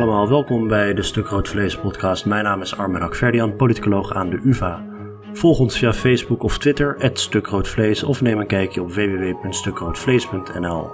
allemaal, 0.00 0.28
welkom 0.28 0.68
bij 0.68 0.94
de 0.94 1.02
Stuk 1.02 1.26
Rood 1.26 1.48
Vlees 1.48 1.76
podcast. 1.76 2.26
Mijn 2.26 2.44
naam 2.44 2.60
is 2.60 2.76
Armen 2.76 3.02
Akverdian, 3.02 3.56
politicoloog 3.56 4.14
aan 4.14 4.30
de 4.30 4.40
UvA. 4.44 4.84
Volg 5.32 5.58
ons 5.58 5.78
via 5.78 5.92
Facebook 5.92 6.42
of 6.42 6.58
Twitter, 6.58 7.10
@stukroodvlees 7.12 8.02
of 8.02 8.20
neem 8.20 8.38
een 8.40 8.46
kijkje 8.46 8.82
op 8.82 8.92
www.stukroodvlees.nl. 8.92 10.90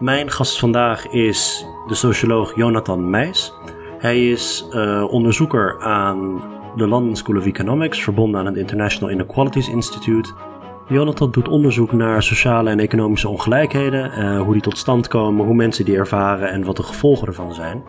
Mijn 0.00 0.30
gast 0.30 0.58
vandaag 0.58 1.06
is 1.06 1.66
de 1.86 1.94
socioloog 1.94 2.56
Jonathan 2.56 3.10
Meijs. 3.10 3.52
Hij 3.98 4.30
is 4.30 4.68
uh, 4.70 5.04
onderzoeker 5.10 5.80
aan 5.80 6.42
de 6.76 6.86
London 6.86 7.16
School 7.16 7.36
of 7.36 7.46
Economics, 7.46 8.02
verbonden 8.02 8.40
aan 8.40 8.46
het 8.46 8.56
International 8.56 9.14
Inequalities 9.14 9.68
Institute. 9.68 10.32
Jonathan 10.88 11.30
doet 11.30 11.48
onderzoek 11.48 11.92
naar 11.92 12.22
sociale 12.22 12.70
en 12.70 12.80
economische 12.80 13.28
ongelijkheden, 13.28 14.18
uh, 14.18 14.40
hoe 14.40 14.52
die 14.52 14.62
tot 14.62 14.78
stand 14.78 15.08
komen, 15.08 15.46
hoe 15.46 15.54
mensen 15.54 15.84
die 15.84 15.96
ervaren 15.96 16.50
en 16.50 16.64
wat 16.64 16.76
de 16.76 16.82
gevolgen 16.82 17.26
ervan 17.26 17.54
zijn. 17.54 17.82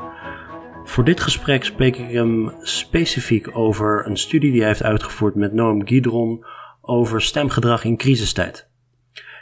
Voor 0.84 1.04
dit 1.04 1.20
gesprek 1.20 1.63
spreek 1.63 1.98
ik 1.98 2.12
hem 2.12 2.54
specifiek 2.62 3.58
over 3.58 4.05
een 4.08 4.18
studie 4.18 4.52
die 4.52 4.59
hij 4.59 4.70
heeft 4.70 4.84
uitgevoerd 4.84 5.35
met 5.35 5.54
Noam 5.54 5.88
Gidron 5.88 6.45
over 6.81 7.21
stemgedrag 7.21 7.84
in 7.84 7.98
crisistijd. 7.98 8.68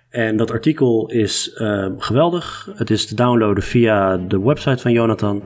En 0.09 0.37
dat 0.37 0.51
artikel 0.51 1.09
is 1.09 1.57
uh, 1.57 1.87
geweldig. 1.97 2.69
Het 2.75 2.89
is 2.89 3.07
te 3.07 3.15
downloaden 3.15 3.63
via 3.63 4.17
de 4.17 4.41
website 4.41 4.81
van 4.81 4.91
Jonathan. 4.91 5.43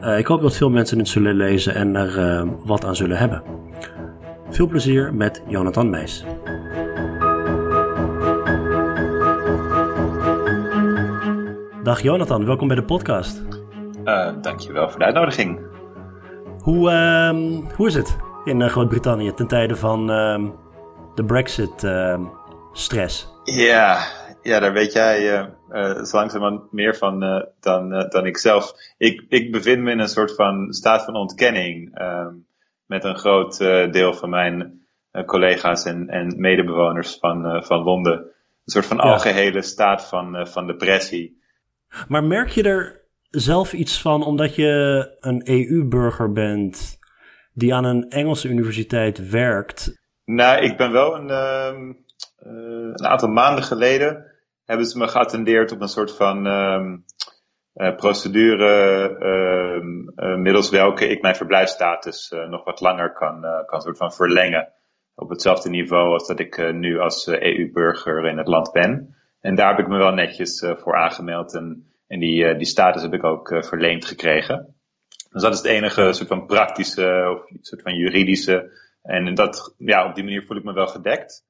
Uh, 0.00 0.18
ik 0.18 0.26
hoop 0.26 0.42
dat 0.42 0.56
veel 0.56 0.70
mensen 0.70 0.98
het 0.98 1.08
zullen 1.08 1.34
lezen 1.34 1.74
en 1.74 1.96
er 1.96 2.46
wat 2.64 2.84
aan 2.84 2.96
zullen 2.96 3.16
hebben. 3.16 3.42
Veel 4.50 4.66
plezier 4.66 5.14
met 5.14 5.42
Jonathan 5.48 5.90
Meijs. 5.90 6.24
Dag 11.88 12.02
Jonathan, 12.02 12.44
welkom 12.44 12.68
bij 12.68 12.76
de 12.76 12.84
podcast. 12.84 13.42
Uh, 14.04 14.42
dankjewel 14.42 14.90
voor 14.90 14.98
de 14.98 15.04
uitnodiging. 15.04 15.60
Hoe, 16.58 16.90
uh, 16.90 17.30
hoe 17.76 17.86
is 17.86 17.94
het 17.94 18.16
in 18.44 18.68
Groot-Brittannië 18.68 19.32
ten 19.32 19.46
tijde 19.46 19.76
van 19.76 20.10
uh, 20.10 20.50
de 21.14 21.24
Brexit-stress? 21.24 23.28
ja, 23.44 23.98
ja, 24.42 24.60
daar 24.60 24.72
weet 24.72 24.92
jij 24.92 25.48
zo 26.04 26.16
langzamerhand 26.16 26.72
meer 26.72 26.96
van 26.96 27.44
dan, 27.60 28.08
dan 28.08 28.26
ik 28.26 28.36
zelf. 28.36 28.72
Ik, 28.98 29.24
ik 29.28 29.52
bevind 29.52 29.82
me 29.82 29.90
in 29.90 29.98
een 29.98 30.08
soort 30.08 30.34
van 30.34 30.72
staat 30.72 31.04
van 31.04 31.16
ontkenning 31.16 31.94
ehm, 31.94 32.34
met 32.86 33.04
een 33.04 33.18
groot 33.18 33.58
deel 33.92 34.14
van 34.14 34.30
mijn 34.30 34.82
collega's 35.26 35.84
en, 35.84 36.08
en 36.08 36.34
medebewoners 36.36 37.16
van, 37.20 37.64
van 37.64 37.82
Londen. 37.82 38.18
Een 38.18 38.32
soort 38.64 38.86
van 38.86 38.96
ja. 38.96 39.02
algehele 39.02 39.62
staat 39.62 40.08
van, 40.08 40.46
van 40.46 40.66
depressie. 40.66 41.37
Maar 42.08 42.24
merk 42.24 42.48
je 42.48 42.62
er 42.62 43.06
zelf 43.30 43.72
iets 43.72 44.00
van 44.00 44.22
omdat 44.22 44.54
je 44.54 45.16
een 45.20 45.42
EU-burger 45.44 46.32
bent 46.32 46.98
die 47.52 47.74
aan 47.74 47.84
een 47.84 48.10
Engelse 48.10 48.48
universiteit 48.48 49.30
werkt? 49.30 49.92
Nou, 50.24 50.62
ik 50.62 50.76
ben 50.76 50.92
wel 50.92 51.14
een, 51.14 51.28
uh, 51.28 51.90
een 52.96 53.06
aantal 53.06 53.28
maanden 53.28 53.64
geleden 53.64 54.28
hebben 54.68 54.86
ze 54.86 54.98
me 54.98 55.08
geattendeerd 55.08 55.72
op 55.72 55.80
een 55.80 55.88
soort 55.88 56.16
van 56.16 56.46
uh, 56.46 57.96
procedure 57.96 58.70
uh, 60.16 60.36
middels 60.36 60.70
welke 60.70 61.08
ik 61.08 61.22
mijn 61.22 61.34
verblijfsstatus 61.34 62.30
eh, 62.30 62.48
nog 62.48 62.64
wat 62.64 62.80
langer 62.80 63.12
kan, 63.12 63.44
kan 63.66 63.80
soort 63.80 63.96
van 63.96 64.12
verlengen. 64.12 64.72
Op 65.14 65.28
hetzelfde 65.28 65.70
niveau 65.70 66.12
als 66.12 66.26
dat 66.26 66.38
ik 66.38 66.72
nu 66.72 66.98
als 66.98 67.26
EU-burger 67.26 68.26
in 68.26 68.38
het 68.38 68.46
land 68.46 68.72
ben. 68.72 69.16
En 69.40 69.54
daar 69.54 69.68
heb 69.68 69.78
ik 69.78 69.88
me 69.88 69.98
wel 69.98 70.12
netjes 70.12 70.64
voor 70.76 70.96
aangemeld 70.96 71.54
en 71.54 71.88
en 72.08 72.18
die, 72.18 72.44
uh, 72.44 72.56
die 72.56 72.66
status 72.66 73.02
heb 73.02 73.12
ik 73.12 73.24
ook 73.24 73.50
uh, 73.50 73.62
verleend 73.62 74.04
gekregen. 74.04 74.74
Dus 75.30 75.42
dat 75.42 75.52
is 75.52 75.58
het 75.58 75.66
enige 75.66 76.12
soort 76.12 76.28
van 76.28 76.46
praktische 76.46 77.34
of 77.34 77.58
soort 77.60 77.82
van 77.82 77.94
juridische. 77.94 78.70
En 79.02 79.34
dat, 79.34 79.74
ja, 79.78 80.08
op 80.08 80.14
die 80.14 80.24
manier 80.24 80.44
voel 80.46 80.56
ik 80.56 80.64
me 80.64 80.72
wel 80.72 80.86
gedekt. 80.86 81.46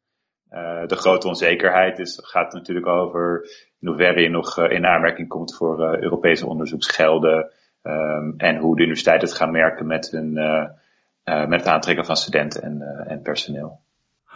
De 0.86 0.96
grote 0.96 1.28
onzekerheid 1.28 1.98
is, 1.98 2.18
gaat 2.22 2.52
natuurlijk 2.52 2.86
over 2.86 3.48
in 3.80 3.88
hoeverre 3.88 4.20
je 4.20 4.28
nog 4.28 4.58
in 4.58 4.86
aanmerking 4.86 5.28
komt 5.28 5.56
voor 5.56 6.02
Europese 6.02 6.46
onderzoeksgelden. 6.46 7.52
Um, 7.82 8.34
en 8.36 8.56
hoe 8.56 8.76
de 8.76 8.82
universiteit 8.82 9.22
het 9.22 9.34
gaan 9.34 9.50
merken 9.50 9.86
met, 9.86 10.10
hun, 10.10 10.32
met 11.24 11.60
het 11.60 11.66
aantrekken 11.66 12.04
van 12.04 12.16
studenten 12.16 12.62
en, 12.62 13.04
en 13.06 13.22
personeel. 13.22 13.80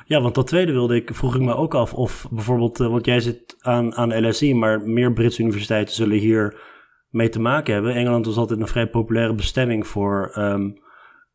Ja, 0.05 0.21
want 0.21 0.35
dat 0.35 0.47
tweede 0.47 0.73
wilde 0.73 0.97
ik, 0.97 1.15
vroeg 1.15 1.35
ik 1.35 1.41
me 1.41 1.55
ook 1.55 1.75
af 1.75 1.95
of 1.95 2.27
bijvoorbeeld, 2.31 2.81
uh, 2.81 2.87
want 2.89 3.07
jij 3.07 3.21
zit 3.21 3.57
aan, 3.61 3.95
aan 3.95 4.29
LSE, 4.29 4.55
maar 4.55 4.81
meer 4.81 5.13
Britse 5.13 5.43
universiteiten 5.43 5.95
zullen 5.95 6.19
hier 6.19 6.61
mee 7.11 7.29
te 7.29 7.41
maken 7.41 7.75
hebben. 7.75 7.95
Engeland 7.95 8.27
was 8.27 8.37
altijd 8.37 8.61
een 8.61 8.67
vrij 8.67 8.87
populaire 8.87 9.35
bestemming 9.35 9.87
voor 9.87 10.35
um, 10.39 10.81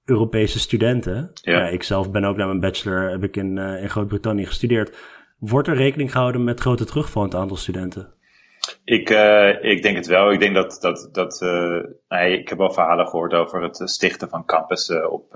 Europese 0.05 0.59
studenten. 0.59 1.31
Ja. 1.33 1.57
ja. 1.57 1.67
ik 1.67 1.83
zelf 1.83 2.11
ben 2.11 2.23
ook 2.23 2.37
na 2.37 2.45
mijn 2.45 2.59
bachelor, 2.59 3.09
heb 3.09 3.23
ik 3.23 3.35
in, 3.35 3.57
uh, 3.57 3.81
in 3.81 3.89
Groot-Brittannië 3.89 4.45
gestudeerd. 4.45 4.97
Wordt 5.39 5.67
er 5.67 5.75
rekening 5.75 6.11
gehouden 6.11 6.43
met 6.43 6.59
grote 6.59 6.85
terugval 6.85 7.23
in 7.23 7.29
het 7.29 7.37
aantal 7.37 7.57
studenten? 7.57 8.13
Ik, 8.83 9.09
uh, 9.09 9.63
ik 9.63 9.81
denk 9.81 9.95
het 9.95 10.07
wel. 10.07 10.31
Ik 10.31 10.39
denk 10.39 10.55
dat, 10.55 10.77
dat, 10.81 11.09
dat 11.11 11.41
nee, 12.07 12.39
ik 12.39 12.49
heb 12.49 12.57
wel 12.57 12.73
verhalen 12.73 13.07
gehoord 13.07 13.33
over 13.33 13.63
het 13.63 13.81
stichten 13.83 14.29
van 14.29 14.45
campussen 14.45 15.11
op 15.11 15.35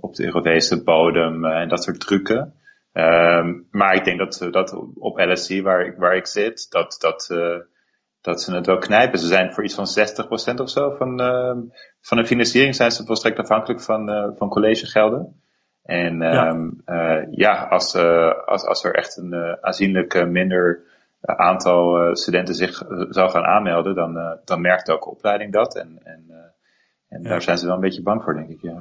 op 0.00 0.14
de 0.14 0.24
Europese 0.24 0.82
bodem 0.82 1.44
eh, 1.44 1.60
en 1.60 1.68
dat 1.68 1.84
soort 1.84 2.00
trucken. 2.00 2.54
Um, 2.92 3.66
maar 3.70 3.94
ik 3.94 4.04
denk 4.04 4.18
dat, 4.18 4.48
dat 4.50 4.72
op 4.94 5.18
LSC, 5.18 5.62
waar 5.62 5.86
ik, 5.86 5.96
waar 5.96 6.16
ik 6.16 6.26
zit, 6.26 6.70
dat, 6.70 6.96
dat, 7.00 7.28
uh, 7.32 7.56
dat 8.20 8.42
ze 8.42 8.54
het 8.54 8.66
wel 8.66 8.78
knijpen. 8.78 9.18
Ze 9.18 9.26
zijn 9.26 9.52
voor 9.52 9.64
iets 9.64 9.74
van 9.74 9.86
60% 10.56 10.60
of 10.60 10.70
zo 10.70 10.90
van, 10.90 11.20
uh, 11.20 11.56
van 12.00 12.16
de 12.16 12.26
financiering 12.26 12.74
zijn 12.74 12.90
ze 12.90 13.04
volstrekt 13.04 13.38
afhankelijk 13.38 13.80
van, 13.80 14.10
uh, 14.10 14.28
van 14.34 14.48
collegegelden. 14.48 15.42
En 15.82 16.18
ja, 16.18 16.48
um, 16.48 16.82
ja 17.30 17.66
als, 17.66 17.96
als, 18.44 18.64
als 18.64 18.84
er 18.84 18.94
echt 18.94 19.16
een 19.16 19.58
aanzienlijk 19.60 20.26
minder 20.26 20.80
aantal 21.20 22.16
studenten 22.16 22.54
zich 22.54 22.82
zou 23.08 23.30
gaan 23.30 23.44
aanmelden, 23.44 23.94
dan, 23.94 24.38
dan 24.44 24.60
merkt 24.60 24.86
de 24.86 25.00
opleiding 25.00 25.52
dat. 25.52 25.76
En, 25.76 26.00
en, 26.04 26.54
en 27.08 27.22
ja. 27.22 27.28
daar 27.28 27.42
zijn 27.42 27.58
ze 27.58 27.66
wel 27.66 27.74
een 27.74 27.80
beetje 27.80 28.02
bang 28.02 28.22
voor, 28.22 28.34
denk 28.34 28.48
ik. 28.48 28.62
Ja. 28.62 28.80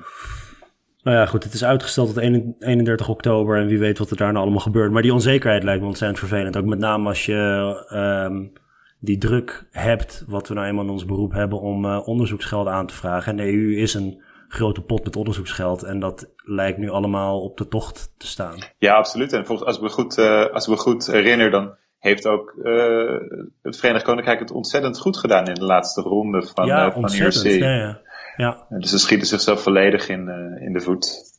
Nou 1.08 1.20
ja, 1.20 1.26
goed, 1.26 1.44
het 1.44 1.54
is 1.54 1.64
uitgesteld 1.64 2.14
tot 2.14 2.24
31 2.60 3.10
oktober 3.10 3.58
en 3.58 3.68
wie 3.68 3.80
weet 3.80 3.98
wat 3.98 4.10
er 4.10 4.18
daar 4.18 4.32
nou 4.32 4.44
allemaal 4.44 4.62
gebeurt. 4.62 4.92
Maar 4.92 5.02
die 5.02 5.14
onzekerheid 5.14 5.64
lijkt 5.64 5.82
me 5.82 5.88
ontzettend 5.88 6.20
vervelend. 6.20 6.58
Ook 6.58 6.66
met 6.66 6.80
name 6.80 7.08
als 7.08 7.26
je 7.26 7.74
um, 7.94 8.54
die 9.00 9.18
druk 9.18 9.68
hebt, 9.72 10.24
wat 10.28 10.48
we 10.48 10.54
nou 10.54 10.68
eenmaal 10.68 10.84
in 10.84 10.90
ons 10.90 11.06
beroep 11.06 11.34
hebben, 11.34 11.60
om 11.60 11.86
uh, 11.86 12.08
onderzoeksgeld 12.08 12.68
aan 12.68 12.88
te 12.88 12.94
vragen. 12.94 13.32
En 13.32 13.38
de 13.38 13.54
EU 13.54 13.76
is 13.76 13.94
een 13.94 14.22
grote 14.48 14.82
pot 14.82 15.04
met 15.04 15.16
onderzoeksgeld 15.16 15.84
en 15.84 16.00
dat 16.00 16.30
lijkt 16.44 16.78
nu 16.78 16.90
allemaal 16.90 17.42
op 17.42 17.58
de 17.58 17.68
tocht 17.68 18.14
te 18.18 18.28
staan. 18.28 18.56
Ja, 18.78 18.94
absoluut. 18.94 19.34
En 19.34 19.46
volgens, 19.46 19.68
als, 19.68 19.80
we 19.80 19.90
goed, 19.90 20.18
uh, 20.18 20.46
als 20.46 20.68
we 20.68 20.78
goed 20.78 21.06
herinneren, 21.06 21.52
dan 21.52 21.76
heeft 22.00 22.28
ook 22.28 22.54
uh, 22.64 23.20
het 23.62 23.78
Verenigd 23.78 24.04
Koninkrijk 24.04 24.40
het 24.40 24.52
ontzettend 24.52 25.00
goed 25.00 25.18
gedaan 25.18 25.48
in 25.48 25.54
de 25.54 25.66
laatste 25.66 26.02
ronde 26.02 26.48
van, 26.56 26.66
ja, 26.66 26.92
van 26.92 27.10
IRC. 27.10 27.44
Ja, 27.44 27.76
ja. 27.76 28.02
Ja. 28.38 28.66
Dus 28.70 28.90
ze 28.90 29.00
schieten 29.00 29.28
zichzelf 29.28 29.64
volledig 29.64 30.10
in, 30.10 30.28
uh, 30.28 30.66
in 30.66 30.74
de 30.74 30.82
voet. 30.82 31.36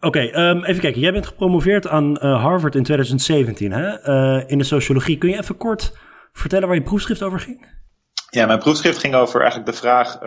Oké, 0.00 0.06
okay, 0.06 0.50
um, 0.50 0.64
even 0.64 0.80
kijken. 0.80 1.00
Jij 1.00 1.12
bent 1.12 1.26
gepromoveerd 1.26 1.88
aan 1.88 2.10
uh, 2.10 2.42
Harvard 2.42 2.74
in 2.74 2.82
2017 2.82 3.72
hè? 3.72 4.08
Uh, 4.08 4.42
in 4.46 4.58
de 4.58 4.64
sociologie. 4.64 5.18
Kun 5.18 5.30
je 5.30 5.38
even 5.38 5.56
kort 5.56 5.98
vertellen 6.32 6.66
waar 6.66 6.76
je 6.76 6.82
proefschrift 6.82 7.22
over 7.22 7.40
ging? 7.40 7.80
Ja, 8.30 8.46
mijn 8.46 8.58
proefschrift 8.58 8.98
ging 8.98 9.14
over 9.14 9.40
eigenlijk 9.40 9.70
de 9.70 9.76
vraag 9.76 10.18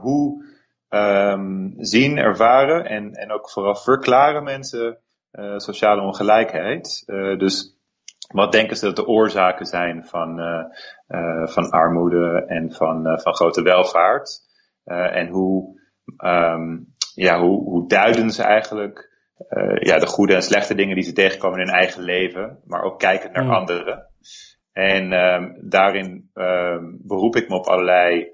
hoe 0.00 0.44
um, 0.90 1.74
zien, 1.76 2.18
ervaren 2.18 2.84
en, 2.84 3.12
en 3.12 3.32
ook 3.32 3.50
vooral 3.50 3.76
verklaren 3.76 4.44
mensen 4.44 4.98
sociale 5.56 6.02
ongelijkheid. 6.02 7.02
dus 7.38 7.78
wat 8.32 8.52
denken 8.52 8.76
ze 8.76 8.84
dat 8.84 8.96
de 8.96 9.06
oorzaken 9.06 9.66
zijn 9.66 10.04
van, 10.04 10.40
van 11.44 11.70
armoede 11.70 12.44
en 12.46 12.72
van, 12.72 13.20
van 13.20 13.34
grote 13.34 13.62
welvaart? 13.62 14.44
Uh, 14.86 15.16
en 15.16 15.28
hoe, 15.28 15.80
um, 16.24 16.94
ja, 17.14 17.40
hoe, 17.40 17.62
hoe 17.62 17.88
duiden 17.88 18.30
ze 18.30 18.42
eigenlijk 18.42 19.12
uh, 19.50 19.76
ja, 19.76 19.98
de 19.98 20.06
goede 20.06 20.34
en 20.34 20.42
slechte 20.42 20.74
dingen 20.74 20.94
die 20.94 21.04
ze 21.04 21.12
tegenkomen 21.12 21.60
in 21.60 21.66
hun 21.66 21.74
eigen 21.74 22.02
leven, 22.02 22.60
maar 22.64 22.82
ook 22.82 22.98
kijken 22.98 23.32
naar 23.32 23.44
mm. 23.44 23.50
anderen. 23.50 24.06
En 24.72 25.12
um, 25.12 25.68
daarin 25.68 26.30
um, 26.34 26.98
beroep 27.02 27.36
ik 27.36 27.48
me 27.48 27.54
op 27.54 27.66
allerlei 27.66 28.32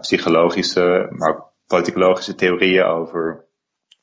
psychologische, 0.00 1.06
maar 1.10 1.30
ook 1.30 1.52
politicologische 1.66 2.34
theorieën 2.34 2.84
over 2.84 3.46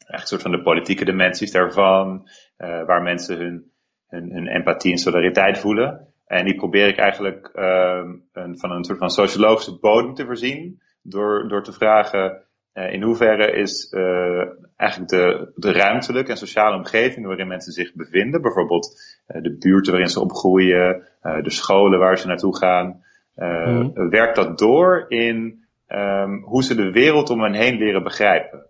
een 0.08 0.28
soort 0.28 0.42
van 0.42 0.52
de 0.52 0.62
politieke 0.62 1.06
dimensies 1.06 1.52
daarvan, 1.52 2.30
uh, 2.58 2.86
waar 2.86 3.02
mensen 3.02 3.38
hun, 3.38 3.72
hun, 4.08 4.32
hun 4.32 4.48
empathie 4.48 4.92
en 4.92 4.98
solidariteit 4.98 5.60
voelen. 5.60 6.14
En 6.26 6.46
die 6.46 6.56
probeer 6.56 6.88
ik 6.88 6.98
eigenlijk 6.98 7.52
um, 7.56 8.28
een, 8.32 8.60
van 8.60 8.72
een 8.72 8.84
soort 8.84 8.98
van 8.98 9.10
sociologische 9.10 9.78
bodem 9.80 10.14
te 10.14 10.26
voorzien 10.26 10.82
door, 11.04 11.48
door 11.48 11.64
te 11.64 11.74
vragen 11.74 12.42
uh, 12.74 12.94
in 12.94 13.02
hoeverre 13.02 13.52
is 13.52 13.92
uh, 13.92 14.48
eigenlijk 14.76 15.12
de, 15.12 15.52
de 15.56 15.72
ruimtelijke 15.72 16.32
en 16.32 16.38
sociale 16.38 16.78
omgeving 16.78 17.26
waarin 17.26 17.48
mensen 17.48 17.72
zich 17.72 17.94
bevinden, 17.94 18.42
bijvoorbeeld 18.42 19.02
uh, 19.28 19.42
de 19.42 19.58
buurten 19.58 19.92
waarin 19.92 20.10
ze 20.10 20.20
opgroeien, 20.20 21.08
de 21.22 21.52
scholen 21.52 22.00
waar 22.00 22.18
ze 22.18 22.28
naartoe 22.28 22.58
gaan, 22.58 23.04
mm. 23.36 24.10
werkt 24.10 24.36
dat 24.36 24.58
door 24.58 25.06
in 25.08 25.66
ehm, 25.88 26.42
hoe 26.42 26.64
ze 26.64 26.76
de 26.76 26.92
wereld 26.92 27.30
om 27.30 27.42
hen 27.42 27.54
heen 27.54 27.78
leren 27.78 28.04
begrijpen. 28.04 28.66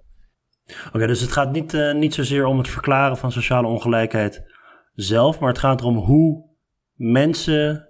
Oké, 0.94 1.07
dus 1.07 1.21
het 1.21 1.31
gaat 1.31 1.51
niet, 1.51 1.74
uh, 1.74 1.94
niet 1.94 2.13
zozeer 2.13 2.45
om 2.45 2.57
het 2.57 2.68
verklaren 2.68 3.18
van 3.18 3.31
sociale 3.31 3.68
ongelijkheid 3.68 4.44
zelf, 4.94 5.39
maar 5.39 5.50
het 5.50 5.57
gaat 5.57 5.81
erom 5.81 5.97
hoe 5.97 6.45
mensen 6.95 7.89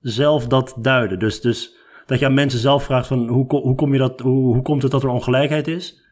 zelf 0.00 0.46
dat 0.46 0.76
duiden. 0.80 1.18
Dus, 1.18 1.40
dus 1.40 1.76
dat 2.06 2.18
je 2.18 2.26
aan 2.26 2.34
mensen 2.34 2.60
zelf 2.60 2.84
vraagt 2.84 3.06
van 3.06 3.28
hoe, 3.28 3.46
hoe, 3.46 3.74
kom 3.74 3.92
je 3.92 3.98
dat, 3.98 4.20
hoe, 4.20 4.54
hoe 4.54 4.62
komt 4.62 4.82
het 4.82 4.90
dat 4.90 5.02
er 5.02 5.08
ongelijkheid 5.08 5.68
is? 5.68 6.02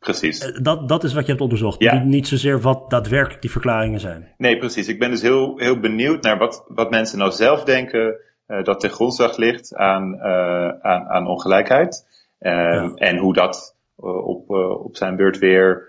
Precies. 0.00 0.38
Eh, 0.38 0.62
dat, 0.62 0.88
dat 0.88 1.04
is 1.04 1.12
wat 1.12 1.22
je 1.22 1.30
hebt 1.30 1.42
onderzocht. 1.42 1.80
Ja. 1.80 1.94
Niet, 1.94 2.04
niet 2.04 2.28
zozeer 2.28 2.60
wat 2.60 2.90
daadwerkelijk 2.90 3.42
die 3.42 3.50
verklaringen 3.50 4.00
zijn. 4.00 4.34
Nee, 4.36 4.58
precies. 4.58 4.88
Ik 4.88 4.98
ben 4.98 5.10
dus 5.10 5.22
heel, 5.22 5.58
heel 5.58 5.80
benieuwd 5.80 6.22
naar 6.22 6.38
wat, 6.38 6.64
wat 6.68 6.90
mensen 6.90 7.18
nou 7.18 7.30
zelf 7.32 7.64
denken 7.64 8.16
uh, 8.48 8.64
dat 8.64 8.80
ten 8.80 8.90
grondslag 8.90 9.36
ligt 9.36 9.74
aan, 9.74 10.14
uh, 10.14 10.68
aan, 10.68 11.08
aan 11.08 11.26
ongelijkheid. 11.26 12.06
Uh, 12.40 12.52
ja. 12.52 12.92
En 12.94 13.16
hoe 13.16 13.32
dat 13.32 13.76
op, 13.96 14.50
op 14.84 14.96
zijn 14.96 15.16
beurt 15.16 15.38
weer 15.38 15.88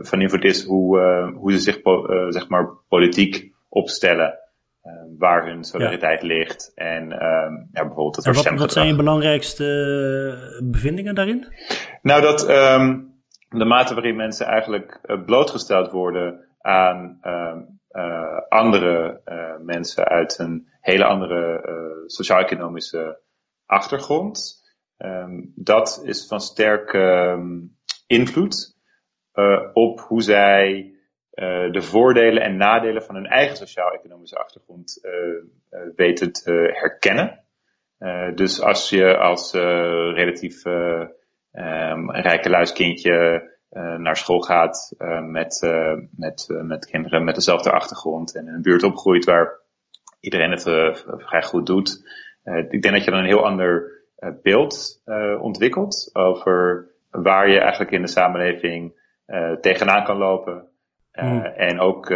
van 0.00 0.20
invloed 0.20 0.44
is 0.44 0.64
hoe, 0.64 0.98
hoe 1.34 1.52
ze 1.52 1.58
zich 1.58 1.80
zeg 2.28 2.48
maar 2.48 2.68
politiek 2.88 3.52
opstellen. 3.68 4.38
Waar 5.20 5.46
hun 5.46 5.64
solidariteit 5.64 6.20
ja. 6.20 6.26
ligt. 6.26 6.72
En 6.74 7.08
ja, 7.72 7.84
bijvoorbeeld 7.84 8.16
het 8.16 8.36
wat, 8.36 8.58
wat 8.58 8.72
zijn 8.72 8.86
je 8.86 8.96
belangrijkste 8.96 10.58
bevindingen 10.64 11.14
daarin? 11.14 11.46
Nou, 12.02 12.22
dat 12.22 12.50
um, 12.50 13.10
de 13.48 13.64
mate 13.64 13.94
waarin 13.94 14.16
mensen 14.16 14.46
eigenlijk 14.46 15.00
uh, 15.02 15.24
blootgesteld 15.24 15.90
worden 15.90 16.48
aan 16.60 17.18
uh, 17.22 17.56
uh, 17.92 18.38
andere 18.48 19.20
mensen 19.62 20.04
uit 20.04 20.38
een 20.38 20.68
hele 20.80 21.04
andere 21.04 21.60
sociaal-economische 22.06 23.20
achtergrond. 23.66 24.58
Um, 24.98 25.52
dat 25.54 26.02
is 26.04 26.26
van 26.26 26.40
sterke 26.40 26.98
um, 26.98 27.76
invloed 28.06 28.78
op 29.72 30.00
hoe 30.00 30.22
zij 30.22 30.94
de 31.70 31.82
voordelen 31.82 32.42
en 32.42 32.56
nadelen 32.56 33.02
van 33.02 33.14
hun 33.14 33.26
eigen 33.26 33.56
sociaal-economische 33.56 34.38
achtergrond 34.38 35.00
weten 35.96 36.32
te 36.32 36.70
herkennen. 36.72 37.44
dus 38.34 38.62
als 38.62 38.90
je 38.90 39.16
als 39.16 39.52
relatief 40.14 40.64
um, 40.64 42.10
rijke 42.10 42.50
luiskindje 42.50 43.48
naar 43.98 44.16
school 44.16 44.40
gaat 44.40 44.94
met, 45.20 45.60
met, 46.16 46.46
met 46.48 46.86
kinderen 46.86 47.24
met 47.24 47.34
dezelfde 47.34 47.70
achtergrond 47.70 48.34
en 48.36 48.46
in 48.46 48.54
een 48.54 48.62
buurt 48.62 48.82
opgroeit 48.82 49.24
waar 49.24 49.60
iedereen 50.20 50.50
het 50.50 50.62
vrij 51.02 51.42
goed 51.42 51.66
doet. 51.66 52.08
ik 52.68 52.82
denk 52.82 52.94
dat 52.94 53.04
je 53.04 53.10
dan 53.10 53.20
een 53.20 53.26
heel 53.26 53.44
ander 53.44 54.02
beeld 54.42 55.02
ontwikkelt 55.40 56.10
over 56.12 56.88
waar 57.10 57.50
je 57.50 57.60
eigenlijk 57.60 57.90
in 57.90 58.02
de 58.02 58.08
samenleving 58.08 58.92
tegenaan 59.60 60.04
kan 60.04 60.16
lopen. 60.16 60.69
Mm. 61.22 61.44
En 61.44 61.80
ook 61.80 62.14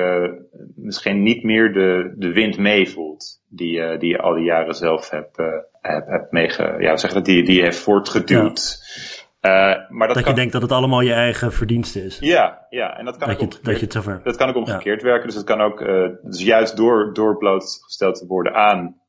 misschien 0.75 1.23
niet 1.23 1.43
meer 1.43 1.73
de, 1.73 2.15
de 2.17 2.33
wind 2.33 2.59
meevoelt 2.59 3.43
die, 3.49 3.99
die 3.99 4.11
je 4.11 4.19
al 4.19 4.35
die 4.35 4.45
jaren 4.45 4.75
zelf 4.75 5.11
hebt, 5.11 5.37
hebt, 5.81 6.09
hebt 6.09 6.33
meege, 6.33 6.77
ja, 6.79 6.97
zeg 6.97 7.13
dat, 7.13 7.25
die, 7.25 7.45
die 7.45 7.57
je 7.57 7.63
heeft 7.63 7.79
voortgeduwd. 7.79 8.83
Ja. 8.95 9.13
Uh, 9.45 9.51
maar 9.89 10.07
dat, 10.07 10.17
dat 10.17 10.27
je 10.27 10.33
denkt 10.33 10.53
dat 10.53 10.63
het 10.63 10.73
allemaal 10.73 11.01
je 11.01 11.13
eigen 11.13 11.53
verdienste 11.53 12.05
is. 12.05 12.19
Ja, 12.19 12.67
ja. 12.71 12.99
En 12.99 13.05
dat 13.05 13.17
kan, 13.17 13.29
dat 13.29 13.43
ook, 13.43 13.53
je, 13.53 13.59
dat 13.63 13.75
je 13.75 13.85
het 13.85 13.93
zover... 13.93 14.21
dat 14.23 14.37
kan 14.37 14.49
ook 14.49 14.57
omgekeerd 14.57 15.01
ja. 15.01 15.07
werken. 15.07 15.27
Dus 15.27 15.37
het 15.37 15.45
kan 15.45 15.61
ook, 15.61 15.81
uh, 15.81 16.09
dus 16.23 16.43
juist 16.43 16.77
door, 16.77 17.15
door 17.15 17.37
blootgesteld 17.39 18.19
te 18.19 18.27
worden 18.27 18.55
aan, 18.55 19.01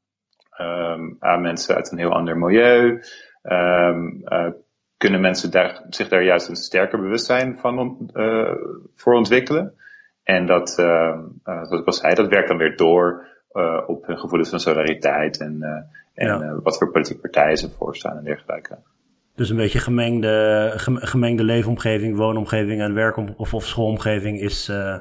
um, 0.61 1.15
aan 1.19 1.41
mensen 1.41 1.75
uit 1.75 1.91
een 1.91 1.97
heel 1.97 2.13
ander 2.13 2.37
milieu, 2.37 3.01
um, 3.43 4.21
uh, 4.25 4.47
kunnen 4.97 5.21
mensen 5.21 5.51
daar, 5.51 5.85
zich 5.89 6.07
daar 6.07 6.23
juist 6.23 6.47
een 6.47 6.55
sterker 6.55 6.99
bewustzijn 6.99 7.57
van 7.59 8.09
voor 8.95 9.13
ontwikkelen. 9.13 9.73
En 10.25 10.45
dat, 10.45 10.77
uh, 10.79 11.17
zoals 11.43 11.79
ik 11.81 11.85
al 11.85 11.93
zei, 11.93 12.13
dat 12.13 12.29
werkt 12.29 12.47
dan 12.47 12.57
weer 12.57 12.75
door 12.75 13.27
uh, 13.51 13.81
op 13.87 14.05
hun 14.05 14.17
gevoelens 14.17 14.49
van 14.49 14.59
solidariteit 14.59 15.39
en, 15.39 15.63
en 16.13 16.27
ja. 16.27 16.59
wat 16.63 16.77
voor 16.77 16.91
politieke 16.91 17.21
partijen 17.21 17.57
ze 17.57 17.69
voorstaan 17.69 18.17
en 18.17 18.23
dergelijke. 18.23 18.77
Dus 19.35 19.49
een 19.49 19.57
beetje 19.57 19.79
gemengde, 19.79 20.71
gemengde 20.85 21.43
leefomgeving, 21.43 22.17
woonomgeving 22.17 22.81
en 22.81 22.93
werk- 22.93 23.17
of, 23.37 23.53
of 23.53 23.65
schoolomgeving 23.65 24.39
is 24.41 24.69
uh, 24.69 24.97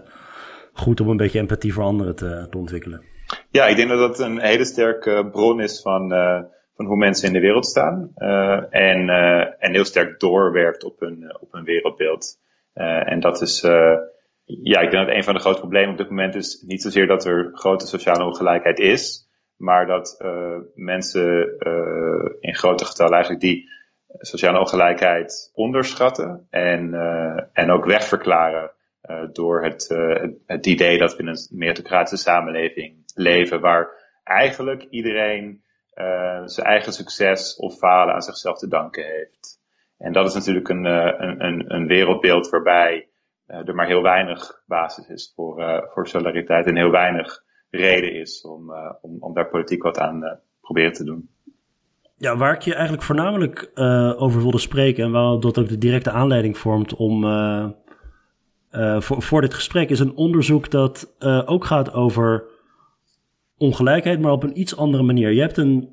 goed 0.73 1.01
om 1.01 1.09
een 1.09 1.17
beetje 1.17 1.39
empathie 1.39 1.73
voor 1.73 1.83
anderen 1.83 2.17
te, 2.17 2.47
te, 2.51 2.59
ontwikkelen. 2.59 3.03
Ja, 3.51 3.67
ik 3.67 3.77
denk 3.77 3.89
dat 3.89 3.99
dat 3.99 4.19
een 4.19 4.41
hele 4.41 4.65
sterke 4.65 5.29
bron 5.33 5.61
is 5.61 5.81
van, 5.83 6.13
uh, 6.13 6.41
van 6.77 6.87
hoe 6.87 6.97
mensen 6.97 7.27
in 7.27 7.33
de 7.33 7.41
wereld 7.41 7.67
staan. 7.67 8.13
Uh, 8.17 8.63
en, 8.71 9.09
en 9.59 9.73
heel 9.73 9.85
sterk 9.85 10.21
doorwerkt 10.21 10.85
op 10.85 11.01
hun, 11.01 11.37
op 11.41 11.53
hun 11.53 11.65
wereldbeeld. 11.65 12.39
en 13.05 13.21
dat 13.21 13.41
is, 13.41 13.67
ja, 14.45 14.81
ik 14.81 14.91
denk 14.91 15.07
dat 15.07 15.17
een 15.17 15.25
van 15.25 15.35
de 15.35 15.41
grote 15.41 15.61
problemen 15.61 15.91
op 15.91 15.99
dit 15.99 16.09
moment 16.09 16.35
is 16.35 16.63
niet 16.67 16.83
zozeer 16.83 17.07
dat 17.07 17.25
er 17.25 17.51
grote 17.53 17.87
sociale 17.87 18.25
ongelijkheid 18.25 18.79
is, 18.79 19.29
maar 19.57 19.87
dat 19.87 20.25
mensen 20.75 21.59
in 22.41 22.55
grote 22.55 22.85
getallen 22.85 23.13
eigenlijk 23.13 23.43
die 23.43 23.73
sociale 24.19 24.59
ongelijkheid 24.59 25.51
onderschatten 25.55 26.47
en, 26.51 26.89
uh, 26.89 27.41
en 27.53 27.71
ook 27.71 27.85
wegverklaren 27.85 28.71
door 29.33 29.65
het, 29.65 29.89
het, 29.89 30.35
het, 30.47 30.67
idee 30.67 30.99
dat 30.99 31.17
we 31.17 31.23
in 31.23 31.29
een 31.29 31.47
meritocratische 31.51 32.25
samenleving 32.25 33.03
leven 33.15 33.61
waar 33.61 33.89
eigenlijk 34.25 34.87
iedereen 34.91 35.63
zijn 36.45 36.67
eigen 36.67 36.93
succes 36.93 37.57
of 37.57 37.77
falen 37.79 38.15
aan 38.15 38.23
zichzelf 38.23 38.59
te 38.59 38.69
danken 38.69 39.05
heeft. 39.05 39.61
En 39.99 40.13
dat 40.13 40.27
is 40.27 40.35
natuurlijk 40.35 40.69
een, 40.69 40.85
een, 40.85 41.45
een, 41.45 41.75
een 41.75 41.87
wereldbeeld 41.87 42.49
waarbij 42.49 43.09
er 43.47 43.75
maar 43.75 43.87
heel 43.87 44.03
weinig 44.03 44.63
basis 44.67 45.09
is 45.09 45.33
voor, 45.37 45.85
voor 45.93 46.09
solidariteit 46.09 46.67
en 46.67 46.77
heel 46.77 46.91
weinig 46.91 47.43
reden 47.71 48.15
is 48.15 48.43
om, 48.43 48.73
om, 49.01 49.17
om 49.21 49.35
daar 49.35 49.49
politiek 49.49 49.83
wat 49.83 49.99
aan 49.99 50.41
proberen 50.61 50.93
te 50.93 51.05
doen. 51.05 51.29
Ja, 52.17 52.37
waar 52.37 52.55
ik 52.55 52.63
je 52.63 52.73
eigenlijk 52.73 53.03
voornamelijk 53.03 53.71
uh, 53.75 54.23
over 54.23 54.41
wilde 54.41 54.59
spreken 54.59 55.05
en 55.05 55.11
waar 55.11 55.41
dat 55.41 55.59
ook 55.59 55.69
de 55.69 55.79
directe 55.79 56.11
aanleiding 56.11 56.59
vormt 56.59 56.95
om 56.95 57.25
uh, 57.25 57.67
uh, 58.73 59.01
voor, 59.01 59.23
voor 59.23 59.41
dit 59.41 59.55
gesprek, 59.55 59.91
is 59.91 60.01
een 60.01 60.17
onderzoek 60.17 60.71
dat 60.71 61.15
ook 61.47 61.65
gaat 61.65 61.93
over 61.93 62.45
ongelijkheid, 63.59 64.21
maar 64.21 64.33
op 64.33 64.43
een 64.43 64.61
iets 64.61 64.77
andere 64.77 65.03
manier. 65.03 65.31
Je 65.33 65.41
hebt 65.41 65.57
een 65.57 65.93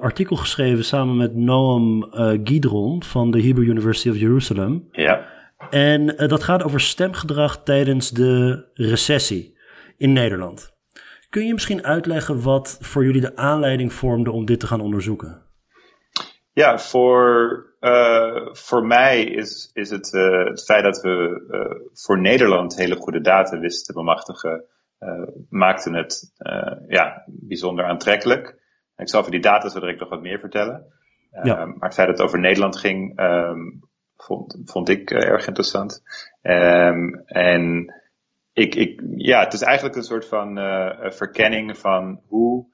artikel 0.00 0.36
geschreven 0.36 0.84
samen 0.84 1.16
met 1.16 1.34
Noam 1.34 2.08
Gidron 2.44 3.02
van 3.02 3.30
de 3.30 3.42
Hebrew 3.42 3.68
University 3.68 4.08
of 4.08 4.16
Jerusalem. 4.16 4.88
Ja. 4.90 5.26
En 5.70 6.06
dat 6.06 6.42
gaat 6.42 6.62
over 6.62 6.80
stemgedrag 6.80 7.62
tijdens 7.62 8.10
de 8.10 8.64
recessie 8.74 9.58
in 9.96 10.12
Nederland. 10.12 10.78
Kun 11.28 11.46
je 11.46 11.52
misschien 11.52 11.84
uitleggen 11.84 12.42
wat 12.42 12.78
voor 12.80 13.04
jullie 13.04 13.20
de 13.20 13.36
aanleiding 13.36 13.92
vormde 13.92 14.30
om 14.30 14.44
dit 14.44 14.60
te 14.60 14.66
gaan 14.66 14.80
onderzoeken? 14.80 15.42
Ja, 16.52 16.78
voor, 16.78 17.66
uh, 17.80 18.46
voor 18.52 18.86
mij 18.86 19.24
is, 19.24 19.70
is 19.72 19.90
het, 19.90 20.12
uh, 20.12 20.44
het 20.44 20.64
feit 20.64 20.82
dat 20.82 21.00
we 21.00 21.90
voor 21.92 22.20
Nederland 22.20 22.76
hele 22.76 22.96
goede 22.96 23.20
data 23.20 23.58
wisten 23.58 23.86
te 23.86 23.92
bemachtigen, 23.92 24.64
maakte 25.48 25.90
het 25.90 26.32
ja, 26.88 27.24
bijzonder 27.26 27.84
aantrekkelijk. 27.84 28.58
Ik 28.96 29.08
zal 29.08 29.20
over 29.20 29.32
die 29.32 29.40
data 29.40 29.68
zo 29.68 29.80
direct 29.80 30.00
nog 30.00 30.08
wat 30.08 30.22
meer 30.22 30.38
vertellen. 30.38 30.84
Ja. 31.42 31.64
Maar 31.64 31.88
het 31.88 31.94
feit 31.94 32.08
dat 32.08 32.18
het 32.18 32.26
over 32.26 32.38
Nederland 32.40 32.76
ging, 32.76 33.20
um, 33.20 33.89
vond, 34.22 34.60
vond 34.64 34.88
ik 34.88 35.10
erg 35.10 35.46
interessant. 35.46 36.02
Um, 36.42 37.22
en 37.26 37.94
ik, 38.52 38.74
ik, 38.74 39.02
ja, 39.16 39.44
het 39.44 39.52
is 39.52 39.62
eigenlijk 39.62 39.96
een 39.96 40.02
soort 40.02 40.26
van 40.26 40.54
verkenning 41.12 41.78
van 41.78 42.20
hoe 42.26 42.66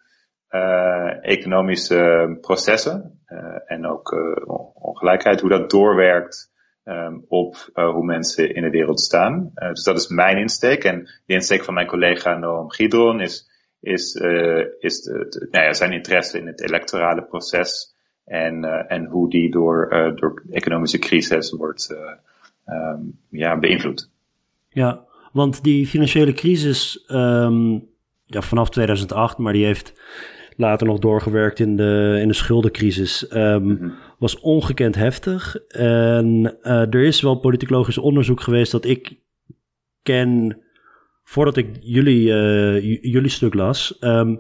uh, 0.51 1.25
economische 1.25 2.37
processen 2.41 3.21
en 3.67 3.87
ook 3.87 4.17
ongelijkheid, 4.75 5.41
hoe 5.41 5.51
dat 5.51 5.71
doorwerkt 5.71 6.53
um, 6.85 7.25
op 7.29 7.57
hoe 7.73 8.05
mensen 8.05 8.55
in 8.55 8.63
de 8.63 8.71
wereld 8.71 9.01
staan. 9.01 9.51
dus 9.55 9.85
dat 9.85 9.97
is 9.97 10.09
mijn 10.09 10.39
insteek. 10.39 10.85
En 10.85 11.09
de 11.27 11.35
insteek 11.35 11.65
van 11.65 11.75
mijn 11.75 11.87
collega 11.87 12.39
Noam 12.39 12.71
Gidron 12.71 13.21
is, 13.21 13.51
is, 13.81 14.15
is 14.79 15.05
nou 15.51 15.65
ja, 15.65 15.73
zijn 15.73 15.93
interesse 15.93 16.39
in 16.39 16.47
het 16.47 16.63
electorale 16.63 17.23
proces 17.23 17.96
en, 18.27 18.89
en 18.89 19.05
hoe 19.05 19.31
die 19.31 19.51
door, 19.51 19.89
door 20.17 20.43
economische 20.51 20.99
crisis 20.99 21.51
wordt 21.53 21.97
um, 22.67 23.19
ja, 23.29 23.59
beïnvloed. 23.59 24.11
Ja, 24.69 25.05
want 25.33 25.65
die 25.65 25.87
financiële 25.87 26.33
crisis 26.33 27.05
um, 27.09 27.89
ja, 28.25 28.41
vanaf 28.41 28.71
2008, 28.71 29.39
maar 29.39 29.53
die 29.53 29.65
heeft 29.65 29.93
later 30.57 30.87
nog 30.87 30.99
doorgewerkt 30.99 31.59
in 31.59 31.77
de, 31.77 32.19
in 32.21 32.29
de 32.29 32.35
schuldencrisis, 32.35 33.35
um, 33.35 33.93
was 34.19 34.41
ongekend 34.41 34.95
heftig. 34.95 35.57
En 35.69 36.57
uh, 36.63 36.81
er 36.81 37.03
is 37.03 37.21
wel 37.21 37.39
politicologisch 37.39 37.99
onderzoek 37.99 38.41
geweest 38.41 38.73
dat 38.73 38.85
ik 38.85 39.19
ken 40.03 40.61
voordat 41.23 41.57
ik 41.57 41.77
jullie, 41.81 42.29
uh, 42.29 43.03
jullie 43.03 43.31
stuk 43.31 43.55
las. 43.55 43.97
Um, 44.01 44.39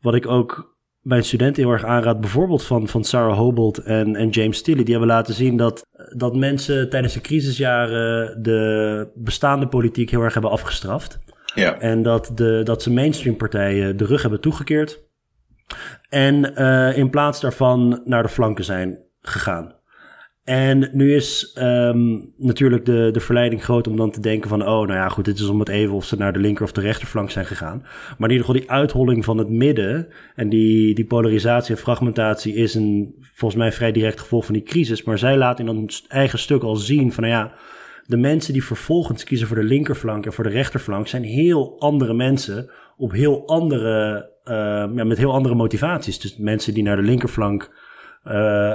wat 0.00 0.14
ik 0.14 0.26
ook 0.26 0.76
mijn 1.08 1.24
studenten 1.24 1.62
heel 1.62 1.72
erg 1.72 1.84
aanraad, 1.84 2.20
bijvoorbeeld 2.20 2.64
van, 2.64 2.88
van 2.88 3.04
Sarah 3.04 3.36
Hobolt 3.36 3.78
en, 3.78 4.16
en 4.16 4.28
James 4.28 4.56
Steele, 4.56 4.82
die 4.82 4.90
hebben 4.90 5.14
laten 5.14 5.34
zien 5.34 5.56
dat, 5.56 5.86
dat 6.16 6.36
mensen 6.36 6.90
tijdens 6.90 7.14
de 7.14 7.20
crisisjaren 7.20 8.42
de 8.42 9.10
bestaande 9.14 9.68
politiek 9.68 10.10
heel 10.10 10.22
erg 10.22 10.32
hebben 10.32 10.50
afgestraft. 10.50 11.18
Ja. 11.54 11.78
En 11.78 12.02
dat, 12.02 12.30
de, 12.34 12.60
dat 12.64 12.82
ze 12.82 12.92
mainstream 12.92 13.36
partijen 13.36 13.96
de 13.96 14.04
rug 14.04 14.22
hebben 14.22 14.40
toegekeerd. 14.40 15.06
En 16.08 16.52
uh, 16.54 16.96
in 16.96 17.10
plaats 17.10 17.40
daarvan 17.40 18.00
naar 18.04 18.22
de 18.22 18.28
flanken 18.28 18.64
zijn 18.64 18.98
gegaan. 19.20 19.74
En 20.48 20.90
nu 20.92 21.14
is 21.14 21.56
um, 21.58 22.32
natuurlijk 22.36 22.84
de, 22.84 23.08
de 23.12 23.20
verleiding 23.20 23.64
groot 23.64 23.86
om 23.86 23.96
dan 23.96 24.10
te 24.10 24.20
denken 24.20 24.48
van... 24.48 24.60
oh, 24.60 24.66
nou 24.66 24.92
ja, 24.92 25.08
goed, 25.08 25.24
dit 25.24 25.38
is 25.38 25.48
om 25.48 25.58
het 25.58 25.68
even 25.68 25.94
of 25.94 26.04
ze 26.04 26.16
naar 26.16 26.32
de 26.32 26.38
linker 26.38 26.64
of 26.64 26.72
de 26.72 26.80
rechterflank 26.80 27.30
zijn 27.30 27.46
gegaan. 27.46 27.78
Maar 28.18 28.28
in 28.28 28.36
ieder 28.36 28.46
geval 28.46 28.60
die 28.60 28.70
uitholling 28.70 29.24
van 29.24 29.38
het 29.38 29.48
midden... 29.48 30.08
en 30.34 30.48
die, 30.48 30.94
die 30.94 31.04
polarisatie 31.04 31.74
en 31.74 31.80
fragmentatie 31.80 32.54
is 32.54 32.74
een 32.74 33.14
volgens 33.20 33.60
mij 33.60 33.72
vrij 33.72 33.92
direct 33.92 34.20
gevolg 34.20 34.44
van 34.44 34.54
die 34.54 34.62
crisis. 34.62 35.02
Maar 35.02 35.18
zij 35.18 35.36
laat 35.36 35.58
in 35.58 35.66
een 35.66 35.90
eigen 36.08 36.38
stuk 36.38 36.62
al 36.62 36.76
zien 36.76 37.12
van, 37.12 37.22
nou 37.22 37.34
ja... 37.34 37.52
de 38.06 38.16
mensen 38.16 38.52
die 38.52 38.64
vervolgens 38.64 39.24
kiezen 39.24 39.46
voor 39.46 39.56
de 39.56 39.62
linkerflank 39.62 40.26
en 40.26 40.32
voor 40.32 40.44
de 40.44 40.50
rechterflank... 40.50 41.08
zijn 41.08 41.24
heel 41.24 41.80
andere 41.80 42.14
mensen 42.14 42.70
op 42.96 43.12
heel 43.12 43.46
andere, 43.46 44.30
uh, 44.44 44.54
ja, 44.94 45.04
met 45.04 45.18
heel 45.18 45.32
andere 45.32 45.54
motivaties. 45.54 46.18
Dus 46.18 46.36
mensen 46.36 46.74
die 46.74 46.82
naar 46.82 46.96
de 46.96 47.02
linkerflank 47.02 47.70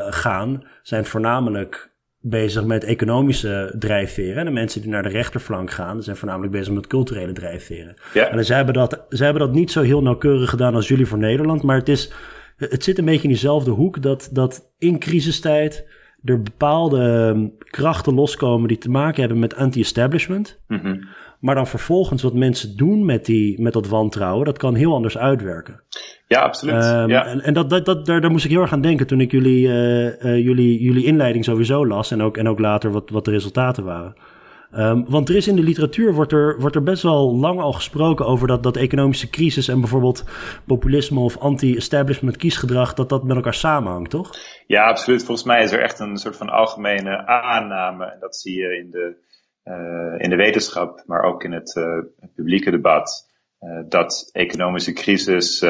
gaan, 0.09 0.63
zijn 0.81 1.05
voornamelijk 1.05 1.91
bezig 2.25 2.65
met 2.65 2.83
economische 2.83 3.75
drijfveren. 3.79 4.37
En 4.37 4.45
de 4.45 4.51
mensen 4.51 4.81
die 4.81 4.89
naar 4.89 5.03
de 5.03 5.09
rechterflank 5.09 5.71
gaan, 5.71 6.03
zijn 6.03 6.15
voornamelijk 6.15 6.51
bezig 6.51 6.73
met 6.73 6.87
culturele 6.87 7.31
drijfveren. 7.31 7.95
Ja. 8.13 8.29
En 8.29 8.45
zij 8.45 8.55
hebben, 8.55 8.73
dat, 8.73 9.05
zij 9.09 9.25
hebben 9.25 9.47
dat 9.47 9.55
niet 9.55 9.71
zo 9.71 9.81
heel 9.81 10.01
nauwkeurig 10.01 10.49
gedaan 10.49 10.75
als 10.75 10.87
jullie 10.87 11.05
voor 11.05 11.17
Nederland, 11.17 11.63
maar 11.63 11.77
het, 11.77 11.89
is, 11.89 12.11
het 12.57 12.83
zit 12.83 12.97
een 12.97 13.05
beetje 13.05 13.23
in 13.23 13.29
diezelfde 13.29 13.71
hoek 13.71 14.01
dat, 14.01 14.29
dat 14.31 14.73
in 14.77 14.99
crisistijd 14.99 15.85
er 16.23 16.41
bepaalde 16.41 16.99
ehm, 16.99 17.47
krachten 17.57 18.13
loskomen 18.13 18.67
die 18.67 18.77
te 18.77 18.89
maken 18.89 19.19
hebben 19.19 19.39
met 19.39 19.55
anti-establishment. 19.55 20.59
Mm 20.67 21.07
Maar 21.39 21.55
dan 21.55 21.67
vervolgens 21.67 22.21
wat 22.21 22.33
mensen 22.33 22.77
doen 22.77 23.05
met, 23.05 23.25
die, 23.25 23.61
met 23.61 23.73
dat 23.73 23.87
wantrouwen, 23.87 24.45
dat 24.45 24.57
kan 24.57 24.75
heel 24.75 24.93
anders 24.93 25.17
uitwerken. 25.17 25.83
Ja, 26.33 26.41
absoluut. 26.41 26.85
Um, 26.85 27.09
ja. 27.09 27.25
En, 27.25 27.41
en 27.41 27.53
dat, 27.53 27.69
dat, 27.69 27.85
dat, 27.85 28.05
daar, 28.05 28.21
daar 28.21 28.31
moest 28.31 28.45
ik 28.45 28.51
heel 28.51 28.61
erg 28.61 28.73
aan 28.73 28.81
denken 28.81 29.07
toen 29.07 29.21
ik 29.21 29.31
jullie, 29.31 29.67
uh, 29.67 30.05
uh, 30.05 30.43
jullie, 30.43 30.81
jullie 30.81 31.05
inleiding 31.05 31.45
sowieso 31.45 31.87
las 31.87 32.11
en 32.11 32.21
ook, 32.21 32.37
en 32.37 32.47
ook 32.47 32.59
later 32.59 32.91
wat, 32.91 33.09
wat 33.09 33.25
de 33.25 33.31
resultaten 33.31 33.83
waren. 33.83 34.15
Um, 34.77 35.05
want 35.07 35.29
er 35.29 35.35
is 35.35 35.47
in 35.47 35.55
de 35.55 35.63
literatuur 35.63 36.13
wordt 36.13 36.31
er, 36.31 36.59
wordt 36.59 36.75
er 36.75 36.83
best 36.83 37.03
wel 37.03 37.35
lang 37.35 37.59
al 37.59 37.73
gesproken 37.73 38.25
over 38.25 38.47
dat, 38.47 38.63
dat 38.63 38.77
economische 38.77 39.29
crisis 39.29 39.67
en 39.67 39.79
bijvoorbeeld 39.79 40.23
populisme 40.65 41.19
of 41.19 41.37
anti-establishment 41.37 42.37
kiesgedrag, 42.37 42.93
dat 42.93 43.09
dat 43.09 43.23
met 43.23 43.35
elkaar 43.35 43.53
samenhangt, 43.53 44.09
toch? 44.09 44.29
Ja, 44.67 44.83
absoluut. 44.83 45.23
Volgens 45.23 45.47
mij 45.47 45.63
is 45.63 45.71
er 45.71 45.81
echt 45.81 45.99
een 45.99 46.17
soort 46.17 46.37
van 46.37 46.49
algemene 46.49 47.25
aanname. 47.25 48.05
En 48.05 48.19
dat 48.19 48.35
zie 48.35 48.59
je 48.59 48.77
in 48.77 48.91
de, 48.91 49.15
uh, 49.65 50.23
in 50.23 50.29
de 50.29 50.35
wetenschap, 50.35 51.03
maar 51.05 51.23
ook 51.23 51.43
in 51.43 51.51
het, 51.51 51.75
uh, 51.75 51.85
publieke 52.35 52.71
debat. 52.71 53.31
Uh, 53.61 53.79
dat 53.89 54.29
economische 54.31 54.93
crisis 54.93 55.61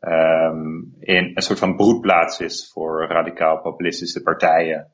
um, 0.00 0.94
in 1.00 1.30
een 1.34 1.42
soort 1.42 1.58
van 1.58 1.76
broedplaats 1.76 2.40
is 2.40 2.70
voor 2.72 3.06
radicaal 3.06 3.60
populistische 3.60 4.22
partijen. 4.22 4.92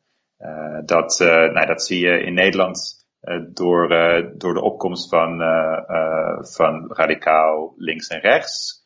dat, 0.85 1.19
nou, 1.19 1.67
dat 1.67 1.83
zie 1.83 2.01
je 2.01 2.21
in 2.21 2.35
Nederland 2.35 3.07
uh, 3.27 3.41
door, 3.49 3.93
uh, 3.93 4.27
door 4.37 4.55
de 4.55 4.63
opkomst 4.63 5.09
van, 5.09 5.41
uh, 5.41 6.43
van 6.43 6.93
radicaal 6.93 7.75
links 7.77 8.09
en 8.09 8.21
rechts. 8.21 8.85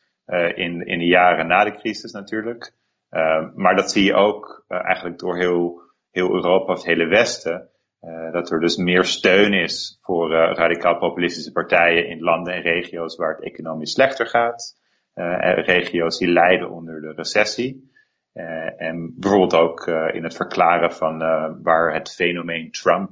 in, 0.55 0.85
in 0.85 0.99
de 0.99 1.05
jaren 1.05 1.47
na 1.47 1.63
de 1.63 1.75
crisis 1.75 2.11
natuurlijk. 2.11 2.73
maar 3.55 3.75
dat 3.75 3.91
zie 3.91 4.03
je 4.03 4.13
ook 4.13 4.65
eigenlijk 4.67 5.19
door 5.19 5.37
heel, 5.37 5.81
heel 6.11 6.33
Europa 6.33 6.71
of 6.71 6.77
het 6.77 6.85
hele 6.85 7.07
Westen. 7.07 7.69
dat 8.31 8.51
er 8.51 8.59
dus 8.59 8.77
meer 8.77 9.03
steun 9.03 9.53
is 9.53 9.99
voor 10.01 10.31
radicaal 10.31 10.97
populistische 10.97 11.51
partijen 11.51 12.07
in 12.07 12.21
landen 12.21 12.53
en 12.53 12.61
regio's 12.61 13.15
waar 13.15 13.35
het 13.35 13.43
economisch 13.43 13.91
slechter 13.91 14.27
gaat. 14.27 14.80
Regio's 15.13 16.17
die 16.17 16.31
lijden 16.31 16.69
onder 16.69 17.01
de 17.01 17.13
recessie. 17.13 17.89
en 18.77 19.13
bijvoorbeeld 19.17 19.55
ook 19.55 19.87
in 19.87 20.23
het 20.23 20.35
verklaren 20.35 20.91
van 20.91 21.17
waar 21.63 21.93
het 21.93 22.13
fenomeen 22.13 22.71
Trump 22.71 23.09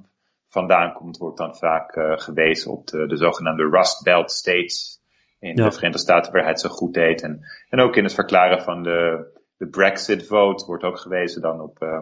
vandaan 0.48 0.94
komt, 0.94 1.18
wordt 1.18 1.38
dan 1.38 1.56
vaak 1.56 2.22
gewezen 2.22 2.72
op 2.72 2.88
de, 2.88 3.08
de 3.08 3.18
zogenaamde 3.18 3.70
Rust 3.70 4.04
Belt 4.04 4.32
States 4.32 5.00
in 5.40 5.56
de 5.56 5.72
Verenigde 5.72 6.02
Staten, 6.02 6.32
waar 6.32 6.42
hij 6.42 6.52
het 6.52 6.60
zo 6.60 6.70
goed 6.70 6.94
deed. 6.94 7.22
En, 7.22 7.40
en 7.70 7.80
ook 7.80 7.96
in 7.96 8.04
het 8.04 8.14
verklaren 8.14 8.62
van 8.62 8.84
de, 8.84 9.26
de 9.58 9.68
Brexit 9.68 10.28
vote 10.28 10.66
wordt 10.66 10.84
ook 10.84 11.00
gewezen 11.00 11.42
dan 11.42 11.62
op 11.62 11.84
uh, 11.84 12.02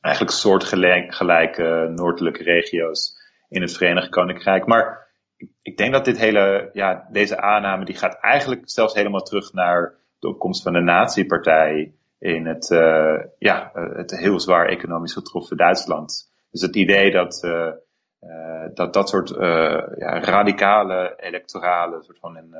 eigenlijk 0.00 0.34
soortgelijke 0.34 1.92
noordelijke 1.94 2.42
regio's 2.42 3.22
in 3.48 3.60
het 3.60 3.76
Verenigd 3.76 4.08
Koninkrijk. 4.08 4.66
Maar 4.66 5.03
ik, 5.62 5.76
denk 5.76 5.92
dat 5.92 6.04
dit 6.04 6.18
hele, 6.18 6.70
ja, 6.72 7.08
deze 7.10 7.40
aanname 7.40 7.84
die 7.84 7.94
gaat 7.94 8.18
eigenlijk 8.20 8.62
zelfs 8.64 8.94
helemaal 8.94 9.22
terug 9.22 9.52
naar 9.52 9.94
de 10.18 10.28
opkomst 10.28 10.62
van 10.62 10.72
de 10.72 10.80
nazi-partij 10.80 11.94
in 12.18 12.46
het, 12.46 12.70
uh, 12.70 13.22
ja, 13.38 13.70
het 13.74 14.18
heel 14.18 14.40
zwaar 14.40 14.68
economisch 14.68 15.12
getroffen 15.12 15.56
Duitsland. 15.56 16.32
Dus 16.50 16.60
het 16.60 16.76
idee 16.76 17.10
dat 17.10 17.42
uh, 17.44 17.70
uh, 18.20 18.66
dat, 18.74 18.92
dat 18.92 19.08
soort 19.08 19.28
ja, 19.98 20.20
radicale 20.20 21.14
electorale 21.16 22.02
soort 22.02 22.18
van 22.18 22.36
een, 22.36 22.54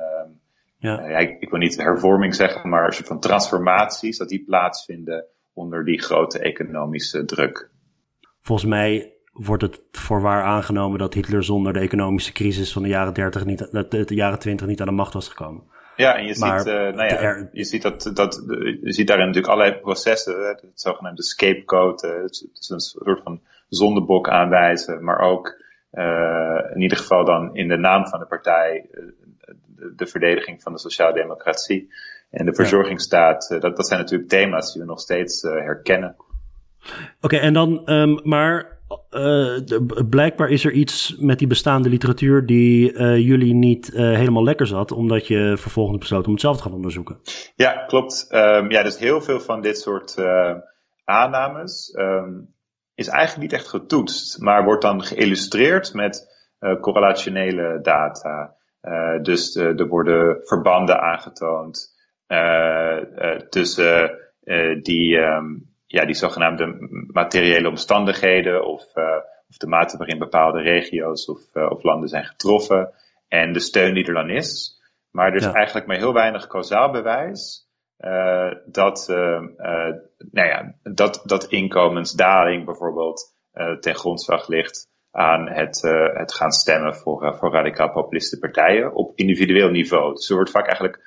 ja. 0.77 1.07
ja 1.07 1.17
ik, 1.17 1.41
ik, 1.41 1.49
wil 1.49 1.59
niet 1.59 1.77
hervorming 1.77 2.35
zeggen, 2.35 2.69
maar 2.69 2.85
een 2.85 2.91
soort 2.91 3.07
van 3.07 3.19
transformaties, 3.19 4.17
dat 4.17 4.29
die 4.29 4.43
plaatsvinden 4.43 5.25
onder 5.53 5.85
die 5.85 6.01
grote 6.01 6.39
economische 6.39 7.25
druk. 7.25 7.69
Volgens 8.41 8.69
mij 8.69 9.14
wordt 9.35 9.63
het 9.63 9.81
voorwaar 9.91 10.43
aangenomen 10.43 10.99
dat 10.99 11.13
Hitler 11.13 11.43
zonder 11.43 11.73
de 11.73 11.79
economische 11.79 12.31
crisis 12.31 12.73
van 12.73 12.81
de 12.81 12.87
jaren 12.87 13.13
30 13.13 13.45
niet, 13.45 13.67
de, 13.71 14.05
de 14.05 14.15
jaren 14.15 14.39
20 14.39 14.67
niet 14.67 14.79
aan 14.79 14.87
de 14.87 14.93
macht 14.93 15.13
was 15.13 15.27
gekomen. 15.27 15.63
Ja, 15.95 16.17
en 16.17 16.25
je 16.25 16.33
ziet, 16.33 16.65
uh, 16.67 16.73
nou 16.73 17.03
ja, 17.03 17.49
je 17.51 17.63
ziet 17.63 17.81
dat, 17.81 18.11
dat, 18.13 18.43
je 18.81 18.93
ziet 18.93 19.07
daarin 19.07 19.25
natuurlijk 19.25 19.53
allerlei 19.53 19.79
processen, 19.79 20.47
het 20.47 20.63
zogenaamde 20.73 21.23
scapegoat, 21.23 22.01
het 22.01 22.47
is 22.53 22.69
een 22.69 22.79
soort 22.79 23.21
van 23.23 23.41
zondebok 23.69 24.29
aanwijzen, 24.29 25.03
maar 25.03 25.19
ook 25.19 25.63
uh, 25.93 26.59
in 26.73 26.81
ieder 26.81 26.97
geval 26.97 27.25
dan 27.25 27.55
in 27.55 27.67
de 27.67 27.77
naam 27.77 28.07
van 28.07 28.19
de 28.19 28.25
partij 28.25 28.85
uh, 28.91 29.03
de, 29.75 29.93
de, 29.95 30.07
verdediging 30.07 30.61
van 30.61 30.71
de 30.71 30.79
sociaaldemocratie 30.79 31.93
en 32.29 32.45
de 32.45 32.53
verzorgingsstaat. 32.53 33.47
Dat, 33.59 33.75
dat 33.75 33.87
zijn 33.87 33.99
natuurlijk 33.99 34.29
thema's 34.29 34.73
die 34.73 34.81
we 34.81 34.87
nog 34.87 34.99
steeds 34.99 35.41
herkennen. 35.41 36.15
Oké, 37.21 37.37
en 37.37 37.53
dan, 37.53 37.91
um, 37.91 38.19
maar 38.23 38.74
blijkbaar 40.09 40.49
is 40.49 40.65
er 40.65 40.71
iets 40.71 41.15
met 41.19 41.39
die 41.39 41.47
bestaande 41.47 41.89
literatuur 41.89 42.45
die 42.45 42.99
jullie 43.21 43.53
niet 43.53 43.91
helemaal 43.93 44.43
lekker 44.43 44.67
zat, 44.67 44.91
omdat 44.91 45.27
je 45.27 45.57
vervolgens 45.57 45.97
besloot 45.97 46.25
om 46.25 46.31
het 46.31 46.41
zelf 46.41 46.57
te 46.57 46.63
gaan 46.63 46.73
onderzoeken. 46.73 47.19
Ja, 47.55 47.71
klopt. 47.71 48.27
Um, 48.31 48.71
ja, 48.71 48.83
dus 48.83 48.99
heel 48.99 49.21
veel 49.21 49.39
van 49.39 49.61
dit 49.61 49.77
soort 49.77 50.15
aannames 51.03 51.95
um, 51.97 52.53
is 52.95 53.07
eigenlijk 53.07 53.51
niet 53.51 53.59
echt 53.59 53.69
getoetst, 53.69 54.41
maar 54.41 54.63
wordt 54.63 54.81
dan 54.81 55.03
geïllustreerd 55.03 55.93
met 55.93 56.27
correlationele 56.81 57.79
data. 57.81 58.55
Dus 59.21 59.55
er 59.55 59.87
worden 59.87 60.39
verbanden 60.43 61.01
aangetoond 61.01 61.93
tussen 63.49 64.19
die, 64.81 65.17
um, 65.17 65.74
ja, 65.95 66.05
die 66.05 66.15
zogenaamde 66.15 66.65
materiële 67.11 67.69
omstandigheden 67.69 68.65
of, 68.65 68.83
of 69.47 69.57
de 69.57 69.67
mate 69.67 69.97
waarin 69.97 70.19
bepaalde 70.19 70.61
regio's 70.61 71.29
of, 71.29 71.55
of 71.69 71.83
landen 71.83 72.09
zijn 72.09 72.25
getroffen 72.25 72.93
en 73.27 73.53
de 73.53 73.59
steun 73.59 73.93
die 73.93 74.05
er 74.05 74.13
dan 74.13 74.29
is. 74.29 74.81
Maar 75.11 75.27
er 75.27 75.35
is 75.35 75.43
ja. 75.43 75.53
eigenlijk 75.53 75.87
maar 75.87 75.97
heel 75.97 76.13
weinig 76.13 76.47
kausaal 76.47 76.91
bewijs 76.91 77.65
uh, 77.99 78.51
dat, 78.65 79.07
uh, 79.09 79.41
uh, 79.57 79.93
nou 80.31 80.47
ja, 80.47 80.75
dat, 80.83 81.21
dat 81.25 81.45
inkomensdaling 81.45 82.65
bijvoorbeeld 82.65 83.33
ten 83.79 83.95
grondslag 83.95 84.47
ligt 84.47 84.87
aan 85.11 85.49
het, 85.49 85.81
het 86.13 86.33
gaan 86.33 86.51
stemmen 86.51 86.95
voor, 86.95 87.35
voor 87.37 87.51
radicaal 87.51 87.91
populistische 87.91 88.39
partijen 88.39 88.95
op 88.95 89.11
individueel 89.15 89.69
niveau. 89.69 90.13
Dus 90.13 90.29
er 90.29 90.35
wordt 90.35 90.51
vaak 90.51 90.65
eigenlijk 90.65 90.99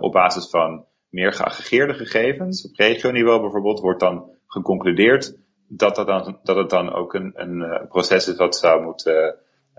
op 0.00 0.12
basis 0.12 0.50
van 0.50 0.86
meer 1.10 1.32
geaggregeerde 1.32 1.94
gegevens, 1.94 2.68
op 2.68 2.76
regioniveau 2.76 3.40
bijvoorbeeld, 3.40 3.80
wordt 3.80 4.00
dan 4.00 4.30
geconcludeerd 4.46 5.38
dat, 5.68 5.96
dat, 5.96 6.06
dan, 6.06 6.38
dat 6.42 6.56
het 6.56 6.70
dan 6.70 6.92
ook 6.92 7.14
een, 7.14 7.32
een 7.34 7.86
proces 7.88 8.28
is 8.28 8.36
wat 8.36 8.56
zou 8.56 8.82
moeten, 8.82 9.36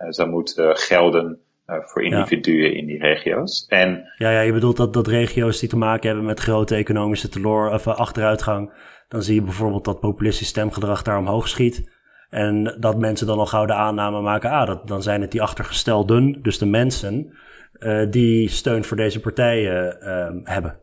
zou 0.09 0.29
moeten 0.29 0.77
gelden 0.77 1.39
uh, 1.71 1.77
voor 1.81 2.03
individuen 2.03 2.71
ja. 2.71 2.77
in 2.77 2.85
die 2.85 2.97
regio's. 2.97 3.65
En, 3.67 4.03
ja, 4.17 4.31
ja, 4.31 4.39
je 4.39 4.53
bedoelt 4.53 4.77
dat, 4.77 4.93
dat 4.93 5.07
regio's 5.07 5.59
die 5.59 5.69
te 5.69 5.77
maken 5.77 6.07
hebben 6.07 6.25
met 6.25 6.39
grote 6.39 6.75
economische 6.75 7.29
teloor 7.29 7.69
of 7.69 7.88
achteruitgang. 7.88 8.73
Dan 9.07 9.23
zie 9.23 9.35
je 9.35 9.41
bijvoorbeeld 9.41 9.85
dat 9.85 10.00
populistisch 10.00 10.47
stemgedrag 10.47 11.01
daar 11.01 11.17
omhoog 11.17 11.47
schiet. 11.47 12.00
En 12.29 12.75
dat 12.79 12.97
mensen 12.97 13.27
dan 13.27 13.39
al 13.39 13.45
gauw 13.45 13.65
de 13.65 13.73
aanname 13.73 14.21
maken, 14.21 14.50
ah, 14.50 14.67
dat, 14.67 14.88
dan 14.88 15.01
zijn 15.01 15.21
het 15.21 15.31
die 15.31 15.41
achtergestelden, 15.41 16.41
dus 16.41 16.57
de 16.57 16.65
mensen, 16.65 17.38
uh, 17.79 18.09
die 18.09 18.50
steun 18.50 18.83
voor 18.83 18.97
deze 18.97 19.19
partijen 19.19 19.97
hebben. 20.43 20.79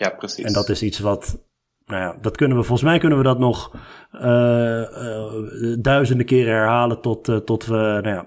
Ja, 0.00 0.10
precies. 0.10 0.44
En 0.44 0.52
dat 0.52 0.68
is 0.68 0.82
iets 0.82 0.98
wat, 0.98 1.38
nou 1.86 2.00
ja, 2.02 2.18
dat 2.20 2.36
kunnen 2.36 2.56
we, 2.56 2.62
volgens 2.62 2.88
mij 2.88 2.98
kunnen 2.98 3.18
we 3.18 3.24
dat 3.24 3.38
nog 3.38 3.76
uh, 4.14 4.20
uh, 4.22 5.76
duizenden 5.78 6.26
keren 6.26 6.54
herhalen 6.54 7.00
tot, 7.00 7.28
uh, 7.28 7.36
tot 7.36 7.66
we, 7.66 7.74
nou 7.76 8.08
ja, 8.08 8.26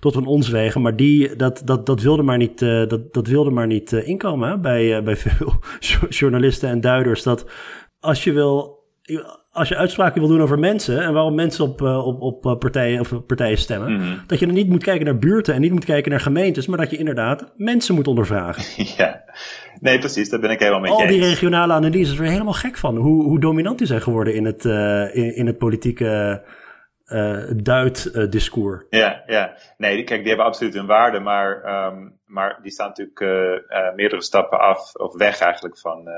tot 0.00 0.14
we 0.14 0.24
ons 0.24 0.48
wegen. 0.48 0.82
Maar 0.82 0.96
die, 0.96 1.36
dat, 1.36 1.62
dat, 1.64 1.86
dat 1.86 2.00
wilde 2.00 2.22
maar 2.22 2.36
niet, 2.36 2.58
dat, 2.58 3.12
dat 3.12 3.26
wilde 3.26 3.50
maar 3.50 3.66
niet 3.66 3.92
inkomen 3.92 4.48
hè, 4.48 4.58
bij, 4.58 5.02
bij 5.02 5.16
veel 5.16 5.54
journalisten 6.18 6.68
en 6.68 6.80
duiders. 6.80 7.22
Dat 7.22 7.46
als 8.00 8.24
je 8.24 8.32
wil 8.32 8.80
als 9.52 9.68
je 9.68 9.76
uitspraken 9.76 10.20
wil 10.20 10.30
doen 10.30 10.42
over 10.42 10.58
mensen 10.58 11.02
en 11.02 11.12
waarom 11.12 11.34
mensen 11.34 11.64
op, 11.64 11.80
op, 11.80 12.20
op 12.20 12.46
eh, 12.46 12.56
partijen, 12.56 13.00
of 13.00 13.26
partijen 13.26 13.58
stemmen, 13.58 13.92
mm 13.92 13.98
-hmm. 13.98 14.20
dat 14.26 14.38
je 14.38 14.46
dan 14.46 14.54
niet 14.54 14.68
moet 14.68 14.84
kijken 14.84 15.04
naar 15.04 15.18
buurten 15.18 15.54
en 15.54 15.60
niet 15.60 15.72
moet 15.72 15.84
kijken 15.84 16.10
naar 16.10 16.20
gemeentes, 16.20 16.66
maar 16.66 16.78
dat 16.78 16.90
je 16.90 16.96
inderdaad 16.96 17.52
mensen 17.56 17.94
moet 17.94 18.08
ondervragen. 18.08 18.62
Ja, 18.96 19.24
nee, 19.82 19.98
precies, 19.98 20.28
daar 20.28 20.40
ben 20.40 20.50
ik 20.50 20.58
helemaal 20.58 20.80
mee 20.80 20.90
Al 20.90 21.06
die 21.06 21.20
regionale 21.20 21.72
analyses 21.72 22.18
er 22.18 22.24
helemaal 22.24 22.52
gek 22.52 22.76
van, 22.76 22.96
hoe, 22.96 23.22
hoe 23.22 23.40
dominant 23.40 23.78
die 23.78 23.86
zijn 23.86 24.02
geworden 24.02 24.34
in 24.34 24.44
het, 24.44 24.64
uh, 24.64 25.16
in, 25.16 25.36
in 25.36 25.46
het 25.46 25.58
politieke 25.58 26.42
uh, 27.06 27.44
duiddiscours. 27.56 28.84
ja, 28.90 29.22
ja. 29.26 29.56
Nee, 29.76 30.04
kijk, 30.04 30.20
die 30.20 30.28
hebben 30.28 30.46
absoluut 30.46 30.74
hun 30.74 30.86
waarde, 30.86 31.20
maar, 31.20 31.64
um, 31.86 32.18
maar 32.26 32.58
die 32.62 32.72
staan 32.72 32.88
natuurlijk 32.88 33.20
meerdere 33.96 34.22
stappen 34.22 34.58
af, 34.58 34.94
of 34.94 35.16
weg 35.16 35.40
eigenlijk 35.40 35.78
van 35.78 36.08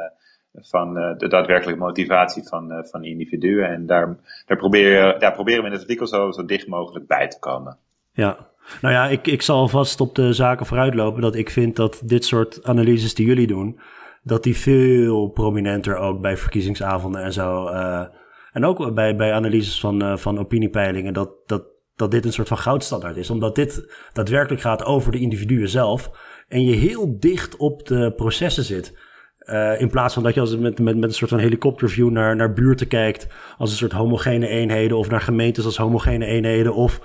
van 0.61 0.99
uh, 0.99 1.17
de 1.17 1.29
daadwerkelijke 1.29 1.81
motivatie 1.81 2.49
van, 2.49 2.73
uh, 2.73 2.85
van 2.85 3.05
individuen. 3.05 3.69
En 3.69 3.87
daar, 3.87 4.17
daar, 4.47 4.57
proberen, 4.57 5.21
daar 5.21 5.33
proberen 5.33 5.61
we 5.61 5.67
in 5.67 5.73
het 5.73 5.81
artikel 5.81 6.07
zo, 6.07 6.31
zo 6.31 6.45
dicht 6.45 6.67
mogelijk 6.67 7.07
bij 7.07 7.29
te 7.29 7.39
komen. 7.39 7.77
Ja, 8.13 8.49
nou 8.81 8.95
ja, 8.95 9.09
ik, 9.09 9.27
ik 9.27 9.43
zal 9.43 9.69
vast 9.69 10.01
op 10.01 10.15
de 10.15 10.33
zaken 10.33 10.67
vooruitlopen 10.67 11.23
dat 11.23 11.35
ik 11.35 11.51
vind 11.51 11.77
dat 11.77 12.03
dit 12.05 12.25
soort 12.25 12.61
analyses 12.63 13.15
die 13.15 13.27
jullie 13.27 13.47
doen, 13.47 13.81
dat 14.23 14.43
die 14.43 14.57
veel 14.57 15.29
prominenter 15.29 15.97
ook 15.97 16.21
bij 16.21 16.37
verkiezingsavonden 16.37 17.23
en 17.23 17.33
zo. 17.33 17.69
Uh, 17.69 18.05
en 18.53 18.65
ook 18.65 18.95
bij, 18.95 19.17
bij 19.17 19.33
analyses 19.33 19.81
van, 19.81 20.19
van 20.19 20.39
opiniepeilingen, 20.39 21.13
dat, 21.13 21.31
dat, 21.47 21.65
dat 21.97 22.11
dit 22.11 22.25
een 22.25 22.33
soort 22.33 22.49
van 22.49 22.59
goudstandaard 22.59 23.17
is. 23.17 23.31
Omdat 23.31 23.55
dit 23.55 23.95
daadwerkelijk 24.13 24.63
gaat 24.63 24.85
over 24.85 25.13
de 25.13 25.21
individuen 25.21 25.69
zelf. 25.69 26.11
En 26.49 26.65
je 26.65 26.75
heel 26.75 27.17
dicht 27.19 27.57
op 27.57 27.87
de 27.87 28.13
processen 28.17 28.65
zit. 28.65 28.99
Uh, 29.41 29.81
in 29.81 29.91
plaats 29.91 30.15
van 30.15 30.23
dat 30.23 30.35
je 30.35 30.41
als 30.41 30.57
met, 30.57 30.79
met, 30.79 30.97
met 30.97 31.09
een 31.09 31.15
soort 31.15 31.31
van 31.31 31.39
helikopterview 31.39 32.11
naar, 32.11 32.37
naar 32.37 32.53
buurten 32.53 32.89
kijkt 32.89 33.27
als 33.59 33.71
een 33.71 33.77
soort 33.77 33.93
homogene 33.93 34.47
eenheden 34.47 34.97
of 34.97 35.09
naar 35.09 35.21
gemeentes 35.21 35.65
als 35.65 35.77
homogene 35.77 36.25
eenheden 36.25 36.75
of 36.75 37.01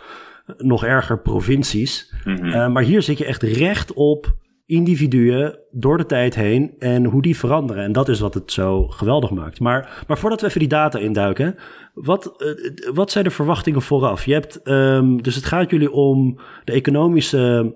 nog 0.57 0.85
erger 0.85 1.19
provincies. 1.19 2.13
Mm 2.23 2.35
-hmm. 2.35 2.45
uh, 2.45 2.67
maar 2.67 2.83
hier 2.83 3.01
zit 3.01 3.17
je 3.17 3.25
echt 3.25 3.43
recht 3.43 3.93
op 3.93 4.37
individuen 4.65 5.59
door 5.71 5.97
de 5.97 6.05
tijd 6.05 6.35
heen 6.35 6.75
en 6.79 7.05
hoe 7.05 7.21
die 7.21 7.37
veranderen. 7.37 7.83
En 7.83 7.91
dat 7.91 8.09
is 8.09 8.19
wat 8.19 8.33
het 8.33 8.51
zo 8.51 8.87
geweldig 8.87 9.29
maakt. 9.29 9.59
Maar, 9.59 10.03
maar 10.07 10.17
voordat 10.17 10.41
we 10.41 10.47
even 10.47 10.59
die 10.59 10.69
data 10.69 10.99
induiken, 10.99 11.55
wat, 11.93 12.35
uh, 12.37 12.93
wat 12.93 13.11
zijn 13.11 13.23
de 13.23 13.29
verwachtingen 13.29 13.81
vooraf? 13.81 14.25
Je 14.25 14.33
hebt, 14.33 14.59
um, 14.63 15.21
dus 15.21 15.35
het 15.35 15.45
gaat 15.45 15.69
jullie 15.69 15.91
om 15.91 16.39
de 16.63 16.71
economische 16.71 17.75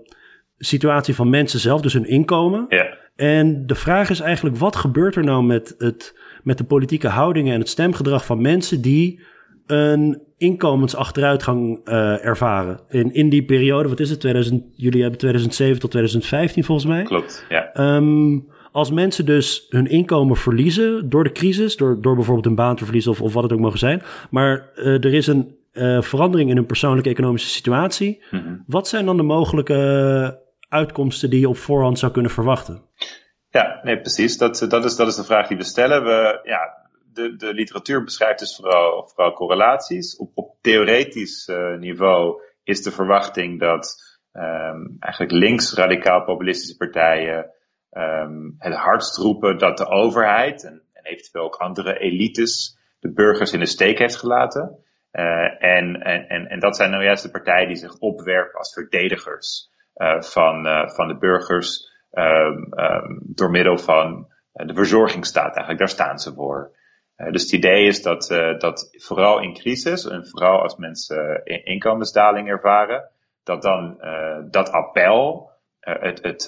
situatie 0.58 1.15
van 1.15 1.30
mensen 1.30 1.60
zelf, 1.60 1.82
dus 1.82 1.94
hun 1.94 2.08
inkomen. 2.08 2.65
Ja. 2.70 2.98
En 3.15 3.68
de 3.68 3.75
vraag 3.75 4.10
is 4.10 4.20
eigenlijk, 4.20 4.58
wat 4.58 4.75
gebeurt 4.75 5.15
er 5.15 5.24
nou 5.24 5.44
met, 5.44 5.75
het, 5.77 6.20
met 6.44 6.58
de 6.58 6.63
politieke 6.63 7.08
houdingen 7.08 7.53
en 7.53 7.60
het 7.60 7.70
stemgedrag 7.70 8.25
van 8.25 8.42
mensen 8.42 8.82
die 8.82 9.22
een 9.65 10.22
inkomensachteruitgang 10.38 11.82
uh, 11.86 12.25
ervaren? 12.25 12.79
In, 12.89 13.13
in 13.13 13.29
die 13.29 13.43
periode, 13.43 13.89
wat 13.89 14.00
is 14.00 14.10
het, 14.10 14.20
2000, 14.20 14.63
jullie 14.76 15.02
hebben 15.02 15.19
2007 15.19 15.80
tot 15.80 15.91
2015 15.91 16.63
volgens 16.63 16.88
mij? 16.88 17.04
Klopt, 17.04 17.45
ja. 17.49 17.95
Um, 17.95 18.52
als 18.71 18.91
mensen 18.91 19.26
dus 19.26 19.65
hun 19.69 19.88
inkomen 19.88 20.36
verliezen 20.36 21.10
door 21.10 21.23
de 21.23 21.32
crisis, 21.32 21.78
door, 21.78 22.02
door 22.02 22.15
bijvoorbeeld 22.15 22.45
een 22.45 22.56
baan 22.56 22.76
te 22.76 22.84
verliezen 22.84 23.12
of, 23.12 23.21
of 23.21 23.34
wat 23.34 23.43
het 23.43 23.54
ook 23.54 23.60
mogen 23.60 23.80
zijn, 23.80 24.02
maar 24.30 24.69
uh, 24.76 24.86
er 24.86 25.13
is 25.13 25.28
een 25.28 25.56
uh, 25.73 26.02
verandering 26.02 26.49
in 26.49 26.56
hun 26.56 26.65
persoonlijke 26.65 27.10
economische 27.10 27.49
situatie, 27.49 28.23
mm 28.32 28.39
-hmm. 28.39 28.63
wat 28.67 28.88
zijn 28.88 29.06
dan 29.06 29.17
de 29.17 29.23
mogelijke 29.23 30.41
uitkomsten 30.69 31.30
die 31.30 31.39
je 31.39 31.49
op 31.49 31.58
voorhand 31.58 31.99
zou 31.99 32.12
kunnen 32.12 32.32
verwachten? 32.32 32.82
Ja, 33.49 33.80
nee, 33.84 33.99
precies. 33.99 34.38
Dat, 34.38 34.65
dat, 34.69 34.86
is, 34.86 34.95
dat 34.95 35.08
is 35.08 35.15
de 35.15 35.23
vraag 35.23 35.47
die 35.47 35.58
we 35.58 35.63
stellen. 35.63 36.04
We, 36.04 36.39
ja, 36.43 36.83
de, 37.13 37.36
de 37.36 37.54
literatuur 37.54 38.04
beschrijft 38.04 38.39
dus 38.39 38.56
vooral, 38.56 39.08
vooral 39.08 39.34
correlaties. 39.34 40.17
Op, 40.17 40.32
op 40.36 40.56
theoretisch 40.62 41.47
uh, 41.47 41.78
niveau 41.78 42.41
is 42.63 42.84
de 42.84 42.91
verwachting 42.91 43.60
dat 43.60 44.17
um, 44.34 44.95
eigenlijk 44.99 45.32
links-radicaal 45.32 46.23
populistische 46.23 46.78
partijen 46.78 47.52
um, 47.91 48.56
het 48.58 48.73
hardst 48.73 49.17
roepen 49.17 49.58
dat 49.58 49.78
de 49.78 49.88
overheid 49.88 50.63
en, 50.63 50.82
en, 50.93 51.04
eventueel 51.04 51.43
ook 51.43 51.56
andere 51.56 51.99
elites 51.99 52.78
de 52.99 53.12
burgers 53.13 53.54
in 53.54 53.60
de 53.60 53.65
steek 53.65 53.99
heeft 53.99 54.15
gelaten. 54.15 54.78
Uh, 55.12 55.63
en, 55.63 56.02
en, 56.02 56.47
en 56.47 56.60
dat 56.60 56.76
zijn 56.76 56.89
nou 56.89 57.04
juist 57.04 57.23
de 57.23 57.32
partijen 57.32 57.67
die 57.67 57.76
zich 57.76 57.97
opwerpen 57.97 58.60
als 58.60 58.73
verdedigers 58.73 59.69
uh, 59.95 60.21
van, 60.21 60.65
van 60.95 61.08
de 61.08 61.17
burgers 61.17 61.91
um, 62.12 62.69
door 63.21 63.49
middel 63.49 63.78
van 63.78 64.28
de 64.52 64.73
verzorgingsstaat. 64.73 65.56
Eigenlijk, 65.56 65.80
daar 65.80 65.89
staan 65.89 66.19
ze 66.19 66.34
voor. 66.34 66.71
Uh, 67.17 67.32
dus 67.32 67.41
het 67.41 67.52
idee 67.52 67.88
is 67.88 68.02
dat, 68.02 68.28
dat 68.60 68.89
vooral 68.91 69.41
in 69.41 69.54
crisis 69.54 70.08
en 70.08 70.28
vooral 70.28 70.62
als 70.62 70.76
mensen 70.76 71.41
inkomensdaling 71.63 72.49
ervaren, 72.49 73.10
dat 73.43 73.62
dan 73.62 73.97
dat 74.52 74.71
appel 74.71 75.49
het, 75.80 76.19
het, 76.21 76.45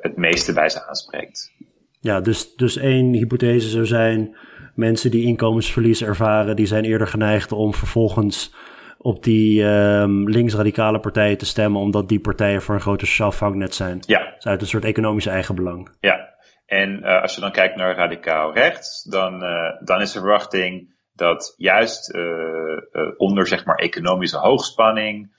het 0.00 0.16
meeste 0.16 0.52
bij 0.52 0.68
ze 0.68 0.86
aanspreekt. 0.86 1.52
Ja, 2.00 2.20
dus, 2.20 2.54
dus 2.54 2.76
één 2.76 3.12
hypothese 3.12 3.68
zou 3.68 3.86
zijn, 3.86 4.36
mensen 4.74 5.10
die 5.10 5.26
inkomensverlies 5.26 6.02
ervaren, 6.02 6.56
die 6.56 6.66
zijn 6.66 6.84
eerder 6.84 7.06
geneigd 7.06 7.52
om 7.52 7.74
vervolgens 7.74 8.54
op 8.98 9.24
die 9.24 9.62
um, 9.62 10.28
linksradicale 10.28 11.00
partijen 11.00 11.38
te 11.38 11.46
stemmen, 11.46 11.80
omdat 11.80 12.08
die 12.08 12.20
partijen 12.20 12.62
voor 12.62 12.74
een 12.74 12.80
groter 12.80 13.06
sociaal 13.06 13.32
vangnet 13.32 13.74
zijn. 13.74 13.98
Ja. 14.06 14.32
Dus 14.34 14.46
uit 14.46 14.60
een 14.60 14.66
soort 14.66 14.84
economisch 14.84 15.26
eigenbelang. 15.26 15.88
Ja, 16.00 16.34
en 16.68 16.98
uh, 16.98 17.22
als 17.22 17.34
je 17.34 17.40
dan 17.40 17.52
kijkt 17.52 17.76
naar 17.76 17.96
radicaal 17.96 18.54
rechts, 18.54 19.02
dan, 19.02 19.42
uh, 19.44 19.72
dan 19.80 20.00
is 20.00 20.12
de 20.12 20.18
verwachting 20.18 20.96
dat 21.12 21.54
juist 21.56 22.14
uh, 22.14 22.78
onder 23.16 23.46
zeg 23.46 23.64
maar 23.64 23.76
economische 23.76 24.38
hoogspanning, 24.38 25.36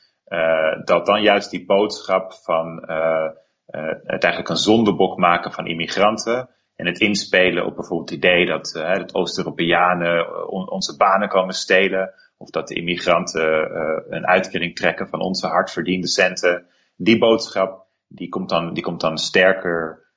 dat 0.83 1.05
dan 1.05 1.21
juist 1.21 1.51
die 1.51 1.65
boodschap 1.65 2.33
van 2.33 2.83
het 4.05 4.23
eigenlijk 4.23 4.49
een 4.49 4.55
zondebok 4.55 5.17
maken 5.17 5.51
van 5.51 5.67
immigranten 5.67 6.49
en 6.75 6.85
het 6.85 6.99
inspelen 6.99 7.65
op 7.65 7.75
bijvoorbeeld 7.75 8.09
het 8.09 8.17
idee 8.17 8.45
dat, 8.45 8.71
dat 8.73 9.13
Oost-Europeanen 9.13 10.47
on, 10.49 10.69
onze 10.69 10.97
banen 10.97 11.29
komen 11.29 11.53
stelen 11.53 12.13
of 12.37 12.49
dat 12.49 12.67
de 12.67 12.75
immigranten 12.75 13.75
een 14.15 14.27
uitkering 14.27 14.75
trekken 14.75 15.09
van 15.09 15.21
onze 15.21 15.47
hardverdiende 15.47 16.07
centen. 16.07 16.65
Die 16.95 17.17
boodschap, 17.17 17.85
die 18.07 18.29
komt 18.29 18.49
dan, 18.49 18.73
die 18.73 18.83
komt 18.83 19.01
dan 19.01 19.17
sterker 19.17 20.07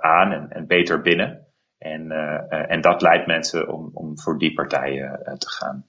aan 0.00 0.50
en, 0.50 0.66
beter 0.66 1.00
binnen. 1.00 1.46
En, 1.78 2.06
uh, 2.06 2.70
en 2.70 2.80
dat 2.80 3.02
leidt 3.02 3.26
mensen 3.26 3.72
om, 3.72 3.90
om 3.94 4.18
voor 4.18 4.38
die 4.38 4.52
partijen 4.52 5.20
te 5.38 5.48
gaan. 5.48 5.86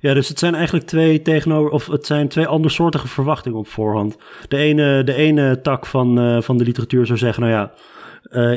Ja, 0.00 0.14
dus 0.14 0.28
het 0.28 0.38
zijn 0.38 0.54
eigenlijk 0.54 0.86
twee 0.86 1.22
tegenover, 1.22 1.70
of 1.70 1.86
het 1.86 2.06
zijn 2.06 2.28
twee 2.28 2.46
andersoortige 2.46 3.08
verwachtingen 3.08 3.58
op 3.58 3.66
voorhand. 3.66 4.16
De 4.48 4.56
ene, 4.56 5.04
de 5.04 5.14
ene 5.14 5.60
tak 5.60 5.86
van, 5.86 6.42
van 6.42 6.56
de 6.56 6.64
literatuur 6.64 7.06
zou 7.06 7.18
zeggen, 7.18 7.42
nou 7.42 7.54
ja, 7.54 7.72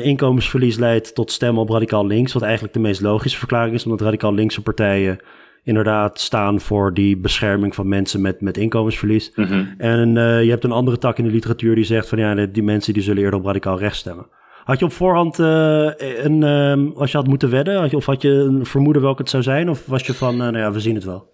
inkomensverlies 0.02 0.78
leidt 0.78 1.14
tot 1.14 1.32
stemmen 1.32 1.62
op 1.62 1.68
radicaal 1.68 2.06
links. 2.06 2.32
Wat 2.32 2.42
eigenlijk 2.42 2.72
de 2.72 2.80
meest 2.80 3.00
logische 3.00 3.38
verklaring 3.38 3.74
is, 3.74 3.84
omdat 3.84 4.00
radicaal 4.00 4.34
linkse 4.34 4.62
partijen 4.62 5.18
inderdaad 5.62 6.20
staan 6.20 6.60
voor 6.60 6.94
die 6.94 7.16
bescherming 7.16 7.74
van 7.74 7.88
mensen 7.88 8.20
met, 8.20 8.40
met 8.40 8.56
inkomensverlies. 8.56 9.32
Mm 9.34 9.44
-hmm. 9.44 9.74
En 9.78 10.16
uh, 10.16 10.42
je 10.42 10.50
hebt 10.50 10.64
een 10.64 10.72
andere 10.72 10.98
tak 10.98 11.18
in 11.18 11.24
de 11.24 11.30
literatuur 11.30 11.74
die 11.74 11.84
zegt 11.84 12.08
van 12.08 12.18
ja, 12.18 12.46
die 12.46 12.62
mensen 12.62 12.92
die 12.92 13.02
zullen 13.02 13.22
eerder 13.22 13.38
op 13.38 13.44
radicaal 13.46 13.78
rechts 13.78 13.98
stemmen. 13.98 14.26
Had 14.64 14.78
je 14.78 14.84
op 14.84 14.92
voorhand 14.92 15.38
uh, 15.38 15.90
een, 15.96 16.42
uh, 16.42 16.96
als 16.96 17.10
je 17.10 17.16
had 17.16 17.26
moeten 17.26 17.50
wedden, 17.50 17.80
had 17.80 17.90
je, 17.90 17.96
of 17.96 18.06
had 18.06 18.22
je 18.22 18.28
een 18.28 18.66
vermoeden 18.66 19.02
welke 19.02 19.22
het 19.22 19.30
zou 19.30 19.42
zijn? 19.42 19.68
Of 19.68 19.86
was 19.86 20.06
je 20.06 20.14
van, 20.14 20.36
nou 20.36 20.58
ja, 20.58 20.72
we 20.72 20.80
zien 20.80 20.94
het 20.94 21.04
wel? 21.04 21.28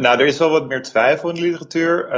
nou, 0.00 0.20
er 0.20 0.26
is 0.26 0.38
wel 0.38 0.50
wat 0.50 0.68
meer 0.68 0.82
twijfel 0.82 1.28
in 1.28 1.34
de 1.34 1.40
literatuur 1.40 2.08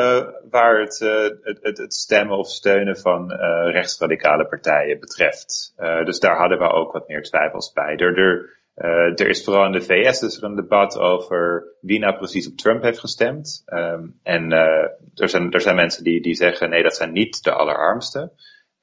waar 0.51 0.81
het, 0.81 0.99
het, 1.43 1.59
het, 1.63 1.79
het, 1.79 1.95
stemmen 1.95 2.39
of 2.39 2.49
steunen 2.49 2.97
van 2.97 3.31
rechtsradicale 3.71 4.47
partijen 4.47 5.01
betreft. 5.01 5.75
dus 6.05 6.21
daar 6.21 6.37
hadden 6.37 6.59
we 6.59 6.73
ook 6.73 6.93
wat 6.93 7.09
meer 7.09 7.23
twijfels 7.23 7.73
bij. 7.73 7.97
Er, 7.97 8.19
er, 8.19 8.55
uh, 8.77 9.21
er 9.21 9.29
is 9.29 9.45
vooral 9.45 9.65
in 9.65 9.73
de 9.73 9.81
VS 9.81 10.23
is 10.23 10.37
er 10.37 10.45
een 10.45 10.55
debat 10.55 10.99
over 10.99 11.65
wie 11.81 11.99
nou 11.99 12.17
precies 12.17 12.49
op 12.49 12.57
Trump 12.57 12.83
heeft 12.83 12.99
gestemd. 12.99 13.63
Um, 13.67 14.21
en 14.23 14.53
uh, 14.53 14.89
er, 15.15 15.29
zijn, 15.29 15.53
er 15.53 15.61
zijn 15.61 15.77
mensen 15.77 16.05
die, 16.05 16.23
die 16.23 16.35
zeggen 16.35 16.71
nee, 16.71 16.83
dat 16.83 16.97
zijn 16.97 17.13
niet 17.13 17.43
de 17.43 17.53
allerarmsten. 17.53 18.33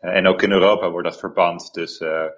Uh, 0.02 0.16
en 0.16 0.28
ook 0.28 0.42
in 0.42 0.52
Europa 0.52 0.90
wordt 0.90 1.08
dat 1.08 1.20
verband 1.20 1.74
tussen 1.74 2.34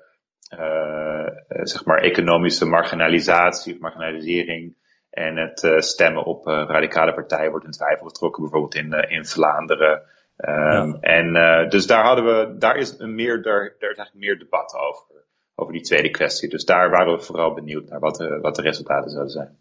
zeg 1.47 1.85
maar 1.85 1.97
economische 1.97 2.65
marginalisatie 2.65 3.73
of 3.73 3.79
marginalisering 3.79 4.77
en 5.09 5.37
het 5.37 5.83
stemmen 5.83 6.23
op 6.23 6.45
radicale 6.45 7.13
partijen 7.13 7.49
wordt 7.49 7.65
in 7.65 7.71
twijfel 7.71 8.07
getrokken, 8.07 8.41
bijvoorbeeld 8.41 8.75
in, 8.75 8.91
in 9.09 9.25
Vlaanderen. 9.25 10.01
Um, 10.37 10.51
ja. 10.51 10.97
En 10.99 11.69
dus 11.69 11.87
daar 11.87 12.03
hadden 12.03 12.25
we, 12.25 12.57
daar 12.57 12.75
is 12.75 12.99
een 12.99 13.15
meer, 13.15 13.41
daar, 13.41 13.75
daar 13.79 13.91
is 13.91 13.97
eigenlijk 13.97 14.25
meer 14.25 14.39
debat 14.39 14.75
over. 14.75 15.12
Over 15.55 15.73
die 15.73 15.81
tweede 15.81 16.09
kwestie. 16.09 16.49
Dus 16.49 16.65
daar 16.65 16.89
waren 16.89 17.13
we 17.13 17.23
vooral 17.23 17.53
benieuwd 17.53 17.89
naar 17.89 17.99
wat 17.99 18.15
de, 18.15 18.39
wat 18.41 18.55
de 18.55 18.61
resultaten 18.61 19.09
zouden 19.09 19.31
zijn. 19.31 19.57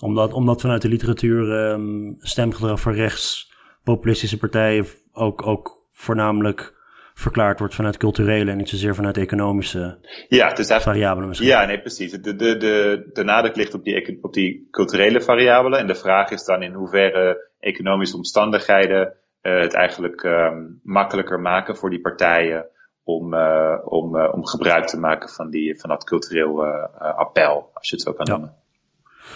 Omdat, 0.00 0.32
omdat 0.32 0.60
vanuit 0.60 0.82
de 0.82 0.88
literatuur 0.88 1.70
um, 1.70 2.16
stemgedrag 2.18 2.80
van 2.80 2.92
rechts 2.92 3.52
populistische 3.84 4.38
partijen 4.38 4.86
ook, 5.12 5.46
ook 5.46 5.86
voornamelijk 5.92 6.76
verklaard 7.14 7.58
wordt 7.58 7.74
vanuit 7.74 7.96
culturele 7.96 8.50
en 8.50 8.56
niet 8.56 8.68
zozeer 8.68 8.94
vanuit 8.94 9.16
economische 9.16 9.98
ja, 10.28 10.48
het 10.48 10.58
is 10.58 10.66
variabelen 10.66 11.28
misschien. 11.28 11.48
Ja, 11.48 11.64
nee, 11.64 11.80
precies. 11.80 12.12
De, 12.12 12.36
de, 12.36 12.56
de, 12.56 13.08
de 13.12 13.24
nadruk 13.24 13.56
ligt 13.56 13.74
op 13.74 13.84
die, 13.84 14.18
op 14.22 14.32
die 14.32 14.68
culturele 14.70 15.20
variabelen. 15.20 15.78
En 15.78 15.86
de 15.86 15.94
vraag 15.94 16.30
is 16.30 16.44
dan 16.44 16.62
in 16.62 16.72
hoeverre 16.72 17.48
economische 17.60 18.16
omstandigheden 18.16 19.14
uh, 19.42 19.60
het 19.60 19.74
eigenlijk 19.74 20.22
um, 20.22 20.80
makkelijker 20.82 21.40
maken 21.40 21.76
voor 21.76 21.90
die 21.90 22.00
partijen 22.00 22.66
om, 23.08 23.34
uh, 23.34 23.74
om, 23.84 24.16
uh, 24.16 24.28
om 24.32 24.46
gebruik 24.46 24.86
te 24.86 24.98
maken 24.98 25.28
van, 25.28 25.50
die, 25.50 25.80
van 25.80 25.90
dat 25.90 26.04
cultureel 26.04 26.64
appel, 26.98 27.70
als 27.74 27.88
je 27.88 27.94
het 27.94 28.04
zo 28.04 28.12
kan 28.12 28.26
noemen. 28.26 28.54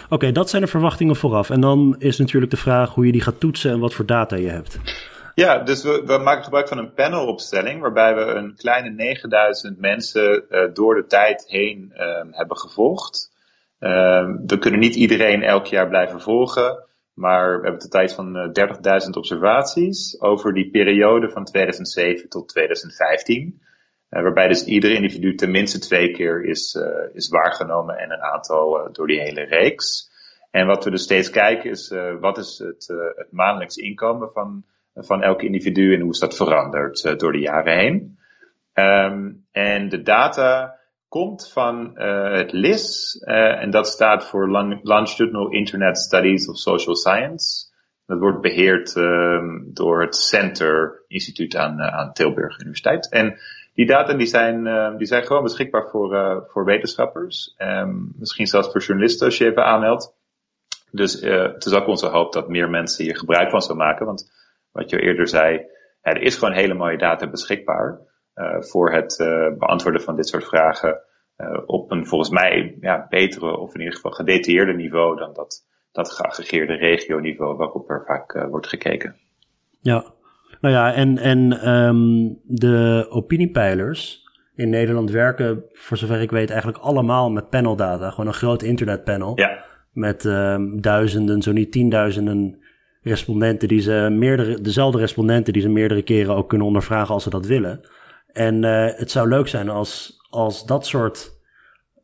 Oké, 0.03 0.13
okay, 0.13 0.31
dat 0.31 0.49
zijn 0.49 0.61
de 0.61 0.67
verwachtingen 0.67 1.15
vooraf. 1.15 1.49
En 1.49 1.61
dan 1.61 1.95
is 1.97 2.17
natuurlijk 2.17 2.51
de 2.51 2.57
vraag 2.57 2.93
hoe 2.93 3.05
je 3.05 3.11
die 3.11 3.21
gaat 3.21 3.39
toetsen 3.39 3.71
en 3.71 3.79
wat 3.79 3.93
voor 3.93 4.05
data 4.05 4.35
je 4.35 4.49
hebt. 4.49 4.79
Ja, 5.35 5.57
dus 5.57 5.83
we, 5.83 6.03
we 6.05 6.17
maken 6.17 6.43
gebruik 6.43 6.67
van 6.67 6.77
een 6.77 6.93
panelopstelling 6.93 7.81
waarbij 7.81 8.15
we 8.15 8.21
een 8.21 8.55
kleine 8.55 8.89
9000 8.89 9.79
mensen 9.79 10.45
door 10.73 10.95
de 10.95 11.05
tijd 11.05 11.45
heen 11.47 11.91
uh, 11.93 11.99
hebben 12.31 12.57
gevolgd. 12.57 13.31
Uh, 13.79 13.89
we 14.45 14.57
kunnen 14.59 14.79
niet 14.79 14.95
iedereen 14.95 15.43
elk 15.43 15.65
jaar 15.65 15.87
blijven 15.87 16.21
volgen, 16.21 16.83
maar 17.13 17.57
we 17.57 17.63
hebben 17.63 17.81
de 17.81 17.87
tijd 17.87 18.13
van 18.13 18.53
30.000 19.05 19.09
observaties 19.17 20.21
over 20.21 20.53
die 20.53 20.69
periode 20.69 21.29
van 21.29 21.45
2007 21.45 22.29
tot 22.29 22.47
2015. 22.47 23.61
waarbij 24.09 24.47
dus 24.47 24.65
ieder 24.65 24.91
individu 24.91 25.35
tenminste 25.35 25.79
twee 25.79 26.11
keer 26.11 26.45
is, 26.45 26.77
is 27.13 27.29
waargenomen 27.29 27.97
en 27.97 28.11
een 28.11 28.21
aantal 28.21 28.89
door 28.91 29.07
die 29.07 29.21
hele 29.21 29.43
reeks. 29.43 30.11
En 30.51 30.67
wat 30.67 30.83
we 30.83 30.89
dus 30.89 31.03
steeds 31.03 31.29
kijken 31.29 31.69
is, 31.69 31.93
wat 32.19 32.37
is 32.37 32.57
het, 32.57 32.87
het 33.15 33.31
maandelijks 33.31 33.75
inkomen 33.75 34.31
van 34.31 34.63
van 34.95 35.21
elk 35.21 35.41
individu 35.41 35.93
en 35.93 36.01
hoe 36.01 36.11
is 36.11 36.19
dat 36.19 36.35
veranderd 36.35 37.19
door 37.19 37.31
de 37.31 37.39
jaren 37.39 37.77
heen. 37.77 38.17
Um, 38.73 39.45
en 39.51 39.89
de 39.89 40.01
data 40.01 40.79
komt 41.13 41.51
van 41.51 41.91
uh, 41.95 42.31
het 42.31 42.51
LIS 42.51 43.15
uh, 43.25 43.61
en 43.61 43.69
dat 43.69 43.87
staat 43.87 44.25
voor 44.25 44.49
Longitudinal 44.83 45.49
Internet 45.49 45.97
Studies 45.97 46.49
of 46.49 46.57
Social 46.57 46.95
Science. 46.95 47.71
Dat 48.05 48.19
wordt 48.19 48.41
beheerd 48.41 48.95
um, 48.95 49.69
door 49.73 50.01
het 50.01 50.15
Center 50.15 51.03
Instituut 51.07 51.55
aan, 51.55 51.81
aan 51.81 52.13
Tilburg 52.13 52.59
Universiteit. 52.59 53.09
En 53.09 53.39
die 53.73 53.85
data 53.85 54.13
die 54.13 54.27
zijn, 54.27 54.63
die 54.97 55.07
zijn 55.07 55.25
gewoon 55.25 55.43
beschikbaar 55.43 55.89
voor, 55.89 56.43
voor 56.47 56.65
wetenschappers. 56.65 57.55
Um, 57.57 58.13
misschien 58.17 58.47
zelfs 58.47 58.71
voor 58.71 58.81
journalisten 58.81 59.25
als 59.25 59.37
je 59.37 59.45
even 59.45 59.65
aanmeldt. 59.65 60.13
Dus 60.91 61.21
het 61.21 61.65
is 61.65 61.73
ook 61.73 61.87
onze 61.87 62.07
hoop 62.07 62.33
dat 62.33 62.49
meer 62.49 62.69
mensen 62.69 63.03
hier 63.03 63.17
gebruik 63.17 63.49
van 63.49 63.61
zullen 63.61 63.77
maken. 63.77 64.05
Want 64.05 64.31
wat 64.71 64.89
je 64.89 65.01
eerder 65.01 65.27
zei, 65.27 65.65
er 66.01 66.21
is 66.21 66.35
gewoon 66.35 66.53
hele 66.53 66.73
mooie 66.73 66.97
data 66.97 67.29
beschikbaar 67.29 67.99
voor 68.59 68.91
het 68.91 69.19
uh, 69.19 69.57
beantwoorden 69.57 70.01
van 70.01 70.15
dit 70.15 70.27
soort 70.27 70.45
vragen 70.45 70.99
uh, 71.37 71.59
op 71.65 71.91
een 71.91 72.05
volgens 72.05 72.29
mij 72.29 72.77
ja, 72.81 73.05
betere 73.09 73.57
of 73.57 73.73
in 73.73 73.79
ieder 73.79 73.95
geval 73.95 74.11
gedetailleerde 74.11 74.73
niveau 74.73 75.17
dan 75.17 75.33
dat, 75.33 75.65
dat 75.91 76.11
geaggregeerde 76.11 76.73
regioniveau 76.73 77.57
waarop 77.57 77.89
er 77.89 78.03
vaak 78.05 78.47
wordt 78.49 78.67
gekeken. 78.67 79.15
Ja, 79.81 80.05
nou 80.61 80.73
ja, 80.75 80.93
en, 80.93 81.17
en 81.17 81.69
um, 81.69 82.39
de 82.43 83.05
opiniepeilers 83.09 84.23
in 84.55 84.69
Nederland 84.69 85.11
werken, 85.11 85.63
voor 85.71 85.97
zover 85.97 86.21
ik 86.21 86.31
weet, 86.31 86.49
eigenlijk 86.49 86.83
allemaal 86.83 87.31
met 87.31 87.49
paneldata. 87.49 88.09
Gewoon 88.09 88.27
een 88.27 88.33
groot 88.33 88.61
internetpanel. 88.61 89.31
Ja. 89.35 89.63
Met 89.91 90.23
um, 90.23 90.81
duizenden, 90.81 91.41
zo 91.41 91.51
niet 91.51 91.71
tienduizenden 91.71 92.63
respondenten 93.01 93.67
die 93.67 93.79
ze 93.79 94.07
meerdere, 94.11 94.61
dezelfde 94.61 94.99
respondenten 94.99 95.53
die 95.53 95.61
ze 95.61 95.69
meerdere 95.69 96.03
keren 96.03 96.35
ook 96.35 96.49
kunnen 96.49 96.67
ondervragen 96.67 97.13
als 97.13 97.23
ze 97.23 97.29
dat 97.29 97.45
willen. 97.45 97.81
En 98.33 98.63
uh, 98.63 98.87
het 98.95 99.11
zou 99.11 99.27
leuk 99.27 99.47
zijn 99.47 99.69
als, 99.69 100.17
als 100.29 100.65
dat 100.65 100.85
soort 100.85 101.31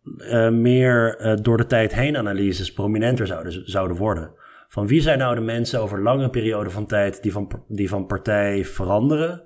uh, 0.03 0.49
meer 0.49 1.21
uh, 1.21 1.35
door 1.41 1.57
de 1.57 1.65
tijd 1.65 1.93
heen 1.93 2.17
analyses 2.17 2.73
prominenter 2.73 3.27
zouden, 3.27 3.69
zouden 3.71 3.97
worden. 3.97 4.31
Van 4.67 4.87
wie 4.87 5.01
zijn 5.01 5.17
nou 5.17 5.35
de 5.35 5.41
mensen 5.41 5.81
over 5.81 6.01
lange 6.01 6.29
periode 6.29 6.69
van 6.69 6.85
tijd 6.85 7.23
die 7.23 7.31
van, 7.31 7.63
die 7.67 7.89
van 7.89 8.05
partij 8.05 8.65
veranderen? 8.65 9.41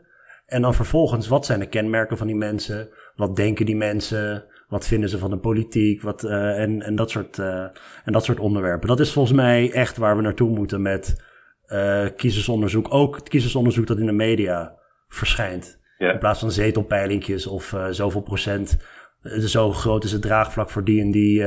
En 0.45 0.61
dan 0.61 0.73
vervolgens, 0.73 1.27
wat 1.27 1.45
zijn 1.45 1.59
de 1.59 1.65
kenmerken 1.65 2.17
van 2.17 2.27
die 2.27 2.35
mensen? 2.35 2.89
Wat 3.15 3.35
denken 3.35 3.65
die 3.65 3.75
mensen? 3.75 4.45
Wat 4.67 4.87
vinden 4.87 5.09
ze 5.09 5.17
van 5.17 5.29
de 5.29 5.37
politiek? 5.37 6.01
Wat, 6.01 6.23
en, 6.23 6.81
en, 6.81 6.95
dat 6.95 7.09
soort, 7.09 7.39
en 7.39 7.71
dat 8.11 8.23
soort 8.23 8.39
onderwerpen. 8.39 8.87
Dat 8.87 8.99
is 8.99 9.11
volgens 9.11 9.35
mij 9.35 9.71
echt 9.71 9.97
waar 9.97 10.15
we 10.15 10.21
naartoe 10.21 10.49
moeten 10.49 10.81
met 10.81 11.23
uh, 11.67 12.05
kiezersonderzoek, 12.15 12.93
ook 12.93 13.15
het 13.15 13.29
kiezersonderzoek 13.29 13.87
dat 13.87 13.99
in 13.99 14.05
de 14.05 14.11
media 14.11 14.75
verschijnt. 15.07 15.81
In 15.97 16.19
plaats 16.19 16.39
van 16.39 16.51
zetelpeilingjes 16.51 17.47
of 17.47 17.71
uh, 17.71 17.88
zoveel 17.89 18.21
procent, 18.21 18.77
uh, 19.21 19.39
zo 19.39 19.71
groot 19.71 20.03
is 20.03 20.12
het 20.12 20.21
draagvlak 20.21 20.69
voor 20.69 20.84
die 20.84 21.01
en 21.01 21.12
die, 21.12 21.43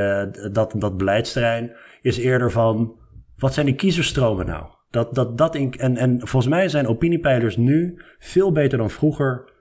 dat 0.50 0.74
dat 0.76 0.96
beleidsterrein, 0.96 1.76
is 2.00 2.18
eerder 2.18 2.50
van, 2.50 2.98
wat 3.36 3.54
zijn 3.54 3.66
die 3.66 3.74
kiezerstromen 3.74 4.46
nou? 4.46 4.66
Dat, 4.90 5.14
dat, 5.14 5.38
dat 5.38 5.54
in, 5.54 5.72
en, 5.72 5.96
en 5.96 6.18
volgens 6.18 6.52
mij 6.52 6.68
zijn 6.68 6.86
opiniepeilers 6.86 7.56
nu 7.56 8.02
veel 8.18 8.52
beter 8.52 8.78
dan 8.78 8.90
vroeger 8.90 9.52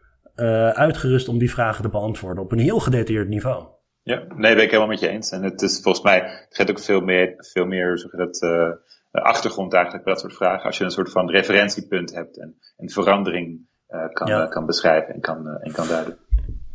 uitgerust 0.73 1.27
om 1.27 1.37
die 1.37 1.51
vragen 1.51 1.83
te 1.83 1.89
beantwoorden 1.89 2.43
op 2.43 2.51
een 2.51 2.59
heel 2.59 2.79
gedetailleerd 2.79 3.27
niveau. 3.27 3.67
Ja, 4.01 4.23
nee, 4.35 4.55
ben 4.55 4.63
ik 4.63 4.69
helemaal 4.69 4.87
met 4.87 4.99
je 4.99 5.07
eens. 5.07 5.31
En 5.31 5.43
het 5.43 5.61
is 5.61 5.81
volgens 5.81 6.03
mij, 6.03 6.19
het 6.19 6.55
gaat 6.55 6.69
ook 6.69 6.79
veel 6.79 7.01
meer, 7.01 7.33
veel 7.37 7.65
meer, 7.65 7.97
zeg 7.97 8.11
dat, 8.11 8.47
achtergrond 9.11 9.73
eigenlijk 9.73 10.03
bij 10.03 10.13
dat 10.13 10.21
soort 10.21 10.35
vragen. 10.35 10.65
Als 10.65 10.77
je 10.77 10.83
een 10.83 10.91
soort 10.91 11.11
van 11.11 11.29
referentiepunt 11.29 12.13
hebt 12.13 12.39
en 12.39 12.57
een 12.77 12.89
verandering 12.89 13.67
kan, 14.13 14.27
ja. 14.27 14.43
uh, 14.43 14.49
kan 14.49 14.65
beschrijven 14.65 15.13
en 15.13 15.19
kan, 15.19 15.47
uh, 15.47 15.53
en 15.59 15.71
kan 15.71 15.87
duiden. 15.87 16.17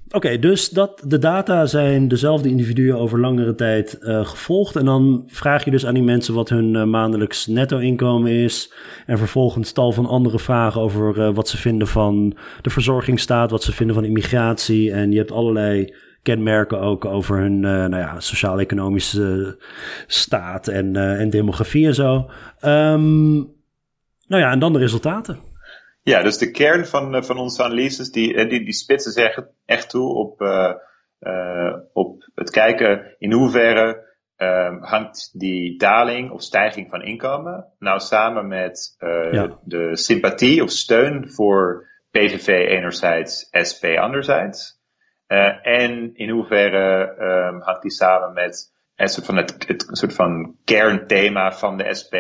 Oké, 0.07 0.17
okay, 0.17 0.39
dus 0.39 0.69
dat 0.69 1.03
de 1.07 1.19
data 1.19 1.67
zijn 1.67 2.09
dezelfde 2.09 2.49
individuen 2.49 2.99
over 2.99 3.21
langere 3.21 3.55
tijd 3.55 3.99
gevolgd. 4.01 4.77
En 4.77 4.85
dan 4.85 5.23
vraag 5.27 5.65
je 5.65 5.71
dus 5.71 5.87
aan 5.87 5.95
die 5.95 6.03
mensen 6.03 6.35
wat 6.35 6.49
hun 6.49 6.91
maandelijks 6.91 7.47
netto-inkomen 7.47 8.31
is. 8.31 8.73
En 9.07 9.19
vervolgens 9.19 9.73
tal 9.73 9.93
van 9.93 10.07
andere 10.07 10.39
vragen 10.39 10.81
over 10.81 11.33
wat 11.33 11.49
ze 11.49 11.57
vinden 11.57 11.87
van 11.87 12.37
de 12.63 12.71
verzorgingsstaat, 12.71 13.51
wat 13.51 13.63
ze 13.63 13.73
vinden 13.73 13.95
van 13.95 14.05
immigratie. 14.05 14.93
En 14.93 15.11
je 15.11 15.19
hebt 15.19 15.33
allerlei 15.33 15.95
kenmerken 16.23 16.81
ook 16.81 17.05
over 17.05 17.39
hun 17.39 17.61
nou 17.61 17.97
ja, 17.97 18.21
sociaal-economische 18.21 19.59
staat 20.07 20.69
en, 20.69 20.97
en 20.97 21.31
demografie 21.31 21.87
en 21.87 21.95
zo. 21.95 22.31
Um, 22.65 23.35
nou 24.27 24.43
ja, 24.43 24.51
en 24.51 24.59
dan 24.59 24.73
de 24.73 24.79
resultaten. 24.79 25.50
Ja, 26.03 26.23
dus 26.23 26.39
de 26.39 26.51
kern 26.51 26.87
van, 26.87 27.25
van 27.25 27.39
onze 27.39 27.63
analyses, 27.63 28.11
die, 28.11 28.47
die, 28.49 28.65
die 28.65 28.73
spitsen 28.73 29.13
zich 29.13 29.39
echt 29.65 29.91
toe 29.91 30.15
op, 30.15 30.41
uh, 30.41 30.75
op 31.93 32.31
het 32.35 32.51
kijken 32.51 33.15
in 33.19 33.33
hoeverre 33.33 34.09
uh, 34.37 34.83
hangt 34.83 35.39
die 35.39 35.79
daling 35.79 36.31
of 36.31 36.43
stijging 36.43 36.91
van 36.91 37.03
inkomen 37.03 37.75
nou 37.79 38.01
samen 38.01 38.49
met 38.49 38.97
ja. 39.31 39.59
de 39.65 39.97
sympathie 39.97 40.63
of 40.63 40.71
steun 40.71 41.31
voor 41.31 41.89
PVV 42.11 42.47
enerzijds, 42.47 43.49
SP 43.69 43.85
anderzijds. 43.85 44.79
En 45.63 46.15
in 46.15 46.31
hoeverre 46.31 47.17
um, 47.19 47.61
hangt 47.61 47.83
die 47.83 47.91
samen 47.91 48.33
met 48.33 48.73
een 48.97 49.09
soort 49.09 49.27
van 49.27 49.37
het, 49.37 49.65
het 49.67 49.87
soort 49.91 50.15
van 50.15 50.57
kernthema 50.65 51.53
van 51.53 51.77
de 51.77 51.95
SP, 52.01 52.15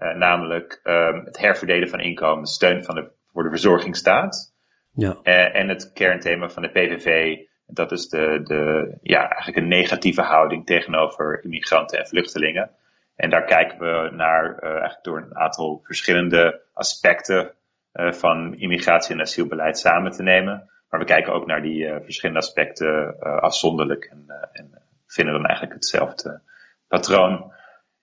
namelijk 0.00 0.80
um, 0.84 1.24
het 1.24 1.38
herverdelen 1.38 1.88
van 1.88 2.00
inkomen, 2.00 2.46
steun 2.46 2.84
van 2.84 2.94
de, 2.94 3.10
voor 3.32 3.42
de 3.42 3.48
verzorgingsstaat. 3.48 4.54
Ja. 4.92 5.16
Uh, 5.22 5.56
en 5.56 5.68
het 5.68 5.92
kernthema 5.92 6.48
van 6.48 6.62
de 6.62 6.68
PVV, 6.68 7.36
dat 7.66 7.92
is 7.92 8.08
de, 8.08 8.40
de, 8.42 8.92
ja, 9.02 9.28
eigenlijk 9.28 9.56
een 9.56 9.68
negatieve 9.68 10.22
houding 10.22 10.66
tegenover 10.66 11.44
immigranten 11.44 11.98
en 11.98 12.06
vluchtelingen. 12.06 12.70
En 13.16 13.30
daar 13.30 13.44
kijken 13.44 13.78
we 13.78 14.10
naar 14.12 14.58
eigenlijk 14.58 15.04
door 15.04 15.18
een 15.18 15.36
aantal 15.36 15.80
verschillende 15.82 16.60
aspecten 16.72 17.54
van 17.92 18.54
immigratie 18.54 19.14
en 19.14 19.20
asielbeleid 19.20 19.78
samen 19.78 20.10
te 20.10 20.22
nemen. 20.22 20.70
Maar 20.88 21.00
we 21.00 21.06
kijken 21.06 21.32
ook 21.32 21.46
naar 21.46 21.62
die 21.62 21.84
uh, 21.84 21.96
verschillende 22.02 22.40
aspecten 22.40 23.18
afzonderlijk 23.20 24.04
en, 24.04 24.48
en, 24.52 24.82
vinden 25.06 25.34
dan 25.34 25.46
eigenlijk 25.46 25.74
hetzelfde 25.74 26.40
patroon. 26.88 27.52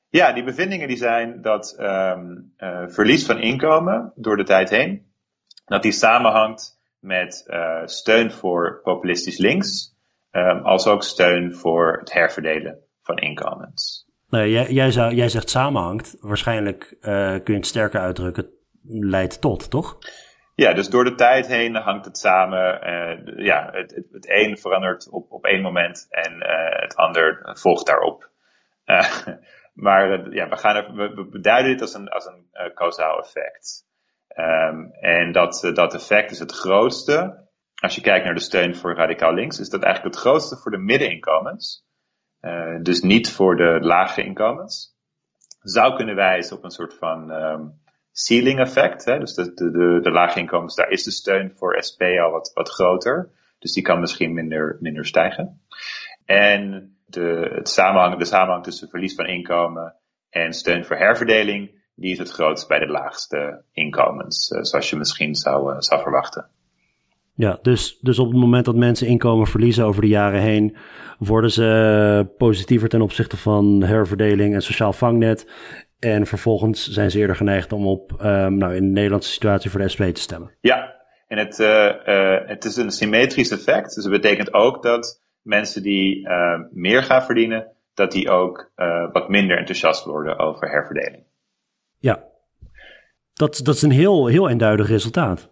Ja, 0.10 0.34
die 0.34 0.44
bevindingen 0.44 0.88
die 0.88 0.98
zijn 0.98 1.42
dat 1.42 1.78
um, 1.80 2.54
verlies 2.88 3.26
van 3.26 3.40
inkomen 3.40 4.12
door 4.16 4.38
de 4.38 4.44
tijd 4.44 4.70
heen, 4.70 5.12
dat 5.66 5.82
die 5.82 5.92
samenhangt 5.92 6.80
met 7.00 7.46
steun 7.86 8.32
voor 8.32 8.80
populistisch 8.84 9.38
links, 9.38 9.96
um, 10.32 10.66
als 10.66 10.88
ook 10.88 11.04
steun 11.04 11.56
voor 11.56 11.98
het 12.00 12.14
herverdelen 12.14 12.80
van 13.04 13.18
inkomens. 13.18 14.10
Nee, 14.30 14.52
jij, 14.52 14.72
jij, 14.72 14.92
zou, 14.92 15.14
jij 15.14 15.30
zegt 15.30 15.50
samenhangt. 15.50 16.16
Waarschijnlijk 16.20 16.98
kun 17.44 17.44
je 17.44 17.54
het 17.54 17.66
sterker 17.66 18.00
uitdrukken. 18.00 18.50
Leidt 18.90 19.42
tot, 19.42 19.70
toch? 19.70 19.98
Ja, 20.56 20.74
dus 20.74 20.90
door 20.90 21.04
de 21.04 21.16
tijd 21.16 21.48
heen 21.48 21.76
hangt 21.76 22.06
het 22.06 22.18
samen. 22.18 22.80
Uh, 22.90 23.46
ja, 23.46 23.70
het, 23.72 23.96
het, 23.96 24.06
het, 24.12 24.30
een 24.30 24.58
verandert 24.58 25.10
op, 25.10 25.32
op 25.32 25.46
één 25.46 25.62
moment 25.62 26.08
en 26.10 26.34
uh, 26.34 26.82
het 26.82 26.96
ander 26.96 27.50
volgt 27.54 27.86
daarop. 27.86 28.30
Uh, 28.86 29.28
maar 29.78 30.34
ja, 30.34 30.50
we, 30.50 30.58
gaan 30.58 30.96
we, 30.96 31.28
beduiden 31.32 31.72
dit 31.72 31.82
als 31.82 31.94
een, 31.94 32.08
als 32.08 32.26
een 32.26 32.48
uh, 32.54 32.74
causaal 32.74 33.20
effect. 33.20 33.86
Um, 34.36 34.92
en 34.92 35.32
dat, 35.32 35.70
dat 35.74 35.94
effect 35.94 36.32
is 36.32 36.40
het 36.40 36.52
grootste. 36.52 37.46
Als 37.76 37.96
je 37.96 38.02
kijkt 38.02 38.26
naar 38.26 38.34
de 38.34 38.40
steun 38.40 38.76
voor 38.76 38.96
radicaal 38.96 39.34
links, 39.34 39.60
is 39.60 39.70
dat 39.70 39.84
eigenlijk 39.84 40.16
het 40.16 40.24
grootste 40.24 40.58
voor 40.58 40.72
de 40.72 40.78
middeninkomens. 40.78 41.86
dus 42.82 43.02
niet 43.02 43.32
voor 43.32 43.56
de 43.56 43.78
lage 43.82 44.24
inkomens. 44.24 44.96
Zou 45.60 45.96
kunnen 45.96 46.16
wijzen 46.16 46.58
op 46.58 46.64
een 46.64 46.72
soort 46.72 46.94
van 46.98 47.32
um, 47.32 47.82
ceiling 48.12 48.60
effect. 48.60 49.06
Hè? 49.06 49.20
Dus 49.20 49.34
de, 49.34 49.54
de, 49.54 49.72
de, 49.72 50.00
de 50.02 50.12
lage 50.12 50.40
inkomens, 50.40 50.76
daar 50.76 50.90
is 50.90 51.04
de 51.04 51.12
steun 51.12 51.52
voor 51.56 51.84
SP 51.88 52.02
al 52.02 52.32
wat, 52.32 52.52
wat 52.54 52.70
groter. 52.70 53.30
Dus 53.60 53.74
die 53.74 53.84
kan 53.84 54.00
misschien 54.00 54.34
minder, 54.34 54.78
minder 54.80 55.06
stijgen. 55.06 55.62
En 56.26 56.97
de, 57.08 57.52
het 57.54 57.70
samenhang, 57.70 58.18
de 58.18 58.26
samenhang 58.26 58.64
tussen 58.64 58.90
verlies 58.90 59.16
van 59.16 59.26
inkomen 59.26 59.96
en 60.30 60.54
steun 60.54 60.86
voor 60.86 60.96
herverdeling, 60.96 61.72
die 61.96 62.12
is 62.12 62.18
het 62.18 62.32
grootst 62.32 62.68
bij 62.68 62.80
de 62.80 62.88
laagste 62.88 63.64
inkomens, 63.74 64.50
uh, 64.50 64.60
zoals 64.62 64.90
je 64.90 64.96
misschien 64.96 65.36
zou, 65.36 65.74
uh, 65.74 65.80
zou 65.80 66.02
verwachten. 66.02 66.50
Ja, 67.34 67.60
dus, 67.62 67.98
dus 68.02 68.20
op 68.20 68.28
het 68.28 68.40
moment 68.40 68.66
dat 68.66 68.76
mensen 68.76 69.08
inkomen 69.08 69.48
verliezen 69.48 69.86
over 69.86 70.02
de 70.02 70.08
jaren 70.08 70.42
heen, 70.42 70.78
worden 71.18 71.52
ze 71.52 72.34
positiever 72.38 72.90
ten 72.90 73.02
opzichte 73.02 73.38
van 73.38 73.84
herverdeling 73.84 74.54
en 74.54 74.62
sociaal 74.62 74.94
vangnet. 74.94 75.48
En 76.00 76.26
vervolgens 76.26 76.88
zijn 76.88 77.12
ze 77.12 77.20
eerder 77.20 77.36
geneigd 77.36 77.72
om 77.72 77.88
op, 77.88 78.12
um, 78.12 78.58
nou, 78.58 78.76
in 78.76 78.84
de 78.84 78.92
Nederlandse 78.92 79.32
situatie 79.32 79.70
voor 79.70 79.80
de 79.80 79.88
SP 79.94 80.02
te 80.02 80.22
stemmen. 80.22 80.52
Ja, 80.62 80.96
en 81.28 81.38
het, 81.38 81.60
uh, 81.60 81.68
uh, 82.06 82.48
het 82.48 82.66
is 82.66 82.76
een 82.76 82.92
symmetrisch 82.92 83.52
effect. 83.52 83.96
Dus 83.96 84.04
dat 84.04 84.22
betekent 84.22 84.54
ook 84.54 84.84
dat 84.84 85.22
mensen 85.48 85.84
die 85.84 86.28
uh, 86.28 86.60
meer 86.72 87.04
gaan 87.04 87.24
verdienen, 87.24 87.68
dat 87.94 88.12
die 88.12 88.30
ook 88.30 88.72
wat 89.12 89.30
minder 89.30 89.58
enthousiast 89.58 90.06
worden 90.06 90.40
over 90.40 90.70
herverdeling. 90.70 91.24
Ja, 91.98 92.24
dat, 93.34 93.60
dat 93.64 93.76
is 93.76 93.82
een 93.82 93.92
heel, 93.92 94.28
heel 94.28 94.50
eenduidig 94.50 94.88
resultaat. 94.88 95.48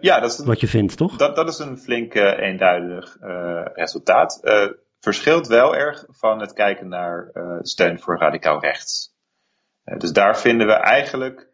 ja, 0.00 0.20
dat 0.20 0.30
is 0.30 0.38
een, 0.38 0.46
wat 0.46 0.60
je 0.60 0.68
vindt, 0.68 0.96
toch? 0.96 1.16
Dat, 1.16 1.36
dat 1.36 1.48
is 1.48 1.58
een 1.58 1.78
flink 1.78 2.14
eenduidig 2.14 3.16
resultaat. 3.74 4.40
verschilt 5.00 5.46
wel 5.46 5.76
erg 5.76 6.04
van 6.08 6.40
het 6.40 6.52
kijken 6.52 6.88
naar 6.88 7.30
steun 7.60 8.00
voor 8.00 8.18
radicaal 8.18 8.60
rechts. 8.60 9.16
Eh, 9.88 9.98
dus 9.98 10.12
daar 10.12 10.38
vinden 10.38 10.66
we 10.66 10.72
eigenlijk 10.72 11.46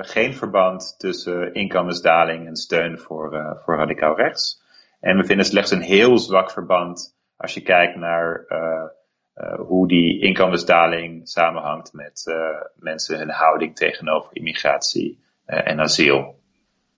geen 0.00 0.34
verband 0.34 0.94
tussen 0.98 1.54
inkomensdaling 1.54 2.46
en 2.46 2.56
steun 2.56 2.98
voor, 2.98 3.56
voor 3.64 3.76
radicaal 3.76 4.16
rechts. 4.16 4.62
En 5.00 5.16
we 5.16 5.24
vinden 5.24 5.46
slechts 5.46 5.70
een 5.70 5.82
heel 5.82 6.18
zwak 6.18 6.50
verband 6.50 7.16
als 7.36 7.54
je 7.54 7.60
kijkt 7.60 7.96
naar 7.96 8.46
hoe 9.66 9.88
die 9.88 10.20
inkomensdaling 10.20 11.28
samenhangt 11.28 11.92
met 11.92 12.24
mensen 12.76 13.18
hun 13.18 13.30
houding 13.30 13.76
tegenover 13.76 14.36
immigratie 14.36 15.18
en 15.44 15.80
asiel. 15.80 16.38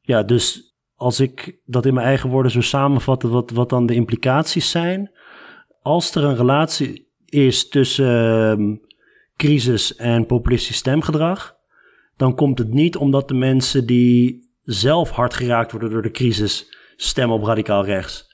Ja, 0.00 0.22
dus 0.22 0.74
als 1.00 1.20
ik 1.20 1.60
dat 1.64 1.86
in 1.86 1.94
mijn 1.94 2.06
eigen 2.06 2.30
woorden 2.30 2.52
zo 2.52 2.60
samenvat, 2.60 3.22
wat, 3.22 3.50
wat 3.50 3.68
dan 3.68 3.86
de 3.86 3.94
implicaties 3.94 4.70
zijn. 4.70 5.10
Als 5.82 6.14
er 6.14 6.24
een 6.24 6.36
relatie 6.36 7.08
is 7.24 7.68
tussen 7.68 8.50
ehm, 8.50 8.76
crisis 9.36 9.96
en 9.96 10.26
populistisch 10.26 10.76
stemgedrag, 10.76 11.56
dan 12.16 12.34
komt 12.34 12.58
het 12.58 12.72
niet 12.72 12.96
omdat 12.96 13.28
de 13.28 13.34
mensen 13.34 13.86
die 13.86 14.48
zelf 14.62 15.10
hard 15.10 15.34
geraakt 15.34 15.70
worden 15.70 15.90
door 15.90 16.02
de 16.02 16.10
crisis 16.10 16.76
stemmen 17.02 17.36
op 17.36 17.44
radicaal 17.44 17.84
rechts. 17.84 18.28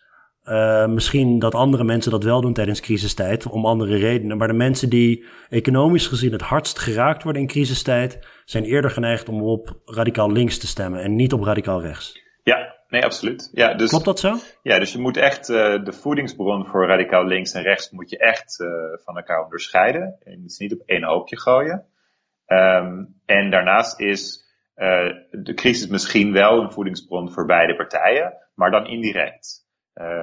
Uh, 0.45 0.87
misschien 0.87 1.39
dat 1.39 1.55
andere 1.55 1.85
mensen 1.85 2.11
dat 2.11 2.25
wel 2.25 2.41
doen 2.41 2.53
tijdens 2.53 2.81
crisistijd, 2.81 3.47
om 3.47 3.67
andere 3.67 3.97
redenen. 3.97 4.37
Maar 4.37 4.49
de 4.49 4.55
mensen 4.55 4.89
die 4.89 5.25
economisch 5.49 6.07
gezien 6.07 6.33
het 6.33 6.41
hardst 6.41 6.79
geraakt 6.79 7.23
worden 7.23 7.43
in 7.43 7.49
crisistijd, 7.49 8.27
zijn 8.45 8.65
eerder 8.65 8.91
geneigd 8.91 9.29
om 9.29 9.43
op 9.43 9.81
radicaal 9.85 10.33
links 10.33 10.59
te 10.59 10.67
stemmen 10.67 11.03
en 11.03 11.15
niet 11.15 11.33
op 11.33 11.43
radicaal 11.43 11.81
rechts. 11.81 12.23
Ja, 12.43 12.75
nee, 12.89 13.05
absoluut. 13.05 13.51
Ja, 13.53 13.75
dus, 13.75 13.89
Klopt 13.89 14.05
dat 14.05 14.21
zo? 14.21 14.37
Ja, 14.63 14.79
dus 14.79 14.93
je 14.93 14.99
moet 14.99 15.17
echt 15.17 15.49
uh, 15.49 15.85
de 15.85 15.93
voedingsbron 15.93 16.67
voor 16.67 16.87
radicaal 16.87 17.27
links 17.27 17.53
en 17.53 17.63
rechts 17.63 17.91
moet 17.91 18.11
je 18.11 18.19
echt 18.19 18.61
uh, 18.61 18.69
van 19.05 19.17
elkaar 19.17 19.45
onderscheiden. 19.45 20.17
En 20.25 20.43
het 20.43 20.57
niet 20.59 20.73
op 20.73 20.83
één 20.87 21.05
hoopje 21.05 21.41
gooien. 21.41 21.87
Um, 22.47 23.21
en 23.25 23.51
daarnaast 23.51 24.01
is 24.01 24.45
de 25.31 25.53
crisis 25.55 25.89
misschien 25.89 26.33
wel 26.33 26.63
een 26.63 26.73
voedingsbron 26.73 27.33
voor 27.33 27.47
beide 27.47 27.77
partijen, 27.77 28.35
maar 28.57 28.71
dan 28.71 28.87
indirect. 28.87 29.65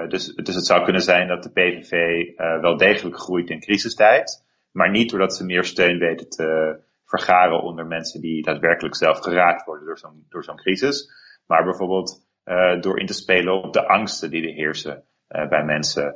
dus, 0.07 0.35
dus 0.35 0.55
het 0.55 0.65
zou 0.65 0.83
kunnen 0.83 1.01
zijn 1.01 1.27
dat 1.27 1.43
de 1.43 1.51
PVV 1.51 2.25
wel 2.61 2.77
degelijk 2.77 3.19
groeit 3.19 3.49
in 3.49 3.59
crisistijd, 3.59 4.45
maar 4.71 4.89
niet 4.89 5.09
doordat 5.09 5.35
ze 5.35 5.45
meer 5.45 5.63
steun 5.63 5.97
weten 5.97 6.29
te 6.29 6.79
vergaren 7.05 7.61
onder 7.61 7.85
mensen 7.85 8.21
die 8.21 8.43
daadwerkelijk 8.43 8.95
zelf 8.95 9.19
geraakt 9.19 9.65
worden 9.65 9.85
door 9.85 9.97
zo'n 9.97 10.25
door 10.29 10.43
zo'n 10.43 10.55
crisis. 10.55 11.11
Maar 11.47 11.63
bijvoorbeeld 11.63 12.27
uh, 12.45 12.81
door 12.81 12.99
in 12.99 13.05
te 13.05 13.13
spelen 13.13 13.63
op 13.63 13.73
de 13.73 13.87
angsten 13.87 14.29
die 14.29 14.47
er 14.47 14.53
heersen 14.53 15.03
bij 15.27 15.63
mensen. 15.63 16.15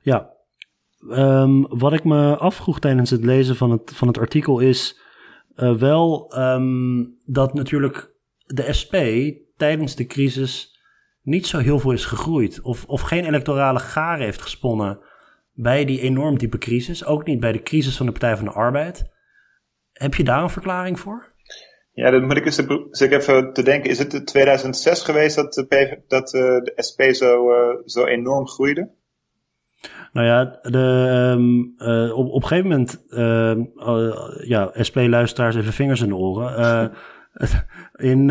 Ja, 0.00 0.30
um, 1.10 1.78
wat 1.78 1.92
ik 1.92 2.04
me 2.04 2.36
afvroeg 2.36 2.78
tijdens 2.78 3.10
het 3.10 3.24
lezen 3.24 3.56
van 3.56 3.70
het, 3.70 3.92
van 3.94 4.08
het 4.08 4.18
artikel 4.18 4.58
is 4.58 5.00
wel 5.56 6.32
um, 6.38 7.18
dat 7.24 7.54
natuurlijk 7.54 8.14
de 8.46 8.72
SP 8.80 8.94
tijdens 9.56 9.96
de 9.96 10.06
crisis 10.06 10.75
niet 11.26 11.46
zo 11.46 11.58
heel 11.58 11.78
veel 11.78 11.92
is 11.92 12.04
gegroeid. 12.04 12.60
Of, 12.60 12.84
of 12.84 13.00
geen 13.00 13.24
electorale 13.24 13.78
garen 13.78 14.24
heeft 14.24 14.42
gesponnen 14.42 14.98
bij 15.52 15.84
die 15.84 16.00
enorm 16.00 16.38
diepe 16.38 16.58
crisis. 16.58 17.04
Ook 17.04 17.26
niet 17.26 17.40
bij 17.40 17.52
de 17.52 17.62
crisis 17.62 17.96
van 17.96 18.06
de 18.06 18.12
Partij 18.12 18.36
van 18.36 18.44
de 18.44 18.50
Arbeid. 18.52 19.04
Heb 19.92 20.14
je 20.14 20.24
daar 20.24 20.42
een 20.42 20.50
verklaring 20.50 21.00
voor? 21.00 21.34
Ja, 21.92 22.10
dan 22.10 22.26
moet 22.26 22.36
ik 22.36 22.44
eens 22.44 22.58
even 23.00 23.52
te 23.52 23.62
denken. 23.62 23.90
Is 23.90 23.98
het 23.98 24.14
in 24.14 24.24
2006 24.24 25.02
geweest 25.02 25.36
dat 25.36 25.52
de, 25.52 25.66
PV, 25.66 25.94
dat, 26.08 26.34
uh, 26.34 26.42
de 26.42 26.72
SP 26.88 27.00
zo, 27.02 27.50
uh, 27.50 27.76
zo 27.84 28.04
enorm 28.04 28.48
groeide? 28.48 28.90
Nou 30.12 30.26
ja, 30.26 30.58
de, 30.62 30.78
um, 31.36 31.74
uh, 31.78 32.18
op, 32.18 32.26
op 32.26 32.42
een 32.42 32.48
gegeven 32.48 32.70
moment, 32.70 33.04
uh, 33.08 33.56
ja, 34.48 34.70
SP-luisteraars 34.74 35.56
even 35.56 35.72
vingers 35.72 36.00
in 36.00 36.08
de 36.08 36.16
oren. 36.16 36.92
in 38.12 38.26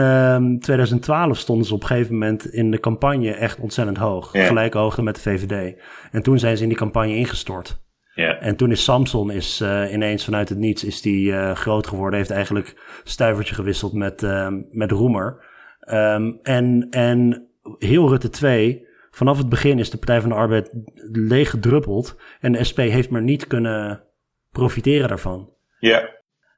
2012 0.60 1.26
ehm, 1.26 1.34
stonden 1.34 1.65
ze 1.65 1.74
op 1.74 1.82
een 1.82 1.88
gegeven 1.88 2.13
moment 2.13 2.46
in 2.46 2.72
de 2.72 2.80
campagne 2.80 3.32
echt 3.32 3.60
ontzettend 3.60 3.98
hoog. 3.98 4.34
Ja. 4.34 4.46
Gelijke 4.46 4.78
hoogte 4.78 5.04
met 5.04 5.15
de 5.15 5.22
VVD. 5.22 5.82
En 6.12 6.24
toen 6.24 6.39
zijn 6.39 6.58
ze 6.58 6.63
in 6.63 6.70
die 6.70 6.78
campagne 6.78 7.15
ingestort. 7.15 7.84
Ja. 8.13 8.39
En 8.39 8.56
toen 8.56 8.72
is 8.72 8.84
Samson 8.84 9.32
is, 9.32 9.62
uh, 9.62 9.94
ineens 9.94 10.26
vanuit 10.26 10.50
het 10.50 10.58
niets 10.58 10.84
is 10.84 11.02
die, 11.02 11.32
uh, 11.32 11.56
groot 11.56 11.88
geworden. 11.88 12.18
Heeft 12.20 12.32
eigenlijk 12.32 13.00
stuivertje 13.04 13.56
gewisseld 13.56 13.94
met, 13.94 14.24
uh, 14.24 14.48
met 14.72 14.91
Roemer. 14.91 15.46
Um, 15.91 16.39
en, 16.44 16.88
en 16.89 17.48
heel 17.78 18.10
Rutte 18.10 18.30
2, 18.30 18.88
vanaf 19.12 19.38
het 19.38 19.50
begin 19.50 19.80
is 19.80 19.89
de 19.89 19.98
Partij 19.98 20.22
van 20.22 20.30
de 20.30 20.36
Arbeid 20.36 20.74
leeg 21.12 21.50
gedruppeld. 21.50 22.18
En 22.39 22.52
de 22.52 22.63
SP 22.70 22.78
heeft 22.78 23.10
maar 23.10 23.22
niet 23.22 23.48
kunnen 23.48 24.04
profiteren 24.52 25.08
daarvan. 25.08 25.54
Ja. 25.80 26.10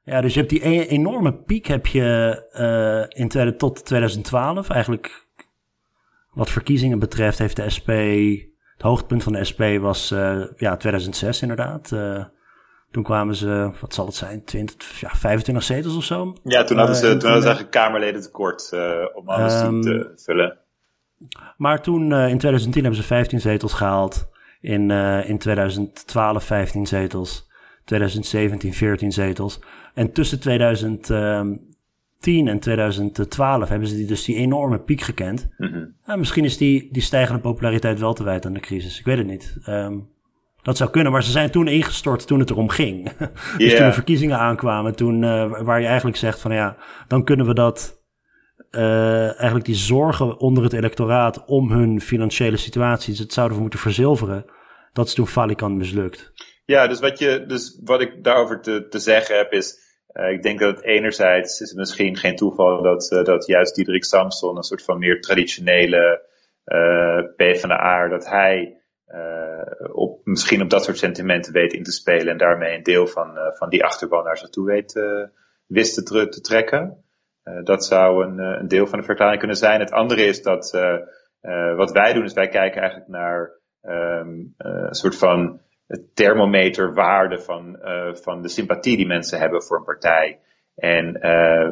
Ja, 0.08 0.20
dus 0.20 0.34
je 0.34 0.38
hebt 0.38 0.50
die 0.50 0.66
e 0.66 0.86
enorme 0.86 1.32
piek 1.32 1.66
heb 1.66 1.86
je 1.86 3.08
in 3.08 3.28
tweede, 3.28 3.56
tot 3.56 3.84
2012. 3.84 4.70
Eigenlijk 4.70 5.26
wat 6.32 6.50
verkiezingen 6.50 6.98
betreft 6.98 7.38
heeft 7.38 7.56
de 7.56 7.70
SP 7.76 7.90
het 8.78 8.86
hoogtepunt 8.86 9.22
van 9.22 9.32
de 9.32 9.44
SP 9.50 9.62
was 9.80 10.12
uh, 10.12 10.44
ja, 10.56 10.76
2006 10.76 11.42
inderdaad. 11.42 11.90
Uh, 11.94 12.24
toen 12.90 13.02
kwamen 13.02 13.34
ze, 13.34 13.70
wat 13.80 13.94
zal 13.94 14.06
het 14.06 14.14
zijn, 14.14 14.44
20, 14.44 15.00
ja, 15.00 15.08
25 15.08 15.64
zetels 15.64 15.96
of 15.96 16.04
zo? 16.04 16.32
Ja, 16.42 16.64
toen 16.64 16.78
hadden 16.78 16.96
ze, 16.96 17.02
toen 17.02 17.10
hadden 17.10 17.42
ze 17.42 17.48
eigenlijk 17.48 17.70
Kamerleden 17.70 18.22
tekort 18.22 18.72
om 19.14 19.28
alles 19.28 19.62
um, 19.62 19.80
te 19.80 20.12
vullen. 20.16 20.58
Maar 21.56 21.82
toen 21.82 22.02
in 22.02 22.38
2010 22.38 22.82
hebben 22.82 23.00
ze 23.00 23.06
15 23.06 23.40
zetels 23.40 23.72
gehaald. 23.72 24.28
In, 24.60 24.90
in 25.24 25.38
2012 25.38 26.44
15 26.44 26.86
zetels. 26.86 27.47
2017 27.88 28.74
14 28.74 29.12
zetels. 29.12 29.60
En 29.94 30.12
tussen 30.12 30.40
2000, 30.40 31.02
2010 32.18 32.48
en 32.48 32.58
2012 32.58 33.68
hebben 33.68 33.88
ze 33.88 33.96
die, 33.96 34.06
dus 34.06 34.24
die 34.24 34.36
enorme 34.36 34.78
piek 34.78 35.00
gekend. 35.00 35.48
Mm 35.56 35.72
-hmm. 35.72 35.94
ja, 36.06 36.16
misschien 36.16 36.44
is 36.44 36.56
die, 36.56 36.88
die 36.92 37.02
stijgende 37.02 37.40
populariteit 37.40 38.00
wel 38.00 38.12
te 38.12 38.24
wijten 38.24 38.48
aan 38.48 38.54
de 38.54 38.60
crisis. 38.60 38.98
Ik 38.98 39.04
weet 39.04 39.18
het 39.18 39.26
niet. 39.26 39.56
Um, 39.68 40.08
dat 40.62 40.76
zou 40.76 40.90
kunnen, 40.90 41.12
maar 41.12 41.22
ze 41.22 41.30
zijn 41.30 41.50
toen 41.50 41.68
ingestort 41.68 42.26
toen 42.26 42.38
het 42.38 42.50
erom 42.50 42.68
ging. 42.68 43.10
dus 43.58 43.76
toen 43.76 43.86
de 43.86 43.92
verkiezingen 43.92 44.38
aankwamen, 44.38 44.96
toen, 44.96 45.22
uh, 45.22 45.62
waar 45.62 45.80
je 45.80 45.86
eigenlijk 45.86 46.16
zegt 46.16 46.40
van 46.40 46.52
ja, 46.52 46.76
dan 47.08 47.24
kunnen 47.24 47.46
we 47.46 47.54
dat, 47.54 48.02
uh, 48.70 49.24
eigenlijk 49.24 49.64
die 49.64 49.74
zorgen 49.74 50.38
onder 50.38 50.62
het 50.62 50.72
electoraat 50.72 51.44
om 51.44 51.70
hun 51.70 52.00
financiële 52.00 52.56
situatie, 52.56 53.16
het 53.16 53.32
zouden 53.32 53.56
we 53.56 53.62
moeten 53.62 53.80
verzilveren. 53.80 54.44
Dat 54.92 55.06
is 55.06 55.14
toen 55.14 55.26
falikant 55.26 55.76
mislukt. 55.76 56.32
Ja, 56.70 56.86
dus 56.86 57.00
wat, 57.00 57.18
je, 57.18 57.46
dus 57.46 57.80
wat 57.84 58.00
ik 58.00 58.24
daarover 58.24 58.60
te, 58.60 58.88
te 58.88 58.98
zeggen 58.98 59.36
heb 59.36 59.52
is, 59.52 59.78
ik 60.30 60.42
denk 60.42 60.58
dat 60.58 60.76
het 60.76 60.84
enerzijds 60.84 61.60
is 61.60 61.68
het 61.68 61.78
misschien 61.78 62.16
geen 62.16 62.36
toeval 62.36 62.82
dat, 62.82 63.08
dat 63.24 63.46
juist 63.46 63.74
Diederik 63.74 64.04
Samson, 64.04 64.56
een 64.56 64.62
soort 64.62 64.84
van 64.84 64.98
meer 64.98 65.20
traditionele 65.20 66.22
PvdA, 67.36 68.08
dat 68.08 68.28
hij 68.28 68.80
op, 69.92 70.20
misschien 70.24 70.62
op 70.62 70.70
dat 70.70 70.84
soort 70.84 70.98
sentimenten 70.98 71.52
weet 71.52 71.72
in 71.72 71.82
te 71.82 71.92
spelen 71.92 72.28
en 72.28 72.38
daarmee 72.38 72.76
een 72.76 72.82
deel 72.82 73.06
van, 73.06 73.38
van 73.52 73.68
die 73.68 73.84
achterban 73.84 74.24
naar 74.24 74.38
zich 74.38 74.50
toe 74.50 74.66
weet, 74.66 75.00
wist 75.66 76.06
te, 76.06 76.40
trekken. 76.40 77.04
dat 77.64 77.84
zou 77.84 78.24
een, 78.24 78.38
een, 78.38 78.68
deel 78.68 78.86
van 78.86 78.98
de 78.98 79.04
vertaling 79.04 79.38
kunnen 79.38 79.56
zijn. 79.56 79.80
Het 79.80 79.92
andere 79.92 80.22
is 80.22 80.42
dat 80.42 80.70
wat 81.76 81.92
wij 81.92 82.12
doen, 82.12 82.24
is 82.24 82.32
wij 82.32 82.48
kijken 82.48 82.80
eigenlijk 82.80 83.10
naar 83.10 83.50
um, 83.82 84.54
een 84.56 84.94
soort 84.94 85.16
van 85.16 85.60
thermometerwaarde 86.14 87.40
van, 87.40 87.78
uh, 87.82 88.14
van 88.14 88.42
de 88.42 88.48
sympathie 88.48 88.96
die 88.96 89.06
mensen 89.06 89.38
hebben 89.38 89.62
voor 89.62 89.76
een 89.76 89.84
partij. 89.84 90.38
En 90.74 91.18
uh, 91.22 91.68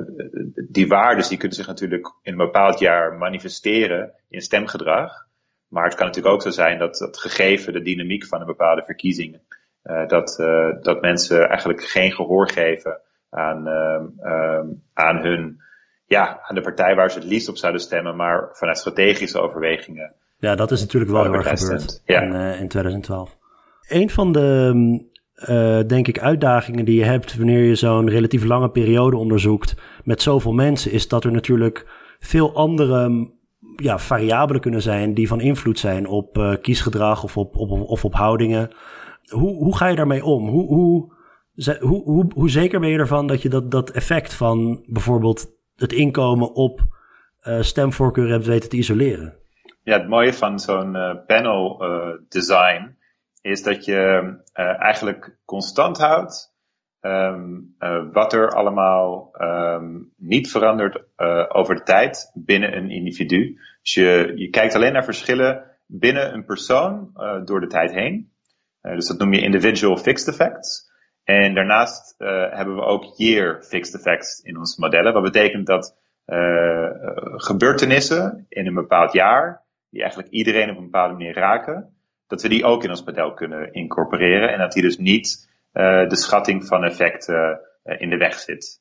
die 0.69 0.89
waarden 0.89 1.29
die 1.29 1.39
kunnen 1.39 1.57
zich 1.57 1.67
natuurlijk 1.67 2.13
in 2.23 2.33
een 2.33 2.39
bepaald 2.39 2.79
jaar 2.79 3.13
manifesteren 3.13 4.13
in 4.29 4.41
stemgedrag. 4.41 5.27
Maar 5.69 5.85
het 5.85 5.95
kan 5.95 6.07
natuurlijk 6.07 6.35
ook 6.35 6.43
zo 6.43 6.51
zijn 6.51 6.79
dat, 6.79 6.97
dat 6.99 7.19
gegeven 7.19 7.73
de 7.73 7.83
dynamiek 7.83 8.27
van 8.27 8.41
een 8.41 8.47
bepaalde 8.47 8.83
verkiezingen, 8.85 9.43
uh, 9.85 10.09
dat, 10.09 10.37
dat 10.83 11.01
mensen 11.01 11.49
eigenlijk 11.49 11.83
geen 11.83 12.13
gehoor 12.13 12.51
geven 12.51 13.01
aan, 13.31 13.67
um, 13.67 14.83
aan 14.93 15.17
hun, 15.17 15.61
ja, 16.07 16.41
aan 16.43 16.55
de 16.55 16.61
partij 16.61 16.95
waar 16.95 17.11
ze 17.11 17.19
het 17.19 17.29
liefst 17.29 17.49
op 17.49 17.57
zouden 17.57 17.81
stemmen, 17.81 18.17
maar 18.17 18.49
vanuit 18.53 18.79
strategische 18.79 19.41
overwegingen 19.41 20.15
ja, 20.39 20.55
dat 20.55 20.71
is 20.71 20.81
natuurlijk 20.81 21.13
wel 21.13 21.23
heel 21.23 21.35
erg 21.35 21.61
gebeurd 21.61 22.03
ja. 22.05 22.21
in, 22.21 22.33
in 22.59 22.69
2012. 22.69 23.37
Een 23.89 24.11
van 24.11 24.33
de, 24.33 24.73
uh, 25.37 25.81
denk 25.87 26.09
ik, 26.09 26.19
uitdagingen 26.19 26.85
die 26.85 26.99
je 26.99 27.05
hebt 27.05 27.37
wanneer 27.37 27.65
je 27.65 27.75
zo'n 27.75 28.11
relatief 28.11 28.45
lange 28.45 28.71
periode 28.71 29.17
onderzoekt 29.17 29.77
met 30.05 30.23
zoveel 30.23 30.53
mensen, 30.53 30.93
is 30.93 31.09
dat 31.09 31.25
er 31.25 31.33
natuurlijk 31.33 31.87
veel 32.19 32.55
andere 32.55 33.31
ja, 33.77 33.99
variabelen 33.99 34.61
kunnen 34.61 34.83
zijn 34.83 35.15
die 35.15 35.29
van 35.29 35.41
invloed 35.41 35.79
zijn 35.79 36.07
op 36.07 36.39
uh, 36.39 36.55
kiesgedrag 36.61 37.23
of 37.23 37.37
op, 37.37 37.57
op, 37.57 37.71
of 37.71 38.13
houdingen. 38.13 38.71
Hoe, 39.29 39.55
hoe 39.55 39.77
ga 39.77 39.87
je 39.87 39.97
daarmee 39.97 40.25
om? 40.25 40.49
Hoe, 40.49 40.67
hoe, 40.67 41.13
hoe, 41.81 42.31
hoe, 42.35 42.51
zeker 42.51 42.81
ben 42.81 42.89
je 42.89 42.99
ervan 42.99 43.27
dat 43.27 43.43
je 43.43 43.49
dat, 43.49 43.71
dat 43.71 43.91
effect 43.91 44.35
van 44.35 44.85
bijvoorbeeld 44.87 45.47
het 45.77 45.93
inkomen 45.93 46.55
op 46.55 46.81
uh, 47.43 47.61
stemvoorkeur 47.61 48.29
hebt 48.29 48.47
weten 48.47 48.69
te 48.69 48.77
isoleren? 48.77 49.35
Ja, 49.83 49.99
het 49.99 50.09
mooie 50.09 50.33
van 50.33 50.59
zo'n 50.59 50.97
panel 51.27 51.83
design 52.29 52.96
is 53.47 53.63
dat 53.63 53.85
je 53.85 54.35
uh, 54.55 54.83
eigenlijk 54.83 55.39
constant 55.45 55.99
houdt 55.99 56.55
um, 57.01 57.75
wat 58.13 58.33
er 58.33 58.51
allemaal 58.51 59.31
um, 59.41 60.13
niet 60.17 60.51
verandert 60.51 61.05
over 61.49 61.75
de 61.75 61.83
tijd 61.83 62.31
binnen 62.35 62.77
een 62.77 62.91
individu. 62.91 63.59
Dus 63.83 63.95
je, 63.95 64.33
je 64.35 64.51
kijkt 64.51 64.75
alleen 64.75 64.93
naar 64.93 65.05
verschillen 65.05 65.65
binnen 65.87 66.35
een 66.35 66.45
persoon 66.45 67.11
door 67.45 67.61
de 67.61 67.67
tijd 67.67 67.93
heen. 67.93 68.33
dus 68.81 69.07
dat 69.07 69.19
noem 69.19 69.33
je 69.33 69.41
individual 69.41 69.97
fixed 69.97 70.29
effects. 70.29 70.91
En 71.25 71.55
daarnaast 71.55 72.15
hebben 72.51 72.75
we 72.75 72.83
ook 72.83 73.17
year 73.17 73.63
fixed 73.63 73.95
effects 73.95 74.41
in 74.41 74.59
onze 74.59 74.81
modellen. 74.81 75.13
Wat 75.13 75.23
betekent 75.23 75.67
dat 75.67 75.97
gebeurtenissen 77.37 78.47
in 78.49 78.67
een 78.67 78.75
bepaald 78.75 79.13
jaar 79.13 79.65
die 79.91 80.01
eigenlijk 80.01 80.33
iedereen 80.33 80.71
op 80.71 80.77
een 80.77 80.91
bepaalde 80.91 81.15
manier 81.15 81.35
raken, 81.35 81.96
dat 82.27 82.43
we 82.43 82.49
die 82.49 82.65
ook 82.65 82.85
in 82.85 82.91
ons 82.91 83.05
model 83.05 83.33
kunnen 83.33 83.73
incorporeren 83.73 84.53
en 84.53 84.59
dat 84.59 84.73
die 84.73 84.83
dus 84.83 84.99
niet 84.99 85.49
uh, 85.73 86.09
de 86.09 86.17
schatting 86.17 86.67
van 86.67 86.85
effecten 86.85 87.61
uh, 87.85 88.01
in 88.01 88.11
de 88.11 88.17
weg 88.17 88.35
zit. 88.39 88.81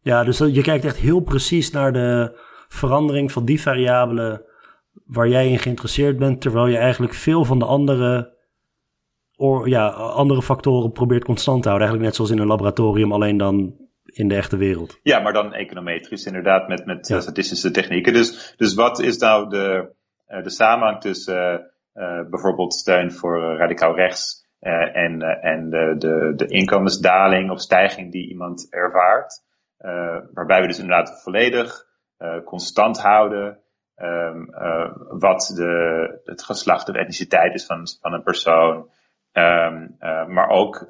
Ja, 0.00 0.24
dus 0.24 0.38
je 0.38 0.62
kijkt 0.62 0.84
echt 0.84 0.96
heel 0.96 1.20
precies 1.20 1.70
naar 1.70 1.92
de 1.92 2.38
verandering 2.68 3.32
van 3.32 3.44
die 3.44 3.60
variabelen 3.60 4.42
waar 5.04 5.28
jij 5.28 5.48
in 5.48 5.58
geïnteresseerd 5.58 6.18
bent, 6.18 6.40
terwijl 6.40 6.66
je 6.66 6.76
eigenlijk 6.76 7.14
veel 7.14 7.44
van 7.44 7.58
de 7.58 7.64
andere, 7.64 8.36
or, 9.36 9.68
ja, 9.68 9.88
andere 9.88 10.42
factoren 10.42 10.92
probeert 10.92 11.24
constant 11.24 11.62
te 11.62 11.68
houden. 11.68 11.88
Eigenlijk 11.88 12.02
net 12.02 12.14
zoals 12.14 12.30
in 12.30 12.38
een 12.38 12.56
laboratorium, 12.56 13.12
alleen 13.12 13.36
dan 13.36 13.74
in 14.04 14.28
de 14.28 14.34
echte 14.34 14.56
wereld. 14.56 14.98
Ja, 15.02 15.18
maar 15.18 15.32
dan 15.32 15.54
econometrisch 15.54 16.26
inderdaad 16.26 16.68
met, 16.68 16.86
met 16.86 17.08
ja. 17.08 17.20
statistische 17.20 17.70
technieken. 17.70 18.12
Dus, 18.12 18.54
dus 18.56 18.74
wat 18.74 19.00
is 19.00 19.18
nou 19.18 19.48
de, 19.48 19.94
uh, 20.28 20.42
de 20.42 20.50
samenhang 20.50 21.00
tussen 21.00 21.70
bijvoorbeeld 22.30 22.74
steun 22.74 23.12
voor 23.12 23.56
radicaal 23.56 23.94
rechts 23.94 24.46
en, 24.92 25.22
en 25.22 25.70
de, 25.70 25.94
de, 25.98 26.32
de 26.36 26.46
inkomensdaling 26.46 27.50
of 27.50 27.60
stijging 27.60 28.12
die 28.12 28.28
iemand 28.28 28.66
ervaart? 28.70 29.46
waarbij 30.32 30.60
we 30.60 30.66
dus 30.66 30.78
inderdaad 30.78 31.22
volledig 31.22 31.86
constant 32.44 32.98
houden 33.00 33.58
um, 33.96 34.50
wat 35.18 35.52
de, 35.56 36.20
het 36.24 36.42
geslacht 36.42 36.88
of 36.88 36.94
etniciteit 36.94 37.54
is 37.54 37.66
van, 37.66 37.86
van 38.00 38.12
een 38.12 38.22
persoon. 38.22 38.76
Um, 39.32 39.96
maar 40.28 40.48
ook 40.48 40.86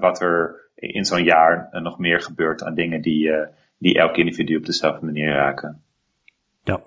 wat 0.00 0.20
er 0.20 0.64
in 0.74 1.04
zo'n 1.04 1.24
jaar 1.24 1.68
nog 1.72 1.98
meer 1.98 2.20
gebeurt 2.20 2.62
aan 2.62 2.74
dingen 2.74 3.00
die, 3.00 3.32
die 3.78 3.98
elk 3.98 4.16
individu 4.16 4.56
op 4.56 4.66
dezelfde 4.66 5.04
manier 5.04 5.32
raken. 5.32 5.82
Ja, 6.62 6.80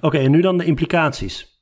oké, 0.00 0.18
en 0.18 0.30
nu 0.30 0.40
dan 0.40 0.58
de 0.58 0.64
implicaties. 0.64 1.55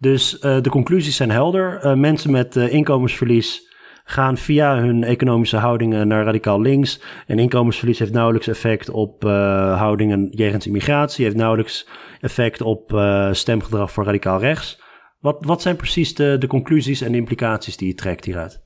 Dus 0.00 0.34
uh, 0.34 0.60
de 0.60 0.70
conclusies 0.70 1.16
zijn 1.16 1.30
helder. 1.30 1.84
Uh, 1.84 1.94
mensen 1.94 2.30
met 2.30 2.56
inkomensverlies 2.56 3.68
gaan 4.04 4.36
via 4.36 4.76
hun 4.76 5.04
economische 5.04 5.56
houdingen 5.56 6.08
naar 6.08 6.24
radicaal 6.24 6.60
links. 6.60 7.02
En 7.26 7.38
inkomensverlies 7.38 7.98
heeft 7.98 8.12
nauwelijks 8.12 8.48
effect 8.48 8.90
op 8.90 9.22
houdingen 9.22 10.28
jegens 10.30 10.66
immigratie, 10.66 11.24
heeft 11.24 11.36
nauwelijks 11.36 11.88
effect 12.20 12.60
op 12.60 13.02
stemgedrag 13.30 13.92
voor 13.92 14.04
radicaal 14.04 14.40
rechts. 14.40 14.82
Wat, 15.20 15.44
wat 15.44 15.62
zijn 15.62 15.76
precies 15.76 16.14
de, 16.14 16.36
de 16.38 16.46
conclusies 16.46 17.00
en 17.00 17.12
de 17.12 17.18
implicaties 17.18 17.76
die 17.76 17.88
je 17.88 17.94
trekt 17.94 18.24
hieruit? 18.24 18.62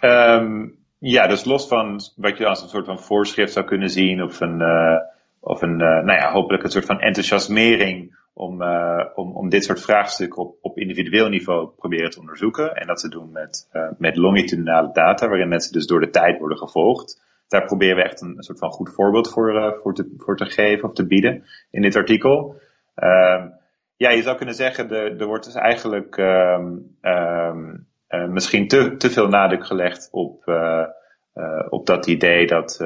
Um, 0.00 0.78
ja, 0.98 1.26
dus 1.26 1.44
los 1.44 1.68
van 1.68 2.00
wat 2.16 2.38
je 2.38 2.46
als 2.46 2.62
een 2.62 2.68
soort 2.68 2.86
van 2.86 2.98
voorschrift 2.98 3.52
zou 3.52 3.66
kunnen 3.66 3.90
zien, 3.90 4.22
of 4.22 4.40
een, 4.40 4.60
uh, 4.60 4.96
of 5.40 5.62
een 5.62 5.72
uh, 5.72 5.78
nou 5.78 6.12
ja, 6.12 6.32
hopelijk 6.32 6.64
een 6.64 6.70
soort 6.70 6.84
van 6.84 7.00
enthousiasmering 7.00 8.17
om, 8.38 8.62
uh, 8.62 9.04
om, 9.14 9.36
om 9.36 9.48
dit 9.48 9.64
soort 9.64 9.80
vraagstukken 9.80 10.42
op, 10.42 10.56
op 10.60 10.78
individueel 10.78 11.28
niveau 11.28 11.68
proberen 11.76 12.10
te 12.10 12.20
onderzoeken. 12.20 12.74
En 12.74 12.86
dat 12.86 13.00
te 13.00 13.08
doen 13.08 13.32
met, 13.32 13.68
met 13.98 14.16
longitudinale 14.16 14.92
data, 14.92 15.28
waarin 15.28 15.48
mensen 15.48 15.72
dus 15.72 15.86
door 15.86 16.00
de 16.00 16.10
tijd 16.10 16.38
worden 16.38 16.58
gevolgd. 16.58 17.22
Daar 17.48 17.64
proberen 17.64 17.96
we 17.96 18.02
echt 18.02 18.20
een, 18.20 18.36
soort 18.38 18.58
van 18.58 18.70
goed 18.70 18.94
voorbeeld 18.94 19.30
voor, 19.30 19.78
voor, 19.82 19.94
te, 19.94 20.14
voor 20.16 20.36
te 20.36 20.44
geven 20.44 20.88
of 20.88 20.94
te 20.94 21.06
bieden 21.06 21.44
in 21.70 21.82
dit 21.82 21.96
artikel. 21.96 22.60
Ehm, 22.94 23.48
ja, 23.96 24.10
je 24.10 24.22
zou 24.22 24.36
kunnen 24.36 24.54
zeggen, 24.54 24.90
er, 24.90 25.26
wordt 25.26 25.44
dus 25.44 25.54
eigenlijk 25.54 26.16
um, 26.16 26.96
uh, 27.02 28.26
misschien 28.28 28.68
te, 28.68 28.96
te 28.96 29.10
veel 29.10 29.28
nadruk 29.28 29.66
gelegd 29.66 30.08
op, 30.12 30.44
op 31.68 31.86
dat 31.86 32.06
idee 32.06 32.46
dat, 32.46 32.84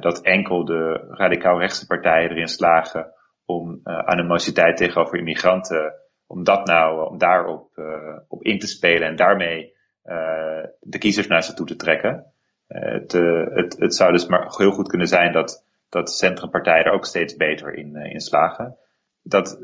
dat 0.00 0.20
enkel 0.20 0.64
de 0.64 1.06
radicaal 1.10 1.58
rechtse 1.58 1.86
partijen 1.86 2.30
erin 2.30 2.48
slagen 2.48 3.14
om 3.46 3.80
animositeit 3.84 4.76
tegenover 4.76 5.18
immigranten, 5.18 5.94
om 6.26 6.44
dat 6.44 6.66
nou, 6.66 7.10
om 7.10 7.18
daarop 7.18 7.70
op 8.28 8.42
in 8.42 8.58
te 8.58 8.66
spelen 8.66 9.08
en 9.08 9.16
daarmee 9.16 9.74
de 10.80 10.98
kiezers 10.98 11.26
naar 11.26 11.42
zich 11.42 11.54
toe 11.54 11.66
te 11.66 11.76
trekken. 11.76 12.24
Het, 12.66 13.12
het, 13.52 13.76
het, 13.78 13.94
zou 13.94 14.12
dus 14.12 14.26
maar 14.26 14.54
heel 14.56 14.70
goed 14.70 14.88
kunnen 14.88 15.08
zijn 15.08 15.32
dat, 15.32 15.64
dat 15.88 16.10
centrumpartijen 16.10 16.84
er 16.84 16.92
ook 16.92 17.04
steeds 17.04 17.36
beter 17.36 17.74
in, 17.74 17.96
in 17.96 18.20
slagen. 18.20 18.76
Dat, 19.22 19.58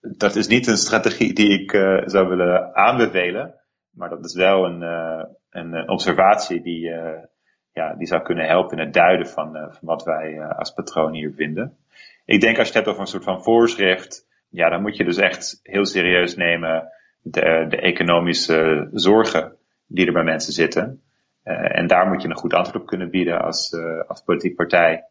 dat 0.00 0.36
is 0.36 0.46
niet 0.46 0.66
een 0.66 0.76
strategie 0.76 1.34
die 1.34 1.60
ik 1.60 1.70
zou 2.04 2.28
willen 2.28 2.74
aanbevelen. 2.74 3.54
Maar 3.90 4.08
dat 4.08 4.24
is 4.24 4.34
wel 4.34 4.64
een, 4.64 4.82
een 5.50 5.88
observatie 5.88 6.62
die, 6.62 6.92
ja, 7.72 7.94
die 7.94 8.06
zou 8.06 8.22
kunnen 8.22 8.46
helpen 8.46 8.78
in 8.78 8.84
het 8.84 8.94
duiden 8.94 9.26
van, 9.26 9.52
van 9.52 9.78
wat 9.80 10.04
wij 10.04 10.46
als 10.46 10.72
patroon 10.72 11.12
hier 11.12 11.32
vinden. 11.36 11.76
Ik 12.24 12.40
denk 12.40 12.58
als 12.58 12.68
je 12.68 12.74
het 12.74 12.84
hebt 12.84 12.88
over 12.88 13.00
een 13.00 13.06
soort 13.06 13.24
van 13.24 13.42
voorschrift, 13.42 14.26
ja, 14.48 14.68
dan 14.68 14.82
moet 14.82 14.96
je 14.96 15.04
dus 15.04 15.16
echt 15.16 15.60
heel 15.62 15.86
serieus 15.86 16.36
nemen 16.36 16.88
de, 17.20 17.66
de 17.68 17.80
economische 17.80 18.88
zorgen 18.92 19.56
die 19.86 20.06
er 20.06 20.12
bij 20.12 20.24
mensen 20.24 20.52
zitten. 20.52 21.02
en 21.42 21.86
daar 21.86 22.06
moet 22.06 22.22
je 22.22 22.28
een 22.28 22.36
goed 22.36 22.54
antwoord 22.54 22.80
op 22.80 22.86
kunnen 22.86 23.10
bieden 23.10 23.42
als, 23.42 23.76
als 24.06 24.22
politieke 24.22 24.56
partij. 24.56 25.04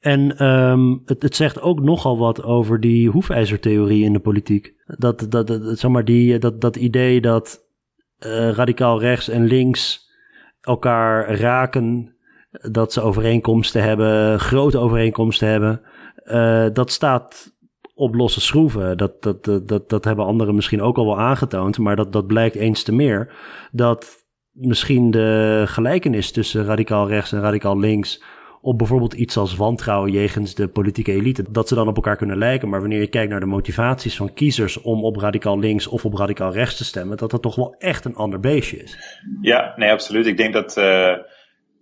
En 0.00 0.44
um, 0.46 1.02
het, 1.04 1.22
het, 1.22 1.36
zegt 1.36 1.60
ook 1.60 1.80
nogal 1.80 2.18
wat 2.18 2.42
over 2.42 2.80
die 2.80 3.10
hoefijzertheorie 3.10 4.04
in 4.04 4.12
de 4.12 4.18
politiek. 4.18 4.74
Dat, 4.84 5.26
dat, 5.30 5.46
dat, 5.46 5.78
zeg 5.78 5.90
maar 5.90 6.04
die, 6.04 6.38
dat, 6.38 6.60
dat 6.60 6.76
idee 6.76 7.20
dat 7.20 7.66
uh, 8.18 8.50
radicaal 8.50 9.00
rechts 9.00 9.28
en 9.28 9.44
links 9.44 10.10
elkaar 10.60 11.34
raken, 11.34 12.15
dat 12.70 12.92
ze 12.92 13.00
overeenkomsten 13.00 13.82
hebben, 13.82 14.40
grote 14.40 14.78
overeenkomsten 14.78 15.48
hebben, 15.48 15.80
uh, 16.24 16.66
dat 16.72 16.90
staat 16.90 17.54
op 17.94 18.14
losse 18.14 18.40
schroeven. 18.40 18.96
Dat, 18.96 19.22
dat, 19.22 19.44
dat, 19.68 19.88
dat, 19.88 20.04
hebben 20.04 20.24
anderen 20.24 20.54
misschien 20.54 20.82
ook 20.82 20.96
al 20.96 21.06
wel 21.06 21.20
aangetoond, 21.20 21.78
maar 21.78 21.96
dat, 21.96 22.12
dat 22.12 22.26
blijkt 22.26 22.54
eens 22.54 22.82
te 22.82 22.94
meer. 22.94 23.34
Dat 23.72 24.26
misschien 24.50 25.10
de 25.10 25.62
gelijkenis 25.66 26.30
tussen 26.30 26.64
radicaal 26.64 27.08
rechts 27.08 27.32
en 27.32 27.40
radicaal 27.40 27.78
links 27.78 28.22
op 28.60 28.78
bijvoorbeeld 28.78 29.12
iets 29.12 29.36
als 29.36 29.56
wantrouwen 29.56 30.10
jegens 30.10 30.54
de 30.54 30.68
politieke 30.68 31.12
elite. 31.12 31.44
Dat 31.50 31.68
ze 31.68 31.74
dan 31.74 31.88
op 31.88 31.96
elkaar 31.96 32.16
kunnen 32.16 32.38
lijken. 32.38 32.68
Maar 32.68 32.80
wanneer 32.80 33.00
je 33.00 33.08
kijkt 33.08 33.30
naar 33.30 33.40
de 33.40 33.46
motivaties 33.46 34.16
van 34.16 34.32
kiezers 34.32 34.80
om 34.80 35.04
op 35.04 35.16
radicaal 35.16 35.58
links 35.58 35.86
of 35.86 36.04
op 36.04 36.14
radicaal 36.14 36.52
rechts 36.52 36.76
te 36.76 36.84
stemmen, 36.84 37.16
dat 37.16 37.30
dat 37.30 37.42
toch 37.42 37.54
wel 37.54 37.74
echt 37.78 38.04
een 38.04 38.14
ander 38.14 38.40
beestje 38.40 38.76
is. 38.76 39.20
Ja, 39.40 39.72
nee, 39.76 39.90
absoluut. 39.90 40.26
Ik 40.26 40.36
denk 40.36 40.52
dat, 40.52 40.76
uh, 40.76 41.12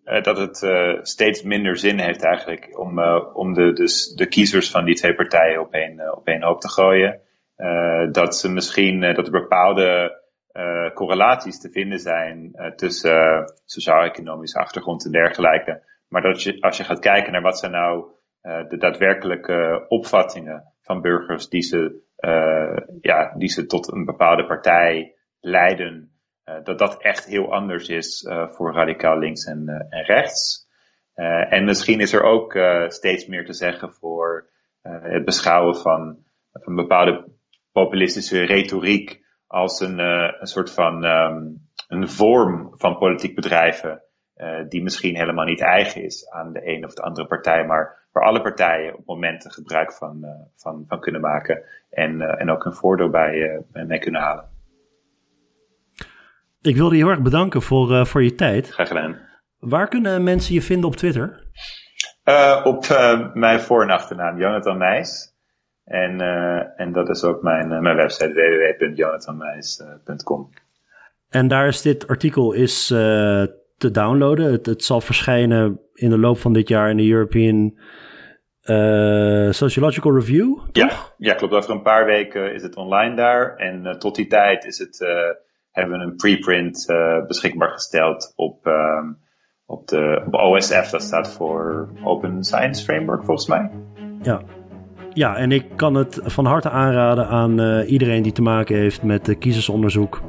dat 0.04 0.38
het 0.38 0.62
uh, 0.62 0.98
steeds 1.02 1.42
minder 1.42 1.76
zin 1.76 1.98
heeft 1.98 2.22
eigenlijk 2.22 2.78
om, 2.78 2.98
uh, 2.98 3.36
om 3.36 3.54
de, 3.54 3.72
dus 3.72 4.14
de 4.14 4.26
kiezers 4.26 4.70
van 4.70 4.84
die 4.84 4.94
twee 4.94 5.14
partijen 5.14 5.60
op 5.60 5.72
één, 5.72 6.16
op 6.16 6.26
één 6.26 6.42
hoop 6.42 6.60
te 6.60 6.68
gooien. 6.68 7.20
dat 8.12 8.36
ze 8.36 8.52
misschien, 8.52 9.00
dat 9.00 9.26
er 9.26 9.30
bepaalde 9.30 10.22
correlaties 10.94 11.60
te 11.60 11.70
vinden 11.70 11.98
zijn 11.98 12.52
tussen 12.76 13.52
sociaal-economische 13.64 14.58
achtergrond 14.58 15.04
en 15.04 15.12
dergelijke. 15.12 15.82
Maar 16.08 16.22
dat 16.22 16.42
je, 16.42 16.60
als 16.60 16.76
je 16.76 16.84
gaat 16.84 16.98
kijken 16.98 17.32
naar 17.32 17.42
wat 17.42 17.58
zijn 17.58 17.72
nou 17.72 18.04
de 18.68 18.76
daadwerkelijke 18.76 19.84
opvattingen 19.88 20.72
van 20.80 21.00
burgers 21.00 21.48
die 21.48 21.62
ze, 21.62 22.00
ja, 23.00 23.34
die 23.36 23.48
ze 23.48 23.66
tot 23.66 23.92
een 23.92 24.04
bepaalde 24.04 24.46
partij 24.46 25.14
leiden, 25.40 26.13
dat 26.44 26.78
dat 26.78 27.02
echt 27.02 27.26
heel 27.26 27.52
anders 27.52 27.88
is 27.88 28.28
voor 28.50 28.74
radicaal 28.74 29.18
links 29.18 29.44
en, 29.44 29.86
en 29.90 30.04
rechts. 30.04 30.68
en 31.48 31.64
misschien 31.64 32.00
is 32.00 32.12
er 32.12 32.22
ook 32.22 32.58
steeds 32.88 33.26
meer 33.26 33.44
te 33.44 33.52
zeggen 33.52 33.92
voor 33.92 34.50
het 34.82 35.24
beschouwen 35.24 35.76
van, 35.76 36.18
een 36.52 36.74
bepaalde 36.74 37.24
populistische 37.72 38.44
retoriek 38.44 39.24
als 39.46 39.80
een, 39.80 39.98
een 39.98 40.46
soort 40.46 40.70
van 40.70 41.04
um, 41.04 41.68
een 41.88 42.08
vorm 42.08 42.72
van 42.76 42.98
politiek 42.98 43.34
bedrijven 43.34 44.02
die 44.68 44.82
misschien 44.82 45.16
helemaal 45.16 45.44
niet 45.44 45.60
eigen 45.60 46.02
is 46.02 46.30
aan 46.30 46.52
de 46.52 46.68
een 46.68 46.84
of 46.84 46.94
de 46.94 47.02
andere 47.02 47.26
partij, 47.26 47.66
maar 47.66 48.06
waar 48.12 48.24
alle 48.24 48.42
partijen 48.42 48.96
op 48.96 49.06
momenten 49.06 49.50
gebruik 49.50 49.92
van, 49.92 50.24
van, 50.56 50.84
van 50.88 51.00
kunnen 51.00 51.20
maken 51.20 51.62
en, 51.90 52.20
en 52.20 52.50
ook 52.50 52.64
een 52.64 52.74
voordeel 52.74 53.10
bij 53.10 53.62
mee 53.72 53.98
kunnen 53.98 54.20
halen. 54.20 54.53
Ik 56.64 56.76
wilde 56.76 56.96
je 56.96 57.02
heel 57.02 57.10
erg 57.10 57.22
bedanken 57.22 57.62
voor, 57.62 58.06
voor 58.06 58.22
je 58.22 58.34
tijd. 58.34 58.70
Graag 58.70 58.88
gedaan. 58.88 59.18
Waar 59.58 59.88
kunnen 59.88 60.22
mensen 60.22 60.54
je 60.54 60.62
vinden 60.62 60.88
op 60.88 60.96
Twitter? 60.96 61.42
op 62.64 62.86
mijn 63.34 63.60
voor- 63.60 63.82
en 63.82 63.90
achternaam, 63.90 64.38
Jonathan 64.38 64.78
Meijs. 64.78 65.32
En, 65.84 66.20
en 66.76 66.92
dat 66.92 67.08
is 67.08 67.24
ook 67.24 67.42
mijn, 67.42 67.68
mijn 67.82 67.96
website 67.96 68.32
www.jonathanmeijs.com. 68.78 70.50
En 71.28 71.48
daar 71.48 71.66
is 71.66 71.82
dit 71.82 72.08
artikel 72.08 72.52
is 72.52 72.86
te 72.86 73.90
downloaden. 73.92 74.52
Het, 74.52 74.66
het, 74.66 74.84
zal 74.84 75.00
verschijnen 75.00 75.80
in 75.92 76.10
de 76.10 76.18
loop 76.18 76.38
van 76.38 76.52
dit 76.52 76.68
jaar 76.68 76.90
in 76.90 76.96
de 76.96 77.08
European 77.08 77.78
Sociological 79.52 80.14
Review. 80.14 80.58
Ja, 80.72 80.90
ja, 81.18 81.34
klopt. 81.34 81.54
Over 81.54 81.70
een 81.70 81.82
paar 81.82 82.06
weken 82.06 82.54
is 82.54 82.62
het 82.62 82.76
online 82.76 83.16
daar. 83.16 83.56
En 83.56 83.98
tot 83.98 84.14
die 84.14 84.26
tijd 84.26 84.64
is 84.64 84.78
het, 84.78 85.06
hebben 85.74 85.98
we 85.98 86.04
een 86.04 86.16
preprint 86.16 86.86
beschikbaar 87.26 87.70
gesteld 87.70 88.32
op, 88.36 88.66
ehm, 88.66 89.12
op, 89.66 89.88
de, 89.88 90.22
op 90.26 90.34
OSF. 90.34 90.90
Dat 90.90 91.02
staat 91.02 91.32
voor 91.32 91.88
Open 92.04 92.44
Science 92.44 92.84
Framework 92.84 93.24
volgens 93.24 93.48
mij. 93.48 93.70
Ja. 94.22 94.40
Ja, 95.12 95.36
en 95.36 95.52
ik 95.52 95.64
kan 95.76 95.94
het 95.94 96.20
van 96.22 96.44
harte 96.44 96.70
aanraden 96.70 97.26
aan 97.26 97.82
iedereen 97.82 98.22
die 98.22 98.32
te 98.32 98.42
maken 98.42 98.76
heeft 98.76 99.02
met 99.02 99.38
kiezersonderzoek 99.38 100.20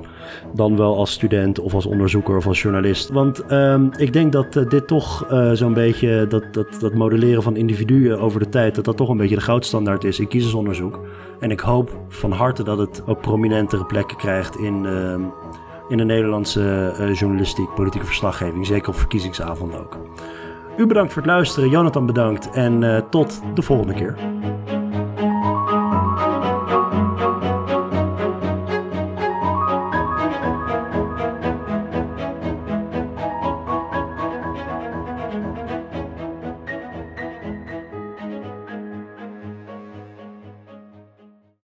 dan 0.53 0.77
wel 0.77 0.97
als 0.97 1.11
student 1.11 1.59
of 1.59 1.73
als 1.73 1.85
onderzoeker 1.85 2.37
of 2.37 2.47
als 2.47 2.61
journalist. 2.61 3.09
Want 3.09 3.51
um, 3.51 3.89
ik 3.97 4.13
denk 4.13 4.31
dat 4.31 4.55
uh, 4.55 4.69
dit 4.69 4.87
toch 4.87 5.31
uh, 5.31 5.51
zo'n 5.51 5.73
beetje, 5.73 6.25
dat, 6.27 6.43
dat, 6.53 6.67
dat 6.79 6.93
modelleren 6.93 7.43
van 7.43 7.55
individuen 7.55 8.19
over 8.19 8.39
de 8.39 8.49
tijd, 8.49 8.75
dat 8.75 8.85
dat 8.85 8.97
toch 8.97 9.09
een 9.09 9.17
beetje 9.17 9.35
de 9.35 9.41
goudstandaard 9.41 10.03
is 10.03 10.19
in 10.19 10.27
kiezersonderzoek. 10.27 10.99
En 11.39 11.51
ik 11.51 11.59
hoop 11.59 11.99
van 12.07 12.31
harte 12.31 12.63
dat 12.63 12.77
het 12.77 13.03
ook 13.05 13.21
prominentere 13.21 13.85
plekken 13.85 14.17
krijgt 14.17 14.57
in, 14.57 14.83
uh, 14.83 15.13
in 15.89 15.97
de 15.97 16.03
Nederlandse 16.03 16.93
uh, 16.99 17.13
journalistiek, 17.13 17.73
politieke 17.75 18.05
verslaggeving, 18.05 18.65
zeker 18.65 18.89
op 18.89 18.95
verkiezingsavond 18.95 19.75
ook. 19.75 19.97
U 20.77 20.85
bedankt 20.85 21.13
voor 21.13 21.21
het 21.21 21.31
luisteren, 21.31 21.69
Jonathan 21.69 22.05
bedankt 22.05 22.49
en 22.51 23.03
tot 23.09 23.41
de 23.53 23.61
volgende 23.61 23.93
keer. 23.93 24.17